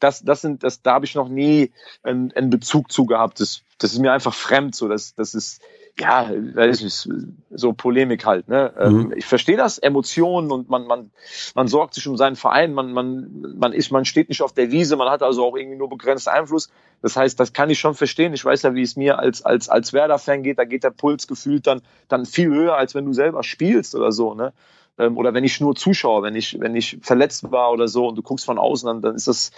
das, 0.00 0.22
das 0.22 0.40
sind, 0.40 0.62
das, 0.62 0.82
da 0.82 0.94
habe 0.94 1.06
ich 1.06 1.14
noch 1.14 1.28
nie 1.28 1.72
einen, 2.02 2.32
einen 2.32 2.50
Bezug 2.50 2.92
zu 2.92 3.04
gehabt. 3.04 3.40
Das, 3.40 3.62
das 3.78 3.92
ist 3.92 3.98
mir 3.98 4.12
einfach 4.12 4.34
fremd. 4.34 4.76
So, 4.76 4.86
das, 4.88 5.14
das 5.14 5.34
ist, 5.34 5.60
ja, 6.00 6.30
das 6.54 6.82
ist 6.82 7.08
so 7.50 7.72
Polemik 7.72 8.24
halt. 8.24 8.48
Ne? 8.48 8.72
Ähm, 8.78 8.92
mhm. 8.92 9.14
Ich 9.16 9.26
verstehe 9.26 9.56
das, 9.56 9.78
Emotionen 9.78 10.50
und 10.50 10.68
man, 10.68 10.86
man, 10.86 11.10
man 11.54 11.68
sorgt 11.68 11.94
sich 11.94 12.06
um 12.06 12.16
seinen 12.16 12.36
Verein, 12.36 12.72
man, 12.72 12.92
man, 12.92 13.56
man 13.58 13.72
ist, 13.72 13.90
man 13.90 14.04
steht 14.04 14.28
nicht 14.28 14.42
auf 14.42 14.52
der 14.52 14.70
Wiese, 14.70 14.96
man 14.96 15.10
hat 15.10 15.22
also 15.22 15.44
auch 15.44 15.56
irgendwie 15.56 15.76
nur 15.76 15.88
begrenzt 15.88 16.28
Einfluss. 16.28 16.70
Das 17.02 17.16
heißt, 17.16 17.38
das 17.38 17.52
kann 17.52 17.70
ich 17.70 17.78
schon 17.78 17.94
verstehen. 17.94 18.34
Ich 18.34 18.44
weiß 18.44 18.62
ja, 18.62 18.74
wie 18.74 18.82
es 18.82 18.96
mir 18.96 19.18
als, 19.18 19.42
als, 19.42 19.68
als 19.68 19.92
Werder-Fan 19.92 20.42
geht, 20.42 20.58
da 20.58 20.64
geht 20.64 20.84
der 20.84 20.90
Puls 20.90 21.26
gefühlt 21.26 21.66
dann, 21.66 21.82
dann 22.08 22.26
viel 22.26 22.48
höher, 22.48 22.76
als 22.76 22.94
wenn 22.94 23.04
du 23.04 23.12
selber 23.12 23.42
spielst 23.42 23.94
oder 23.94 24.12
so. 24.12 24.34
Ne? 24.34 24.52
Ähm, 24.98 25.16
oder 25.16 25.32
wenn 25.34 25.44
ich 25.44 25.60
nur 25.60 25.74
zuschaue, 25.74 26.22
wenn 26.22 26.34
ich, 26.34 26.60
wenn 26.60 26.74
ich 26.74 26.98
verletzt 27.02 27.50
war 27.50 27.70
oder 27.70 27.88
so 27.88 28.08
und 28.08 28.16
du 28.16 28.22
guckst 28.22 28.44
von 28.44 28.58
außen, 28.58 28.86
dann, 28.86 29.02
dann 29.02 29.14
ist 29.14 29.28
das, 29.28 29.52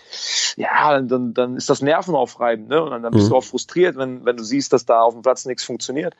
ja, 0.56 1.00
dann, 1.00 1.34
dann 1.34 1.56
ist 1.56 1.70
das 1.70 1.82
nervenaufreibend, 1.82 2.68
ne? 2.68 2.82
Und 2.82 2.90
dann, 2.90 3.02
dann 3.02 3.12
bist 3.12 3.26
mhm. 3.26 3.30
du 3.30 3.36
auch 3.36 3.44
frustriert, 3.44 3.96
wenn, 3.96 4.24
wenn 4.24 4.36
du 4.36 4.44
siehst, 4.44 4.72
dass 4.72 4.84
da 4.84 5.00
auf 5.00 5.14
dem 5.14 5.22
Platz 5.22 5.46
nichts 5.46 5.64
funktioniert. 5.64 6.14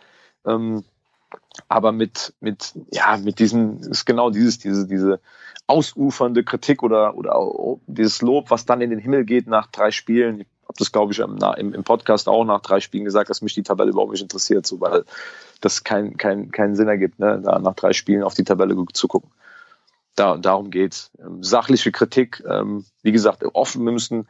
Ähm, 0.47 0.85
aber 1.69 1.93
mit, 1.93 2.35
mit, 2.41 2.75
ja, 2.91 3.17
mit 3.17 3.39
diesem, 3.39 3.79
ist 3.79 4.05
genau 4.05 4.31
dieses, 4.31 4.59
diese, 4.59 4.87
diese 4.87 5.21
ausufernde 5.67 6.43
Kritik 6.43 6.83
oder, 6.83 7.17
oder 7.17 7.79
dieses 7.87 8.23
Lob, 8.23 8.51
was 8.51 8.67
dann 8.67 8.81
in 8.81 8.91
den 8.91 8.99
Himmel 8.99 9.25
geht 9.25 9.47
nach 9.47 9.69
drei 9.69 9.91
Spielen. 9.93 10.41
Ich 10.41 10.47
habe 10.65 10.79
das, 10.79 10.93
glaube 10.93 11.13
ich, 11.13 11.19
im, 11.21 11.75
im, 11.75 11.85
Podcast 11.85 12.29
auch 12.29 12.45
nach 12.45 12.61
drei 12.61 12.81
Spielen 12.81 13.05
gesagt, 13.05 13.31
dass 13.31 13.43
mich 13.43 13.55
die 13.55 13.63
Tabelle 13.63 13.91
überhaupt 13.91 14.13
nicht 14.13 14.23
interessiert, 14.23 14.67
so, 14.67 14.81
weil 14.81 15.05
das 15.61 15.85
keinen 15.85 16.17
kein, 16.17 16.51
keinen 16.51 16.75
Sinn 16.75 16.89
ergibt, 16.89 17.19
ne, 17.19 17.41
da 17.45 17.59
nach 17.59 17.75
drei 17.75 17.93
Spielen 17.93 18.23
auf 18.23 18.35
die 18.35 18.45
Tabelle 18.45 18.77
zu 18.93 19.09
gucken. 19.09 19.31
Da, 20.17 20.37
darum 20.37 20.71
geht's. 20.71 21.11
Ähm, 21.19 21.43
sachliche 21.43 21.93
Kritik, 21.93 22.43
ähm, 22.49 22.85
wie 23.03 23.13
gesagt, 23.13 23.45
offen, 23.55 23.85
wir 23.85 23.93
müssen 23.93 24.29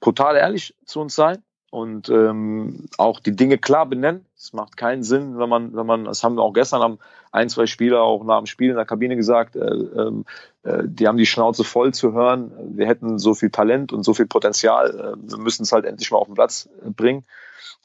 brutal 0.00 0.36
ehrlich 0.36 0.74
zu 0.84 1.00
uns 1.00 1.14
sein 1.14 1.42
und 1.70 2.08
ähm, 2.08 2.86
auch 2.96 3.20
die 3.20 3.34
Dinge 3.34 3.58
klar 3.58 3.86
benennen. 3.86 4.24
Es 4.36 4.52
macht 4.52 4.76
keinen 4.76 5.02
Sinn, 5.02 5.38
wenn 5.38 5.48
man, 5.48 5.74
wenn 5.74 5.86
man, 5.86 6.04
das 6.04 6.22
haben 6.22 6.36
wir 6.36 6.42
auch 6.42 6.52
gestern 6.52 6.80
haben 6.80 6.98
ein, 7.32 7.48
zwei 7.48 7.66
Spieler 7.66 8.02
auch 8.02 8.24
nach 8.24 8.38
dem 8.38 8.46
Spiel 8.46 8.70
in 8.70 8.76
der 8.76 8.86
Kabine 8.86 9.16
gesagt, 9.16 9.56
äh, 9.56 9.60
ähm, 9.60 10.24
äh, 10.62 10.84
die 10.84 11.06
haben 11.06 11.18
die 11.18 11.26
Schnauze 11.26 11.64
voll 11.64 11.92
zu 11.92 12.12
hören. 12.12 12.52
Wir 12.76 12.86
hätten 12.86 13.18
so 13.18 13.34
viel 13.34 13.50
Talent 13.50 13.92
und 13.92 14.04
so 14.04 14.14
viel 14.14 14.26
Potenzial. 14.26 14.90
Äh, 14.90 15.30
wir 15.30 15.38
müssen 15.38 15.64
es 15.64 15.72
halt 15.72 15.84
endlich 15.84 16.10
mal 16.10 16.18
auf 16.18 16.28
den 16.28 16.34
Platz 16.34 16.68
äh, 16.84 16.90
bringen. 16.90 17.24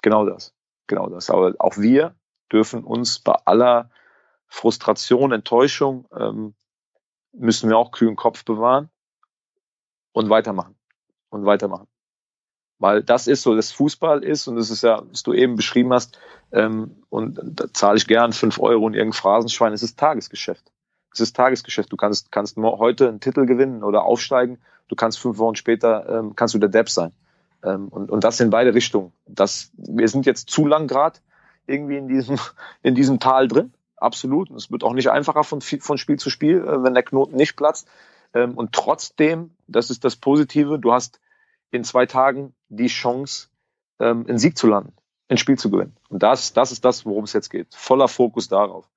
Genau 0.02 0.26
das. 0.26 0.54
Genau 0.88 1.10
das. 1.10 1.30
Aber 1.30 1.54
auch 1.60 1.78
wir 1.78 2.14
dürfen 2.52 2.84
uns 2.84 3.20
bei 3.20 3.34
aller 3.46 3.90
Frustration, 4.48 5.32
Enttäuschung, 5.32 6.06
ähm, 6.18 6.54
müssen 7.34 7.70
wir 7.70 7.78
auch 7.78 7.92
kühlen 7.92 8.16
Kopf 8.16 8.44
bewahren 8.44 8.90
und 10.12 10.30
weitermachen. 10.30 10.76
Und 11.30 11.46
weitermachen. 11.46 11.88
Weil 12.78 13.04
das 13.04 13.28
ist 13.28 13.44
so, 13.44 13.56
das 13.56 13.72
Fußball 13.72 14.24
ist, 14.24 14.48
und 14.48 14.56
das 14.56 14.70
ist 14.70 14.84
ja, 14.84 15.04
was 15.10 15.24
du 15.24 15.34
eben 15.34 15.56
beschrieben 15.56 15.94
hast, 15.94 16.20
ähm, 16.52 17.04
und 17.10 17.40
da 17.42 17.72
zahle 17.74 17.98
ich 17.98 18.08
gern 18.08 18.34
fünf 18.34 18.60
Euro 18.60 18.88
in 18.88 18.94
irgendein 18.94 19.18
Phrasenschwein, 19.18 19.72
es 19.72 19.84
ist 19.84 19.98
Tagesgeschäft. 19.98 20.72
Es 21.14 21.20
ist 21.20 21.36
Tagesgeschäft. 21.36 21.92
Du 21.92 21.98
kannst, 21.98 22.32
kannst 22.32 22.58
heute 22.58 23.08
einen 23.08 23.20
Titel 23.20 23.46
gewinnen 23.46 23.84
oder 23.84 24.04
aufsteigen. 24.04 24.60
Du 24.88 24.96
kannst 24.96 25.20
fünf 25.20 25.38
Wochen 25.38 25.56
später, 25.56 26.08
ähm, 26.10 26.36
kannst 26.36 26.54
du 26.54 26.60
der 26.60 26.70
Depp 26.70 26.90
sein. 26.90 27.14
Ähm, 27.64 27.88
und, 27.90 28.10
und 28.10 28.24
das 28.24 28.40
in 28.40 28.50
beide 28.50 28.74
Richtungen. 28.74 29.14
Das, 29.28 29.72
wir 29.74 30.08
sind 30.08 30.26
jetzt 30.26 30.50
zu 30.50 30.66
lang 30.66 30.88
grad 30.88 31.22
irgendwie 31.72 31.98
in 31.98 32.08
diesem, 32.08 32.38
in 32.84 32.96
diesem 32.96 33.20
Tal 33.20 33.48
drin. 33.48 33.74
Absolut. 33.96 34.50
Und 34.50 34.58
es 34.58 34.72
wird 34.72 34.84
auch 34.84 34.94
nicht 34.94 35.10
einfacher 35.10 35.44
von, 35.44 35.62
von 35.62 35.98
Spiel 35.98 36.18
zu 36.18 36.30
Spiel, 36.30 36.58
äh, 36.58 36.84
wenn 36.84 36.94
der 36.94 37.04
Knoten 37.04 37.36
nicht 37.36 37.56
platzt. 37.56 37.88
Ähm, 38.34 38.56
und 38.56 38.74
trotzdem, 38.74 39.52
das 39.68 39.90
ist 39.90 40.04
das 40.04 40.16
Positive, 40.16 40.80
du 40.80 40.92
hast 40.92 41.20
in 41.72 41.84
zwei 41.84 42.06
Tagen 42.06 42.54
die 42.70 42.88
Chance, 42.88 43.48
ähm, 44.00 44.26
einen 44.28 44.38
Sieg 44.38 44.58
zu 44.58 44.68
landen, 44.68 44.94
ein 45.30 45.38
Spiel 45.38 45.58
zu 45.58 45.70
gewinnen. 45.70 45.96
Und 46.10 46.24
das, 46.24 46.54
das 46.54 46.72
ist 46.72 46.84
das, 46.84 47.06
worum 47.06 47.26
es 47.26 47.34
jetzt 47.34 47.50
geht. 47.50 47.74
Voller 47.74 48.08
Fokus 48.08 48.48
darauf. 48.48 48.90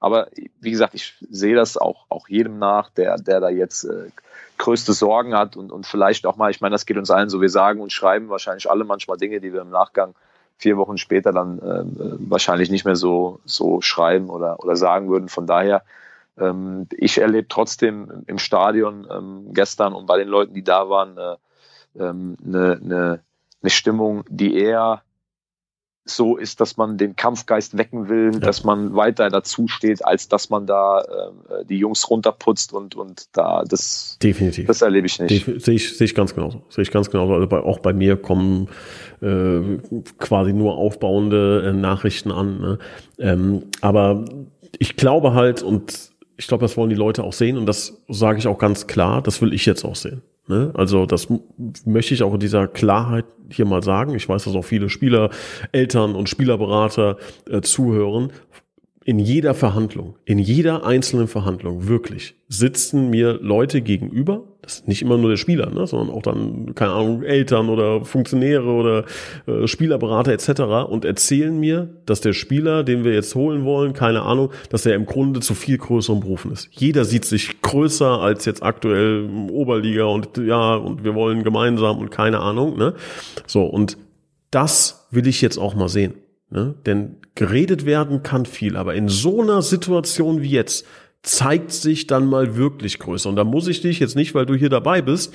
Aber 0.00 0.28
wie 0.60 0.70
gesagt, 0.70 0.94
ich 0.94 1.14
sehe 1.30 1.54
das 1.54 1.76
auch, 1.76 2.06
auch 2.08 2.28
jedem 2.28 2.58
nach, 2.58 2.90
der, 2.90 3.18
der 3.18 3.40
da 3.40 3.50
jetzt 3.50 3.84
äh, 3.84 4.10
größte 4.58 4.92
Sorgen 4.92 5.34
hat 5.36 5.56
und, 5.56 5.70
und 5.70 5.86
vielleicht 5.86 6.26
auch 6.26 6.36
mal, 6.36 6.50
ich 6.50 6.60
meine, 6.60 6.72
das 6.72 6.86
geht 6.86 6.96
uns 6.96 7.10
allen 7.10 7.28
so, 7.28 7.40
wir 7.40 7.48
sagen 7.48 7.80
und 7.80 7.92
schreiben 7.92 8.28
wahrscheinlich 8.28 8.68
alle 8.68 8.84
manchmal 8.84 9.16
Dinge, 9.16 9.40
die 9.40 9.52
wir 9.52 9.60
im 9.60 9.70
Nachgang 9.70 10.14
vier 10.62 10.76
Wochen 10.76 10.96
später 10.96 11.32
dann 11.32 11.58
äh, 11.58 11.84
wahrscheinlich 12.30 12.70
nicht 12.70 12.84
mehr 12.84 12.96
so, 12.96 13.40
so 13.44 13.80
schreiben 13.80 14.30
oder, 14.30 14.60
oder 14.60 14.76
sagen 14.76 15.10
würden. 15.10 15.28
Von 15.28 15.46
daher, 15.46 15.82
ähm, 16.38 16.86
ich 16.92 17.18
erlebe 17.18 17.48
trotzdem 17.48 18.22
im 18.26 18.38
Stadion 18.38 19.06
ähm, 19.10 19.52
gestern 19.52 19.92
und 19.92 20.06
bei 20.06 20.18
den 20.18 20.28
Leuten, 20.28 20.54
die 20.54 20.64
da 20.64 20.88
waren, 20.88 21.18
äh, 21.18 21.36
ähm, 21.98 22.36
eine, 22.44 22.80
eine, 22.82 23.20
eine 23.60 23.70
Stimmung, 23.70 24.24
die 24.28 24.56
eher 24.56 25.02
so 26.04 26.36
ist, 26.36 26.60
dass 26.60 26.76
man 26.76 26.98
den 26.98 27.14
Kampfgeist 27.14 27.78
wecken 27.78 28.08
will, 28.08 28.32
ja. 28.32 28.40
dass 28.40 28.64
man 28.64 28.94
weiter 28.94 29.28
dazu 29.30 29.68
steht, 29.68 30.04
als 30.04 30.28
dass 30.28 30.50
man 30.50 30.66
da 30.66 31.00
äh, 31.00 31.64
die 31.64 31.78
Jungs 31.78 32.10
runterputzt 32.10 32.72
und, 32.72 32.96
und 32.96 33.26
da 33.32 33.62
das. 33.64 34.18
Definitiv. 34.22 34.66
Das 34.66 34.82
erlebe 34.82 35.06
ich 35.06 35.20
nicht. 35.20 35.44
Sehe 35.44 35.74
ich, 35.74 35.96
sehe 35.96 36.04
ich 36.04 36.14
ganz 36.14 36.34
genauso. 36.34 36.62
Sehe 36.68 36.82
ich 36.82 36.90
ganz 36.90 37.10
genauso. 37.10 37.34
Also 37.34 37.46
bei, 37.46 37.58
auch 37.60 37.78
bei 37.78 37.92
mir 37.92 38.16
kommen 38.16 38.68
äh, 39.20 39.60
quasi 40.18 40.52
nur 40.52 40.76
aufbauende 40.76 41.68
äh, 41.68 41.72
Nachrichten 41.72 42.32
an. 42.32 42.60
Ne? 42.60 42.78
Ähm, 43.18 43.64
aber 43.80 44.24
ich 44.78 44.96
glaube 44.96 45.34
halt, 45.34 45.62
und 45.62 46.10
ich 46.36 46.48
glaube, 46.48 46.62
das 46.62 46.76
wollen 46.76 46.90
die 46.90 46.96
Leute 46.96 47.22
auch 47.22 47.32
sehen, 47.32 47.56
und 47.56 47.66
das 47.66 48.02
sage 48.08 48.38
ich 48.38 48.48
auch 48.48 48.58
ganz 48.58 48.88
klar, 48.88 49.22
das 49.22 49.40
will 49.40 49.54
ich 49.54 49.66
jetzt 49.66 49.84
auch 49.84 49.96
sehen. 49.96 50.22
Ne? 50.48 50.72
Also 50.74 51.06
das 51.06 51.28
möchte 51.84 52.14
ich 52.14 52.22
auch 52.22 52.34
in 52.34 52.40
dieser 52.40 52.68
Klarheit 52.68 53.24
hier 53.50 53.64
mal 53.64 53.82
sagen. 53.82 54.14
Ich 54.14 54.28
weiß, 54.28 54.44
dass 54.44 54.54
auch 54.54 54.64
viele 54.64 54.88
Spieler, 54.88 55.30
Eltern 55.72 56.14
und 56.14 56.28
Spielerberater 56.28 57.16
äh, 57.48 57.60
zuhören 57.60 58.32
in 59.04 59.18
jeder 59.18 59.54
Verhandlung, 59.54 60.16
in 60.24 60.38
jeder 60.38 60.84
einzelnen 60.84 61.26
Verhandlung, 61.26 61.88
wirklich, 61.88 62.36
sitzen 62.48 63.10
mir 63.10 63.38
Leute 63.40 63.82
gegenüber, 63.82 64.44
das 64.62 64.74
ist 64.74 64.88
nicht 64.88 65.02
immer 65.02 65.18
nur 65.18 65.30
der 65.30 65.36
Spieler, 65.36 65.70
ne, 65.70 65.88
sondern 65.88 66.14
auch 66.14 66.22
dann, 66.22 66.74
keine 66.76 66.92
Ahnung, 66.92 67.24
Eltern 67.24 67.68
oder 67.68 68.04
Funktionäre 68.04 68.70
oder 68.70 69.04
äh, 69.46 69.66
Spielerberater 69.66 70.32
etc. 70.32 70.88
und 70.88 71.04
erzählen 71.04 71.58
mir, 71.58 71.88
dass 72.06 72.20
der 72.20 72.32
Spieler, 72.32 72.84
den 72.84 73.02
wir 73.02 73.12
jetzt 73.12 73.34
holen 73.34 73.64
wollen, 73.64 73.92
keine 73.92 74.22
Ahnung, 74.22 74.50
dass 74.70 74.86
er 74.86 74.94
im 74.94 75.04
Grunde 75.04 75.40
zu 75.40 75.54
viel 75.54 75.78
größeren 75.78 76.20
Berufen 76.20 76.52
ist. 76.52 76.68
Jeder 76.70 77.04
sieht 77.04 77.24
sich 77.24 77.60
größer 77.60 78.20
als 78.20 78.44
jetzt 78.44 78.62
aktuell 78.62 79.28
Oberliga 79.50 80.04
und 80.04 80.38
ja, 80.38 80.76
und 80.76 81.02
wir 81.02 81.16
wollen 81.16 81.42
gemeinsam 81.42 81.98
und 81.98 82.10
keine 82.10 82.38
Ahnung, 82.38 82.78
ne. 82.78 82.94
So, 83.46 83.64
und 83.64 83.98
das 84.52 85.08
will 85.10 85.26
ich 85.26 85.42
jetzt 85.42 85.58
auch 85.58 85.74
mal 85.74 85.88
sehen. 85.88 86.14
Ne? 86.50 86.74
Denn 86.86 87.16
geredet 87.34 87.86
werden 87.86 88.22
kann 88.22 88.44
viel, 88.44 88.76
aber 88.76 88.94
in 88.94 89.08
so 89.08 89.40
einer 89.40 89.62
Situation 89.62 90.42
wie 90.42 90.50
jetzt 90.50 90.86
zeigt 91.22 91.70
sich 91.70 92.08
dann 92.08 92.26
mal 92.26 92.56
wirklich 92.56 92.98
größer. 92.98 93.28
Und 93.28 93.36
da 93.36 93.44
muss 93.44 93.68
ich 93.68 93.80
dich 93.80 94.00
jetzt 94.00 94.16
nicht, 94.16 94.34
weil 94.34 94.44
du 94.44 94.54
hier 94.54 94.68
dabei 94.68 95.02
bist, 95.02 95.32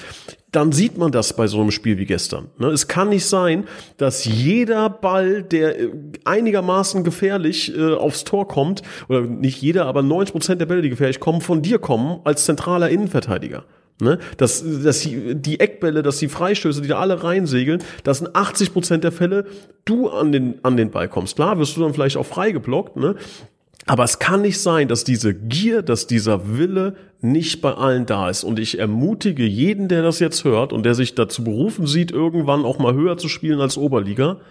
dann 0.51 0.73
sieht 0.73 0.97
man 0.97 1.11
das 1.11 1.35
bei 1.35 1.47
so 1.47 1.61
einem 1.61 1.71
Spiel 1.71 1.97
wie 1.97 2.05
gestern. 2.05 2.49
Ne? 2.57 2.67
Es 2.67 2.89
kann 2.89 3.09
nicht 3.09 3.25
sein, 3.25 3.65
dass 3.95 4.25
jeder 4.25 4.89
Ball, 4.89 5.43
der 5.43 5.79
äh, 5.79 5.89
einigermaßen 6.25 7.05
gefährlich 7.05 7.75
äh, 7.77 7.93
aufs 7.93 8.25
Tor 8.25 8.47
kommt, 8.49 8.81
oder 9.07 9.21
nicht 9.21 9.61
jeder, 9.61 9.85
aber 9.85 10.03
90 10.03 10.33
Prozent 10.33 10.61
der 10.61 10.65
Bälle, 10.65 10.81
die 10.81 10.89
gefährlich 10.89 11.21
kommen, 11.21 11.39
von 11.39 11.61
dir 11.61 11.79
kommen 11.79 12.19
als 12.25 12.43
zentraler 12.43 12.89
Innenverteidiger. 12.89 13.63
Ne? 14.01 14.19
Dass, 14.35 14.63
dass 14.83 14.99
die, 14.99 15.35
die 15.35 15.59
Eckbälle, 15.59 16.03
dass 16.03 16.17
die 16.17 16.27
Freistöße, 16.27 16.81
die 16.81 16.89
da 16.89 16.99
alle 16.99 17.23
reinsegeln, 17.23 17.81
dass 18.03 18.21
in 18.21 18.29
80 18.33 18.73
Prozent 18.73 19.03
der 19.05 19.13
Fälle 19.13 19.45
du 19.85 20.09
an 20.09 20.33
den, 20.33 20.63
an 20.63 20.75
den 20.75 20.91
Ball 20.91 21.07
kommst. 21.07 21.37
Klar 21.37 21.57
wirst 21.59 21.77
du 21.77 21.81
dann 21.81 21.93
vielleicht 21.93 22.17
auch 22.17 22.25
frei 22.25 22.51
geblockt, 22.51 22.97
ne? 22.97 23.15
Aber 23.85 24.03
es 24.03 24.19
kann 24.19 24.41
nicht 24.41 24.59
sein, 24.59 24.87
dass 24.87 25.03
diese 25.03 25.33
Gier, 25.33 25.81
dass 25.81 26.07
dieser 26.07 26.57
Wille 26.57 26.95
nicht 27.21 27.61
bei 27.61 27.73
allen 27.73 28.05
da 28.05 28.29
ist. 28.29 28.43
Und 28.43 28.59
ich 28.59 28.79
ermutige 28.79 29.45
jeden, 29.45 29.87
der 29.87 30.01
das 30.01 30.19
jetzt 30.19 30.43
hört 30.43 30.73
und 30.73 30.85
der 30.85 30.95
sich 30.95 31.15
dazu 31.15 31.43
berufen 31.43 31.87
sieht, 31.87 32.11
irgendwann 32.11 32.65
auch 32.65 32.79
mal 32.79 32.93
höher 32.93 33.17
zu 33.17 33.29
spielen 33.29 33.61
als 33.61 33.77
Oberliga, 33.77 34.41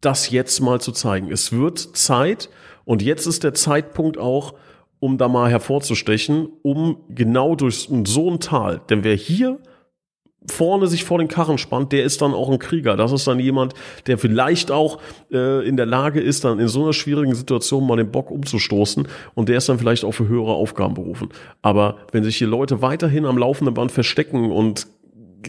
das 0.00 0.30
jetzt 0.30 0.60
mal 0.60 0.80
zu 0.80 0.92
zeigen. 0.92 1.32
Es 1.32 1.52
wird 1.52 1.78
Zeit 1.78 2.48
und 2.84 3.02
jetzt 3.02 3.26
ist 3.26 3.42
der 3.42 3.54
Zeitpunkt 3.54 4.18
auch, 4.18 4.54
um 5.00 5.18
da 5.18 5.28
mal 5.28 5.50
hervorzustechen, 5.50 6.48
um 6.62 6.98
genau 7.08 7.54
durch 7.54 7.88
so 8.04 8.30
ein 8.30 8.40
Tal, 8.40 8.80
denn 8.88 9.04
wer 9.04 9.14
hier 9.14 9.58
vorne 10.50 10.86
sich 10.86 11.04
vor 11.04 11.18
den 11.18 11.28
Karren 11.28 11.58
spannt, 11.58 11.92
der 11.92 12.04
ist 12.04 12.22
dann 12.22 12.34
auch 12.34 12.50
ein 12.50 12.58
Krieger. 12.58 12.96
Das 12.96 13.12
ist 13.12 13.26
dann 13.26 13.40
jemand, 13.40 13.74
der 14.06 14.18
vielleicht 14.18 14.70
auch 14.70 14.98
äh, 15.32 15.66
in 15.66 15.76
der 15.76 15.86
Lage 15.86 16.20
ist, 16.20 16.44
dann 16.44 16.58
in 16.58 16.68
so 16.68 16.82
einer 16.82 16.92
schwierigen 16.92 17.34
Situation 17.34 17.86
mal 17.86 17.96
den 17.96 18.10
Bock 18.10 18.30
umzustoßen 18.30 19.08
und 19.34 19.48
der 19.48 19.58
ist 19.58 19.68
dann 19.68 19.78
vielleicht 19.78 20.04
auch 20.04 20.12
für 20.12 20.28
höhere 20.28 20.52
Aufgaben 20.52 20.94
berufen. 20.94 21.28
Aber 21.62 21.96
wenn 22.12 22.24
sich 22.24 22.36
hier 22.36 22.48
Leute 22.48 22.82
weiterhin 22.82 23.24
am 23.26 23.38
laufenden 23.38 23.74
Band 23.74 23.92
verstecken 23.92 24.50
und 24.50 24.86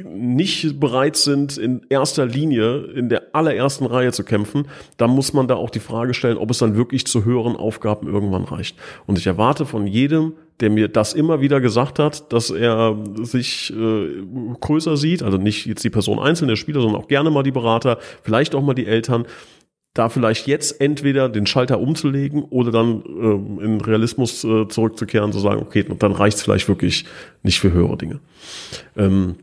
nicht 0.03 0.79
bereit 0.79 1.15
sind, 1.15 1.57
in 1.57 1.81
erster 1.89 2.25
Linie, 2.25 2.85
in 2.95 3.09
der 3.09 3.23
allerersten 3.33 3.85
Reihe 3.85 4.11
zu 4.11 4.23
kämpfen, 4.23 4.67
dann 4.97 5.11
muss 5.11 5.33
man 5.33 5.47
da 5.47 5.55
auch 5.55 5.69
die 5.69 5.79
Frage 5.79 6.13
stellen, 6.13 6.37
ob 6.37 6.51
es 6.51 6.59
dann 6.59 6.75
wirklich 6.75 7.07
zu 7.07 7.25
höheren 7.25 7.55
Aufgaben 7.55 8.07
irgendwann 8.07 8.43
reicht. 8.43 8.77
Und 9.05 9.17
ich 9.17 9.27
erwarte 9.27 9.65
von 9.65 9.87
jedem, 9.87 10.33
der 10.59 10.69
mir 10.69 10.87
das 10.87 11.13
immer 11.13 11.41
wieder 11.41 11.61
gesagt 11.61 11.99
hat, 11.99 12.31
dass 12.33 12.49
er 12.49 12.97
sich 13.21 13.71
äh, 13.71 14.23
größer 14.59 14.97
sieht, 14.97 15.21
also 15.23 15.37
nicht 15.37 15.65
jetzt 15.65 15.83
die 15.83 15.89
Person 15.89 16.19
einzeln, 16.19 16.47
der 16.47 16.55
Spieler, 16.55 16.81
sondern 16.81 17.01
auch 17.01 17.07
gerne 17.07 17.29
mal 17.29 17.43
die 17.43 17.51
Berater, 17.51 17.99
vielleicht 18.23 18.55
auch 18.55 18.63
mal 18.63 18.73
die 18.73 18.87
Eltern, 18.87 19.25
da 19.93 20.09
vielleicht 20.09 20.47
jetzt 20.47 20.79
entweder 20.79 21.29
den 21.29 21.47
Schalter 21.47 21.79
umzulegen 21.79 22.43
oder 22.43 22.71
dann 22.71 23.03
ähm, 23.07 23.59
in 23.61 23.81
Realismus 23.81 24.43
äh, 24.43 24.67
zurückzukehren, 24.67 25.31
zu 25.31 25.39
sagen, 25.39 25.61
okay, 25.61 25.85
dann 25.97 26.11
reicht 26.11 26.37
es 26.37 26.43
vielleicht 26.43 26.67
wirklich 26.67 27.05
nicht 27.43 27.59
für 27.59 27.71
höhere 27.71 27.97
Dinge. 27.97 28.19
Ähm, 28.95 29.35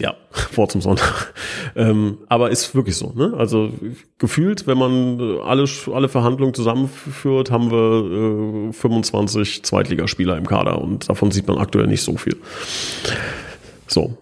ja, 0.00 0.14
vor 0.30 0.68
zum 0.68 0.80
Sonntag. 0.80 1.34
ähm, 1.76 2.18
aber 2.28 2.50
ist 2.50 2.74
wirklich 2.74 2.96
so. 2.96 3.12
Ne? 3.14 3.34
Also 3.36 3.70
gefühlt, 4.18 4.66
wenn 4.66 4.78
man 4.78 5.20
äh, 5.20 5.40
alle, 5.40 5.64
alle 5.92 6.08
Verhandlungen 6.08 6.54
zusammenführt, 6.54 7.50
haben 7.50 7.70
wir 7.70 8.70
äh, 8.70 8.72
25 8.72 9.64
Zweitligaspieler 9.64 10.36
im 10.36 10.46
Kader 10.46 10.80
und 10.80 11.08
davon 11.08 11.30
sieht 11.30 11.46
man 11.46 11.58
aktuell 11.58 11.86
nicht 11.86 12.02
so 12.02 12.16
viel. 12.16 12.36
So. 13.86 14.16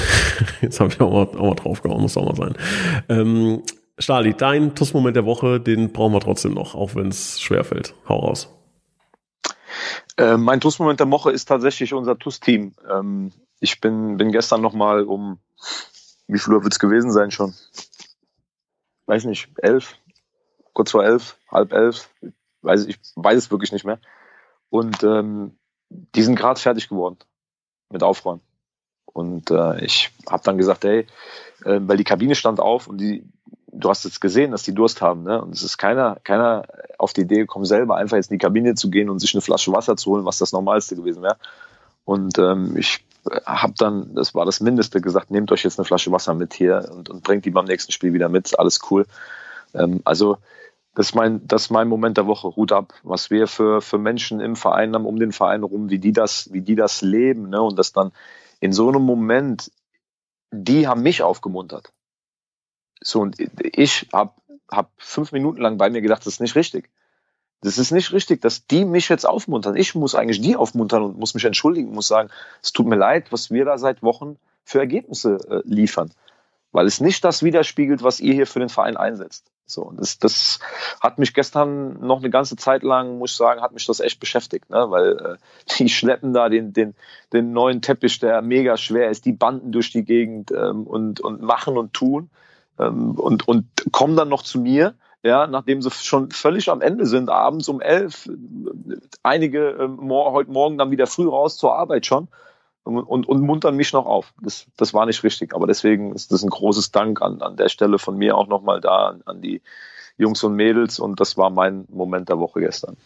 Jetzt 0.60 0.80
habe 0.80 0.92
ich 0.92 1.00
auch 1.00 1.10
mal, 1.10 1.38
auch 1.38 1.48
mal 1.48 1.54
draufgehauen, 1.54 2.02
muss 2.02 2.16
auch 2.16 2.26
mal 2.26 2.36
sein. 2.36 2.54
Ähm, 3.08 3.62
Stali, 3.98 4.34
dein 4.34 4.74
TUS-Moment 4.74 5.16
der 5.16 5.24
Woche, 5.24 5.58
den 5.58 5.90
brauchen 5.92 6.12
wir 6.12 6.20
trotzdem 6.20 6.52
noch, 6.52 6.74
auch 6.74 6.94
wenn 6.94 7.08
es 7.08 7.40
schwerfällt. 7.40 7.94
Hau 8.06 8.18
raus. 8.18 8.52
Äh, 10.18 10.36
mein 10.36 10.60
TUS-Moment 10.60 11.00
der 11.00 11.10
Woche 11.10 11.30
ist 11.30 11.46
tatsächlich 11.46 11.94
unser 11.94 12.18
TUS-Team. 12.18 12.74
Ähm, 12.90 13.32
ich 13.60 13.80
bin, 13.80 14.16
bin 14.16 14.32
gestern 14.32 14.60
noch 14.60 14.72
mal 14.72 15.04
um, 15.04 15.38
wie 16.26 16.38
viel 16.38 16.54
Uhr 16.54 16.62
wird 16.62 16.72
es 16.72 16.78
gewesen 16.78 17.12
sein 17.12 17.30
schon? 17.30 17.54
Weiß 19.06 19.24
nicht, 19.24 19.48
elf, 19.58 19.96
kurz 20.72 20.90
vor 20.90 21.04
elf, 21.04 21.38
halb 21.50 21.72
elf, 21.72 22.10
weiß 22.62 22.86
ich, 22.86 22.98
weiß 23.14 23.38
es 23.38 23.50
wirklich 23.50 23.72
nicht 23.72 23.84
mehr. 23.84 23.98
Und 24.68 25.02
ähm, 25.04 25.56
die 25.88 26.22
sind 26.22 26.36
gerade 26.36 26.60
fertig 26.60 26.88
geworden 26.88 27.18
mit 27.88 28.02
Aufräumen. 28.02 28.42
Und 29.04 29.50
äh, 29.50 29.82
ich 29.84 30.10
habe 30.28 30.42
dann 30.42 30.58
gesagt, 30.58 30.84
hey, 30.84 31.06
äh, 31.64 31.80
weil 31.82 31.96
die 31.96 32.04
Kabine 32.04 32.34
stand 32.34 32.60
auf 32.60 32.86
und 32.86 32.98
die, 32.98 33.24
du 33.68 33.88
hast 33.88 34.04
jetzt 34.04 34.20
gesehen, 34.20 34.50
dass 34.50 34.64
die 34.64 34.74
Durst 34.74 35.00
haben, 35.00 35.22
ne? 35.22 35.40
Und 35.40 35.54
es 35.54 35.62
ist 35.62 35.78
keiner, 35.78 36.18
keiner 36.24 36.66
auf 36.98 37.12
die 37.12 37.22
Idee 37.22 37.38
gekommen, 37.38 37.64
selber 37.64 37.96
einfach 37.96 38.16
jetzt 38.16 38.30
in 38.30 38.38
die 38.38 38.44
Kabine 38.44 38.74
zu 38.74 38.90
gehen 38.90 39.08
und 39.08 39.20
sich 39.20 39.34
eine 39.34 39.40
Flasche 39.40 39.72
Wasser 39.72 39.96
zu 39.96 40.10
holen, 40.10 40.24
was 40.24 40.38
das 40.38 40.52
Normalste 40.52 40.96
gewesen 40.96 41.22
wäre. 41.22 41.38
Und 42.04 42.38
ähm, 42.38 42.76
ich 42.76 43.04
habe 43.44 43.74
dann, 43.76 44.14
das 44.14 44.34
war 44.34 44.44
das 44.44 44.60
Mindeste, 44.60 45.00
gesagt, 45.00 45.30
nehmt 45.30 45.50
euch 45.52 45.64
jetzt 45.64 45.78
eine 45.78 45.84
Flasche 45.84 46.12
Wasser 46.12 46.34
mit 46.34 46.54
hier 46.54 46.88
und, 46.92 47.08
und 47.08 47.22
bringt 47.22 47.44
die 47.44 47.50
beim 47.50 47.64
nächsten 47.64 47.92
Spiel 47.92 48.12
wieder 48.12 48.28
mit. 48.28 48.58
Alles 48.58 48.80
cool. 48.90 49.06
Ähm, 49.74 50.00
also 50.04 50.38
das 50.94 51.08
ist, 51.08 51.14
mein, 51.14 51.46
das 51.46 51.64
ist 51.64 51.70
mein 51.70 51.88
Moment 51.88 52.16
der 52.16 52.26
Woche. 52.26 52.56
Hut 52.56 52.72
ab, 52.72 52.94
was 53.02 53.30
wir 53.30 53.46
für, 53.46 53.82
für 53.82 53.98
Menschen 53.98 54.40
im 54.40 54.56
Verein 54.56 54.94
haben, 54.94 55.04
um 55.04 55.18
den 55.18 55.32
Verein 55.32 55.62
rum, 55.62 55.90
wie 55.90 55.98
die 55.98 56.12
das, 56.12 56.52
wie 56.52 56.62
die 56.62 56.74
das 56.74 57.02
leben. 57.02 57.50
Ne? 57.50 57.60
Und 57.60 57.78
das 57.78 57.92
dann 57.92 58.12
in 58.60 58.72
so 58.72 58.88
einem 58.88 59.02
Moment, 59.02 59.70
die 60.50 60.88
haben 60.88 61.02
mich 61.02 61.22
aufgemuntert. 61.22 61.92
So, 63.00 63.20
und 63.20 63.36
ich 63.62 64.08
habe 64.12 64.32
hab 64.70 64.90
fünf 64.96 65.32
Minuten 65.32 65.60
lang 65.60 65.76
bei 65.76 65.90
mir 65.90 66.00
gedacht, 66.00 66.22
das 66.22 66.34
ist 66.34 66.40
nicht 66.40 66.56
richtig. 66.56 66.88
Das 67.62 67.78
ist 67.78 67.90
nicht 67.90 68.12
richtig, 68.12 68.42
dass 68.42 68.66
die 68.66 68.84
mich 68.84 69.08
jetzt 69.08 69.26
aufmuntern. 69.26 69.76
Ich 69.76 69.94
muss 69.94 70.14
eigentlich 70.14 70.40
die 70.40 70.56
aufmuntern 70.56 71.02
und 71.02 71.18
muss 71.18 71.34
mich 71.34 71.44
entschuldigen, 71.44 71.92
muss 71.92 72.08
sagen, 72.08 72.28
es 72.62 72.72
tut 72.72 72.86
mir 72.86 72.96
leid, 72.96 73.32
was 73.32 73.50
wir 73.50 73.64
da 73.64 73.78
seit 73.78 74.02
Wochen 74.02 74.36
für 74.64 74.78
Ergebnisse 74.78 75.38
äh, 75.48 75.62
liefern. 75.64 76.12
Weil 76.72 76.86
es 76.86 77.00
nicht 77.00 77.24
das 77.24 77.42
widerspiegelt, 77.42 78.02
was 78.02 78.20
ihr 78.20 78.34
hier 78.34 78.46
für 78.46 78.58
den 78.58 78.68
Verein 78.68 78.96
einsetzt. 78.96 79.50
So, 79.68 79.92
das, 79.96 80.18
das 80.18 80.60
hat 81.00 81.18
mich 81.18 81.34
gestern 81.34 81.98
noch 82.06 82.18
eine 82.18 82.30
ganze 82.30 82.56
Zeit 82.56 82.84
lang, 82.84 83.18
muss 83.18 83.32
ich 83.32 83.36
sagen, 83.36 83.62
hat 83.62 83.72
mich 83.72 83.86
das 83.86 83.98
echt 83.98 84.20
beschäftigt, 84.20 84.70
ne? 84.70 84.90
weil 84.90 85.18
äh, 85.18 85.36
die 85.78 85.88
schleppen 85.88 86.32
da 86.32 86.48
den, 86.48 86.72
den, 86.72 86.94
den 87.32 87.52
neuen 87.52 87.82
Teppich, 87.82 88.20
der 88.20 88.42
mega 88.42 88.76
schwer 88.76 89.10
ist, 89.10 89.24
die 89.24 89.32
Banden 89.32 89.72
durch 89.72 89.90
die 89.90 90.04
Gegend 90.04 90.52
ähm, 90.52 90.86
und, 90.86 91.20
und 91.20 91.42
machen 91.42 91.76
und 91.76 91.94
tun 91.94 92.30
ähm, 92.78 93.12
und, 93.12 93.48
und 93.48 93.66
kommen 93.90 94.16
dann 94.16 94.28
noch 94.28 94.42
zu 94.42 94.60
mir 94.60 94.94
ja, 95.26 95.46
nachdem 95.46 95.82
sie 95.82 95.90
schon 95.90 96.30
völlig 96.30 96.70
am 96.70 96.80
Ende 96.80 97.06
sind, 97.06 97.30
abends 97.30 97.68
um 97.68 97.80
elf, 97.80 98.28
einige 99.22 99.70
äh, 99.70 99.88
mor 99.88 100.32
heute 100.32 100.50
Morgen 100.50 100.78
dann 100.78 100.90
wieder 100.90 101.06
früh 101.06 101.28
raus 101.28 101.56
zur 101.56 101.74
Arbeit 101.74 102.06
schon 102.06 102.28
und, 102.84 102.98
und, 102.98 103.28
und 103.28 103.40
muntern 103.40 103.76
mich 103.76 103.92
noch 103.92 104.06
auf. 104.06 104.32
Das, 104.40 104.66
das 104.76 104.94
war 104.94 105.06
nicht 105.06 105.24
richtig, 105.24 105.54
aber 105.54 105.66
deswegen 105.66 106.14
ist 106.14 106.32
das 106.32 106.42
ein 106.42 106.50
großes 106.50 106.92
Dank 106.92 107.20
an, 107.22 107.42
an 107.42 107.56
der 107.56 107.68
Stelle 107.68 107.98
von 107.98 108.16
mir 108.16 108.36
auch 108.36 108.46
nochmal 108.46 108.80
da 108.80 109.08
an, 109.08 109.22
an 109.26 109.42
die 109.42 109.62
Jungs 110.16 110.42
und 110.44 110.54
Mädels 110.54 110.98
und 110.98 111.20
das 111.20 111.36
war 111.36 111.50
mein 111.50 111.86
Moment 111.88 112.28
der 112.28 112.38
Woche 112.38 112.60
gestern. 112.60 112.96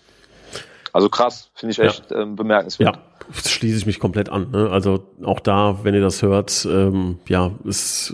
Also 0.93 1.09
krass, 1.09 1.51
finde 1.55 1.73
ich 1.73 1.79
echt 1.79 2.11
ja. 2.11 2.19
ähm, 2.19 2.37
bemerkenswert. 2.37 2.97
Ja, 2.97 3.03
schließe 3.33 3.79
ich 3.79 3.87
mich 3.87 4.01
komplett 4.01 4.29
an. 4.29 4.51
Ne? 4.51 4.69
Also 4.71 5.05
auch 5.25 5.41
da, 5.41 5.85
wenn 5.85 5.95
ihr 5.95 6.01
das 6.01 6.21
hört, 6.23 6.67
ähm, 6.69 7.19
ja, 7.29 7.53
ist 7.65 8.13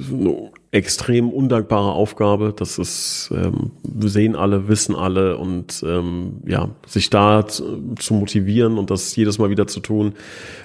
extrem 0.73 1.31
undankbare 1.31 1.93
Aufgabe. 1.93 2.53
Das 2.57 2.79
ist, 2.79 3.31
ähm, 3.33 3.71
sehen 4.01 4.37
alle, 4.37 4.69
wissen 4.69 4.95
alle 4.95 5.39
und 5.39 5.83
ähm, 5.87 6.43
ja, 6.47 6.71
sich 6.87 7.11
da 7.11 7.47
zu, 7.47 7.95
zu 7.99 8.14
motivieren 8.14 8.79
und 8.79 8.91
das 8.91 9.14
jedes 9.17 9.39
Mal 9.39 9.51
wieder 9.51 9.67
zu 9.67 9.81
tun. 9.81 10.14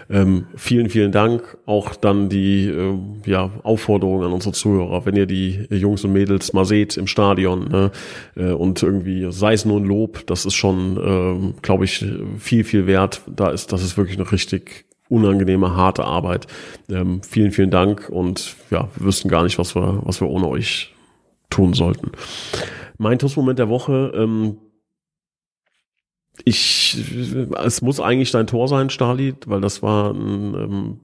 Ähm, 0.09 0.47
vielen, 0.55 0.89
vielen 0.89 1.11
Dank. 1.11 1.57
Auch 1.65 1.95
dann 1.95 2.29
die 2.29 2.67
äh, 2.67 2.97
ja, 3.25 3.51
Aufforderung 3.63 4.23
an 4.23 4.33
unsere 4.33 4.53
Zuhörer, 4.53 5.05
wenn 5.05 5.15
ihr 5.15 5.27
die 5.27 5.67
Jungs 5.69 6.03
und 6.03 6.13
Mädels 6.13 6.51
mal 6.53 6.65
seht 6.65 6.97
im 6.97 7.07
Stadion 7.07 7.69
ne, 7.69 7.91
äh, 8.35 8.51
und 8.51 8.81
irgendwie, 8.83 9.31
sei 9.31 9.53
es 9.53 9.65
nur 9.65 9.79
ein 9.79 9.85
Lob, 9.85 10.25
das 10.27 10.45
ist 10.45 10.55
schon, 10.55 10.97
äh, 10.97 11.61
glaube 11.61 11.85
ich, 11.85 12.05
viel, 12.37 12.63
viel 12.63 12.87
wert. 12.87 13.21
Da 13.33 13.49
ist, 13.49 13.71
das 13.71 13.83
ist 13.83 13.97
wirklich 13.97 14.17
eine 14.19 14.31
richtig 14.31 14.85
unangenehme, 15.11 15.75
harte 15.75 16.05
Arbeit. 16.05 16.47
Ähm, 16.89 17.21
vielen, 17.21 17.51
vielen 17.51 17.69
Dank 17.69 18.09
und 18.09 18.55
ja, 18.71 18.87
wir 18.95 19.05
wüssten 19.05 19.29
gar 19.29 19.43
nicht, 19.43 19.59
was 19.59 19.75
wir, 19.75 20.01
was 20.03 20.21
wir 20.21 20.29
ohne 20.29 20.47
euch 20.47 20.95
tun 21.49 21.73
sollten. 21.73 22.11
Mein 22.97 23.19
Toastmoment 23.19 23.59
der 23.59 23.69
Woche, 23.69 24.11
ähm, 24.15 24.57
ich, 26.43 26.97
es 27.63 27.81
muss 27.81 27.99
eigentlich 27.99 28.31
dein 28.31 28.47
Tor 28.47 28.67
sein, 28.67 28.89
Stali, 28.89 29.35
weil 29.45 29.61
das 29.61 29.83
war 29.83 30.11
ein, 30.11 30.53
ähm, 30.55 30.99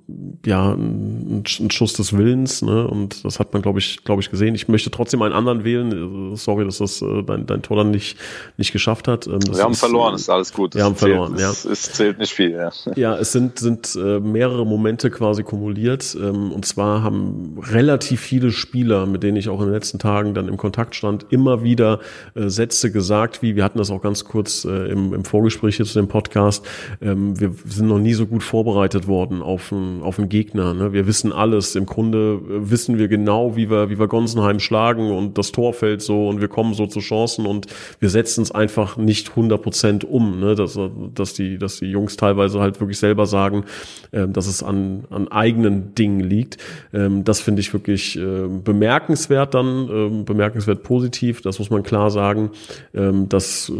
ja, 0.45 0.71
ein, 0.73 1.43
ein, 1.59 1.71
Schuss 1.71 1.93
des 1.93 2.17
Willens, 2.17 2.61
ne? 2.61 2.87
Und 2.87 3.23
das 3.23 3.39
hat 3.39 3.53
man, 3.53 3.61
glaube 3.61 3.79
ich, 3.79 4.03
glaube 4.03 4.21
ich, 4.21 4.31
gesehen. 4.31 4.55
Ich 4.55 4.67
möchte 4.67 4.89
trotzdem 4.89 5.21
einen 5.21 5.33
anderen 5.33 5.63
wählen. 5.63 6.35
Sorry, 6.35 6.65
dass 6.65 6.79
das 6.79 7.01
äh, 7.01 7.23
dein, 7.23 7.45
dein 7.45 7.61
Tor 7.61 7.77
dann 7.77 7.91
nicht, 7.91 8.17
nicht 8.57 8.71
geschafft 8.71 9.07
hat. 9.07 9.27
Ähm, 9.27 9.39
wir 9.47 9.63
haben 9.63 9.73
ist, 9.73 9.79
verloren, 9.79 10.15
ist 10.15 10.29
alles 10.29 10.53
gut. 10.53 10.75
Wir 10.75 10.83
haben 10.83 10.95
zählt, 10.95 11.11
verloren, 11.11 11.37
ja. 11.37 11.51
Es, 11.51 11.65
es, 11.65 11.93
zählt 11.93 12.17
nicht 12.19 12.33
viel, 12.33 12.51
ja. 12.51 12.71
Ja, 12.95 13.15
es 13.17 13.31
sind, 13.31 13.59
sind 13.59 13.95
äh, 13.95 14.19
mehrere 14.19 14.65
Momente 14.65 15.11
quasi 15.11 15.43
kumuliert. 15.43 16.17
Ähm, 16.19 16.51
und 16.51 16.65
zwar 16.65 17.03
haben 17.03 17.59
relativ 17.61 18.21
viele 18.21 18.51
Spieler, 18.51 19.05
mit 19.05 19.23
denen 19.23 19.37
ich 19.37 19.49
auch 19.49 19.59
in 19.59 19.67
den 19.67 19.73
letzten 19.73 19.99
Tagen 19.99 20.33
dann 20.33 20.47
im 20.47 20.57
Kontakt 20.57 20.95
stand, 20.95 21.27
immer 21.29 21.63
wieder 21.63 21.99
äh, 22.33 22.49
Sätze 22.49 22.91
gesagt, 22.91 23.41
wie 23.41 23.55
wir 23.55 23.63
hatten 23.63 23.77
das 23.77 23.91
auch 23.91 24.01
ganz 24.01 24.25
kurz 24.25 24.65
äh, 24.65 24.89
im, 24.89 25.13
im 25.13 25.23
Vorgespräch 25.27 25.77
zu 25.77 25.99
dem 25.99 26.07
Podcast. 26.07 26.65
Ähm, 27.01 27.39
wir 27.39 27.51
sind 27.65 27.87
noch 27.87 27.99
nie 27.99 28.13
so 28.13 28.25
gut 28.25 28.43
vorbereitet 28.43 29.07
worden 29.07 29.41
auf 29.41 29.71
einen, 29.71 30.01
auf 30.01 30.17
einen 30.17 30.29
Gegner. 30.29 30.73
Ne? 30.73 30.93
Wir 30.93 31.07
wissen 31.07 31.31
alles. 31.31 31.75
Im 31.75 31.85
Grunde 31.85 32.39
äh, 32.49 32.71
wissen 32.71 32.97
wir 32.97 33.07
genau, 33.07 33.55
wie 33.55 33.69
wir, 33.69 33.89
wie 33.89 33.99
wir 33.99 34.07
Gonsenheim 34.07 34.59
schlagen 34.59 35.11
und 35.11 35.37
das 35.37 35.51
Tor 35.51 35.73
fällt 35.73 36.01
so 36.01 36.27
und 36.27 36.41
wir 36.41 36.47
kommen 36.47 36.73
so 36.73 36.87
zu 36.87 36.99
Chancen 36.99 37.45
und 37.45 37.67
wir 37.99 38.09
setzen 38.09 38.41
es 38.41 38.51
einfach 38.51 38.97
nicht 38.97 39.29
100 39.29 39.61
Prozent 39.61 40.03
um. 40.03 40.39
Ne? 40.39 40.55
Dass, 40.55 40.79
dass, 41.13 41.33
die, 41.33 41.57
dass 41.57 41.79
die 41.79 41.87
Jungs 41.87 42.17
teilweise 42.17 42.59
halt 42.59 42.79
wirklich 42.79 42.97
selber 42.97 43.25
sagen, 43.25 43.65
äh, 44.11 44.27
dass 44.27 44.47
es 44.47 44.63
an, 44.63 45.05
an 45.09 45.27
eigenen 45.27 45.93
Dingen 45.95 46.21
liegt. 46.21 46.57
Ähm, 46.93 47.23
das 47.23 47.41
finde 47.41 47.61
ich 47.61 47.73
wirklich 47.73 48.17
äh, 48.17 48.47
bemerkenswert 48.47 49.53
dann, 49.53 49.89
äh, 49.89 50.23
bemerkenswert 50.23 50.83
positiv. 50.83 51.41
Das 51.41 51.59
muss 51.59 51.69
man 51.69 51.83
klar 51.83 52.09
sagen. 52.09 52.51
Ähm, 52.93 53.27
dass 53.29 53.71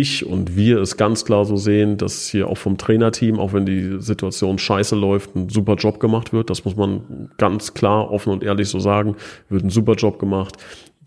ich 0.00 0.26
und 0.26 0.56
wir 0.56 0.78
es 0.80 0.96
ganz 0.96 1.24
klar 1.24 1.44
so 1.44 1.56
sehen, 1.56 1.96
dass 1.96 2.28
hier 2.28 2.48
auch 2.48 2.58
vom 2.58 2.78
Trainerteam, 2.78 3.38
auch 3.38 3.52
wenn 3.52 3.66
die 3.66 4.00
Situation 4.00 4.58
scheiße 4.58 4.96
läuft, 4.96 5.34
ein 5.34 5.48
super 5.48 5.74
Job 5.74 6.00
gemacht 6.00 6.32
wird. 6.32 6.50
Das 6.50 6.64
muss 6.64 6.76
man 6.76 7.30
ganz 7.38 7.74
klar, 7.74 8.10
offen 8.10 8.32
und 8.32 8.42
ehrlich 8.42 8.68
so 8.68 8.78
sagen. 8.78 9.16
Wird 9.48 9.64
ein 9.64 9.70
super 9.70 9.94
Job 9.94 10.18
gemacht. 10.18 10.56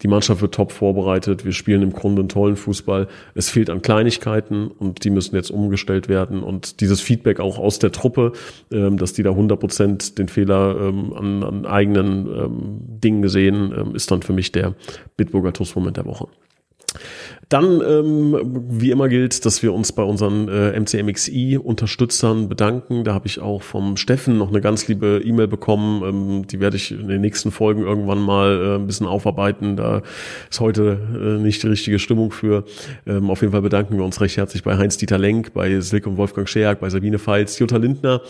Die 0.02 0.08
Mannschaft 0.08 0.42
wird 0.42 0.54
top 0.54 0.72
vorbereitet. 0.72 1.44
Wir 1.44 1.54
spielen 1.54 1.82
im 1.82 1.92
Grunde 1.92 2.22
einen 2.22 2.30
tollen 2.30 2.56
Fußball. 2.56 3.08
Es 3.34 3.50
fehlt 3.50 3.70
an 3.70 3.82
Kleinigkeiten 3.82 4.68
und 4.68 5.04
die 5.04 5.10
müssen 5.10 5.36
jetzt 5.36 5.50
umgestellt 5.50 6.08
werden. 6.08 6.44
Und 6.44 6.82
dieses 6.82 7.02
Feedback 7.02 7.40
auch 7.40 7.58
aus 7.58 7.80
der 7.80 7.92
Truppe, 7.92 8.34
ähm, 8.72 8.98
dass 8.98 9.14
die 9.14 9.24
da 9.24 9.32
100 9.32 9.60
Prozent 9.60 10.18
den 10.20 10.28
Fehler 10.28 10.78
ähm, 10.80 11.14
an, 11.14 11.44
an 11.44 11.66
eigenen 11.66 12.28
ähm, 12.28 12.80
Dingen 12.80 13.28
sehen, 13.28 13.94
ist 13.96 14.12
dann 14.12 14.22
für 14.22 14.34
mich 14.34 14.52
der 14.52 14.76
Bitburger 15.18 15.54
Tuss-Moment 15.54 15.98
der 15.98 16.06
Woche. 16.06 16.28
Dann, 17.50 17.82
ähm, 17.82 18.66
wie 18.68 18.92
immer 18.92 19.08
gilt, 19.08 19.46
dass 19.46 19.64
wir 19.64 19.74
uns 19.74 19.94
bei 19.94 20.04
unseren 20.04 20.50
äh, 20.50 20.78
MCMXI-Unterstützern 20.78 22.50
bedanken. 22.50 23.06
Da 23.06 23.14
habe 23.14 23.28
ich 23.28 23.40
auch 23.40 23.62
vom 23.62 23.96
Steffen 23.96 24.38
noch 24.38 24.50
eine 24.50 24.60
ganz 24.60 24.90
liebe 24.90 25.22
E-Mail 25.24 25.48
bekommen. 25.48 26.04
Ähm, 26.04 26.48
die 26.48 26.60
werde 26.60 26.76
ich 26.76 26.92
in 26.92 27.08
den 27.08 27.22
nächsten 27.22 27.52
Folgen 27.52 27.84
irgendwann 27.84 28.20
mal 28.20 28.62
äh, 28.62 28.76
ein 28.76 28.86
bisschen 28.86 29.08
aufarbeiten. 29.08 29.78
Da 29.78 30.02
ist 30.50 30.60
heute 30.60 31.00
äh, 31.14 31.42
nicht 31.42 31.64
die 31.64 31.68
richtige 31.68 32.00
Stimmung 32.00 32.32
für. 32.32 32.66
Ähm, 33.06 33.30
auf 33.30 33.40
jeden 33.40 33.54
Fall 33.54 33.62
bedanken 33.62 33.96
wir 33.96 34.04
uns 34.04 34.20
recht 34.20 34.36
herzlich 34.36 34.64
bei 34.64 34.78
Heinz-Dieter 34.78 35.18
Lenk, 35.18 35.54
bei 35.54 35.80
Silk 35.80 36.06
und 36.06 36.18
Wolfgang 36.18 36.50
Scheak, 36.50 36.82
bei 36.82 36.90
Sabine 36.90 37.18
Feitz, 37.18 37.60
Jutta 37.60 37.78
Lindner. 37.78 38.24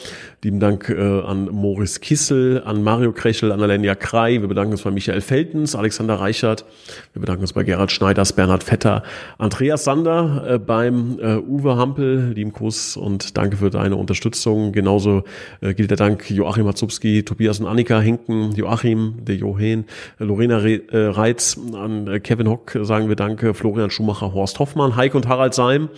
Lieben 0.43 0.59
Dank 0.59 0.89
äh, 0.89 1.22
an 1.22 1.45
Moritz 1.45 2.01
Kissel, 2.01 2.61
an 2.63 2.84
Mario 2.84 3.13
Krechel, 3.13 3.51
an 3.51 3.63
Alenia 3.63 3.95
Krei. 3.95 4.41
Wir 4.41 4.47
bedanken 4.47 4.74
uns 4.74 4.84
bei 4.84 4.91
Michael 4.91 5.22
Feltens, 5.22 5.76
Alexander 5.76 6.20
Reichert. 6.20 6.65
Wir 7.13 7.20
bedanken 7.20 7.41
uns 7.41 7.53
bei 7.53 7.63
Gerhard 7.63 7.91
Schneiders, 7.91 8.34
Bernhard 8.34 8.63
Vetter, 8.63 9.01
Andreas 9.38 9.84
Sander 9.84 10.45
äh, 10.47 10.60
beim 10.60 11.20
äh, 11.20 11.38
Uwe 11.38 11.78
Hampel, 11.78 12.34
lieben 12.34 12.51
Gruß 12.51 12.97
und 12.97 13.38
danke 13.38 13.58
für 13.58 13.70
deine 13.70 13.95
Unterstützung. 13.95 14.72
Genauso 14.72 15.24
äh, 15.62 15.74
gilt 15.74 15.89
der 15.89 15.97
Dank 15.97 16.30
Joachim 16.30 16.66
Matzubski, 16.66 17.24
Tobias 17.24 17.60
und 17.60 17.68
Annika 17.68 17.99
Henken, 17.99 18.53
Joachim, 18.53 19.16
der 19.26 19.36
Johen, 19.36 19.86
äh, 20.20 20.24
Lorena 20.24 20.58
Re 20.58 20.82
äh, 20.91 21.08
Reitz, 21.08 21.58
an 21.74 22.08
äh, 22.08 22.20
Kevin 22.20 22.47
Hock 22.49 22.78
sagen 22.82 23.10
wir 23.10 23.16
Danke, 23.16 23.53
Florian 23.53 23.89
Schumacher, 23.89 24.34
Horst 24.34 24.60
Hoffmann, 24.60 24.95
Heik 24.95 25.16
und 25.16 25.28
Harald 25.28 25.53
Seim. 25.53 25.89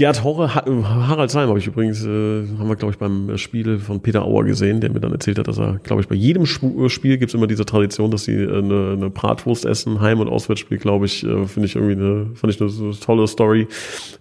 Gerd 0.00 0.24
Horre, 0.24 0.54
Harald 0.54 1.30
Seim 1.30 1.50
habe 1.50 1.58
ich 1.58 1.66
übrigens, 1.66 2.02
äh, 2.02 2.08
haben 2.08 2.68
wir 2.68 2.76
glaube 2.76 2.92
ich 2.92 2.98
beim 2.98 3.36
Spiel 3.36 3.78
von 3.78 4.00
Peter 4.00 4.24
Auer 4.24 4.44
gesehen, 4.44 4.80
der 4.80 4.90
mir 4.90 4.98
dann 4.98 5.12
erzählt 5.12 5.38
hat, 5.38 5.46
dass 5.46 5.58
er, 5.58 5.78
glaube 5.82 6.00
ich, 6.00 6.08
bei 6.08 6.14
jedem 6.14 6.44
äh, 6.44 6.88
Spiel 6.88 7.18
gibt 7.18 7.28
es 7.28 7.34
immer 7.34 7.46
diese 7.46 7.66
Tradition, 7.66 8.10
dass 8.10 8.24
sie 8.24 8.32
äh, 8.32 8.48
eine, 8.48 8.92
eine 8.96 9.10
Bratwurst 9.10 9.66
essen, 9.66 10.00
Heim- 10.00 10.20
und 10.20 10.28
Auswärtsspiel, 10.30 10.78
glaube 10.78 11.04
ich, 11.04 11.22
äh, 11.22 11.44
finde 11.44 11.66
ich 11.66 11.76
irgendwie 11.76 11.96
eine, 11.96 12.30
fand 12.34 12.50
ich 12.50 12.62
eine, 12.62 12.70
eine 12.70 12.98
tolle 12.98 13.28
Story. 13.28 13.68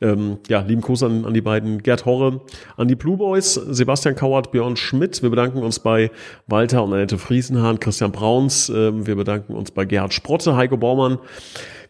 Ähm, 0.01 0.39
ja, 0.49 0.59
lieben 0.59 0.81
Gruß 0.81 1.03
an, 1.03 1.23
an 1.23 1.33
die 1.33 1.39
beiden, 1.39 1.81
Gerd 1.81 2.03
Horre, 2.03 2.41
an 2.75 2.89
die 2.89 2.95
Blue 2.95 3.15
Boys, 3.15 3.53
Sebastian 3.53 4.15
Kauert, 4.15 4.51
Björn 4.51 4.75
Schmidt. 4.75 5.23
Wir 5.23 5.29
bedanken 5.29 5.59
uns 5.59 5.79
bei 5.79 6.11
Walter 6.47 6.83
und 6.83 6.91
Annette 6.91 7.17
Friesenhahn, 7.17 7.79
Christian 7.79 8.11
Brauns. 8.11 8.67
Ähm, 8.67 9.07
wir 9.07 9.15
bedanken 9.15 9.53
uns 9.53 9.71
bei 9.71 9.85
Gerhard 9.85 10.13
Sprotte, 10.13 10.57
Heiko 10.57 10.75
Baumann. 10.75 11.19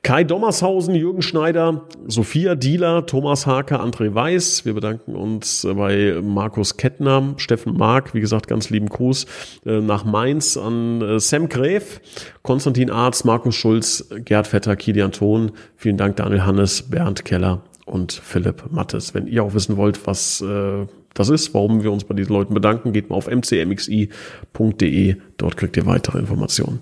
Kai 0.02 0.24
Dommershausen, 0.24 0.96
Jürgen 0.96 1.22
Schneider, 1.22 1.86
Sophia 2.08 2.56
Dieler, 2.56 3.06
Thomas 3.06 3.46
Hake, 3.46 3.80
André 3.80 4.14
Weiß. 4.16 4.66
Wir 4.66 4.74
bedanken 4.74 5.16
uns 5.16 5.68
bei 5.76 6.20
Markus 6.24 6.78
Kettner, 6.78 7.34
Steffen 7.38 7.76
Mark, 7.78 8.14
wie 8.14 8.22
gesagt, 8.22 8.48
ganz 8.48 8.70
lieben 8.70 8.88
Gruß 8.88 9.26
äh, 9.66 9.82
nach 9.82 10.06
Mainz 10.06 10.56
an 10.58 11.02
äh, 11.02 11.20
Sam 11.20 11.50
Gräf, 11.50 12.02
Konstantin 12.44 12.90
Arz, 12.90 13.26
Markus 13.26 13.56
Schulz, 13.56 14.10
Gerd 14.24 14.48
Vetter, 14.48 14.76
Kilian 14.78 15.12
Thon. 15.12 15.52
Vielen 15.76 15.98
Dank, 15.98 16.16
Daniel 16.16 16.46
Hannes, 16.46 16.84
Bernd 16.84 17.26
Keller 17.26 17.62
und 17.86 18.14
Philipp 18.14 18.72
Mattes. 18.72 19.14
Wenn 19.14 19.28
ihr 19.28 19.44
auch 19.44 19.54
wissen 19.54 19.76
wollt, 19.76 20.08
was 20.08 20.42
äh, 20.42 20.86
das 21.14 21.30
ist, 21.30 21.54
warum 21.54 21.84
wir 21.84 21.92
uns 21.92 22.06
bei 22.06 22.16
diesen 22.16 22.34
Leuten 22.34 22.54
bedanken, 22.54 22.94
geht 22.94 23.10
mal 23.10 23.18
auf 23.18 23.28
mcmxi.de. 23.28 25.16
Dort 25.38 25.58
kriegt 25.58 25.76
ihr 25.76 25.86
weitere 25.86 26.20
Informationen. 26.20 26.80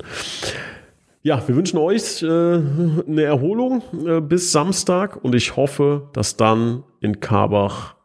Ja, 1.27 1.45
wir 1.45 1.57
wünschen 1.57 1.77
euch 1.77 2.23
äh, 2.23 2.25
eine 2.25 3.23
Erholung 3.23 3.83
äh, 4.07 4.21
bis 4.21 4.53
Samstag 4.53 5.25
und 5.25 5.35
ich 5.35 5.57
hoffe, 5.57 6.07
dass 6.13 6.37
dann 6.37 6.85
in 7.01 7.19
Karbach 7.19 7.95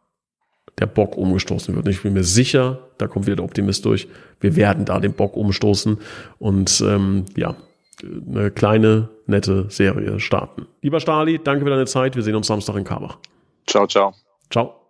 der 0.77 0.87
Bock 0.87 1.15
umgestoßen 1.15 1.73
wird. 1.73 1.87
Ich 1.87 2.03
bin 2.03 2.11
mir 2.11 2.25
sicher, 2.25 2.79
da 2.97 3.07
kommt 3.07 3.25
wieder 3.25 3.37
der 3.37 3.45
Optimist 3.45 3.85
durch. 3.85 4.09
Wir 4.41 4.57
werden 4.57 4.83
da 4.83 4.99
den 4.99 5.13
Bock 5.13 5.37
umstoßen 5.37 5.99
und 6.37 6.83
ähm, 6.85 7.23
ja, 7.37 7.55
eine 8.03 8.51
kleine, 8.51 9.07
nette 9.25 9.67
Serie 9.69 10.19
starten. 10.19 10.67
Lieber 10.81 10.99
Stali, 10.99 11.39
danke 11.41 11.63
für 11.63 11.69
deine 11.69 11.85
Zeit. 11.85 12.17
Wir 12.17 12.23
sehen 12.23 12.35
uns 12.35 12.47
Samstag 12.47 12.75
in 12.75 12.83
Karbach. 12.83 13.19
Ciao, 13.65 13.87
ciao. 13.87 14.13
Ciao. 14.49 14.82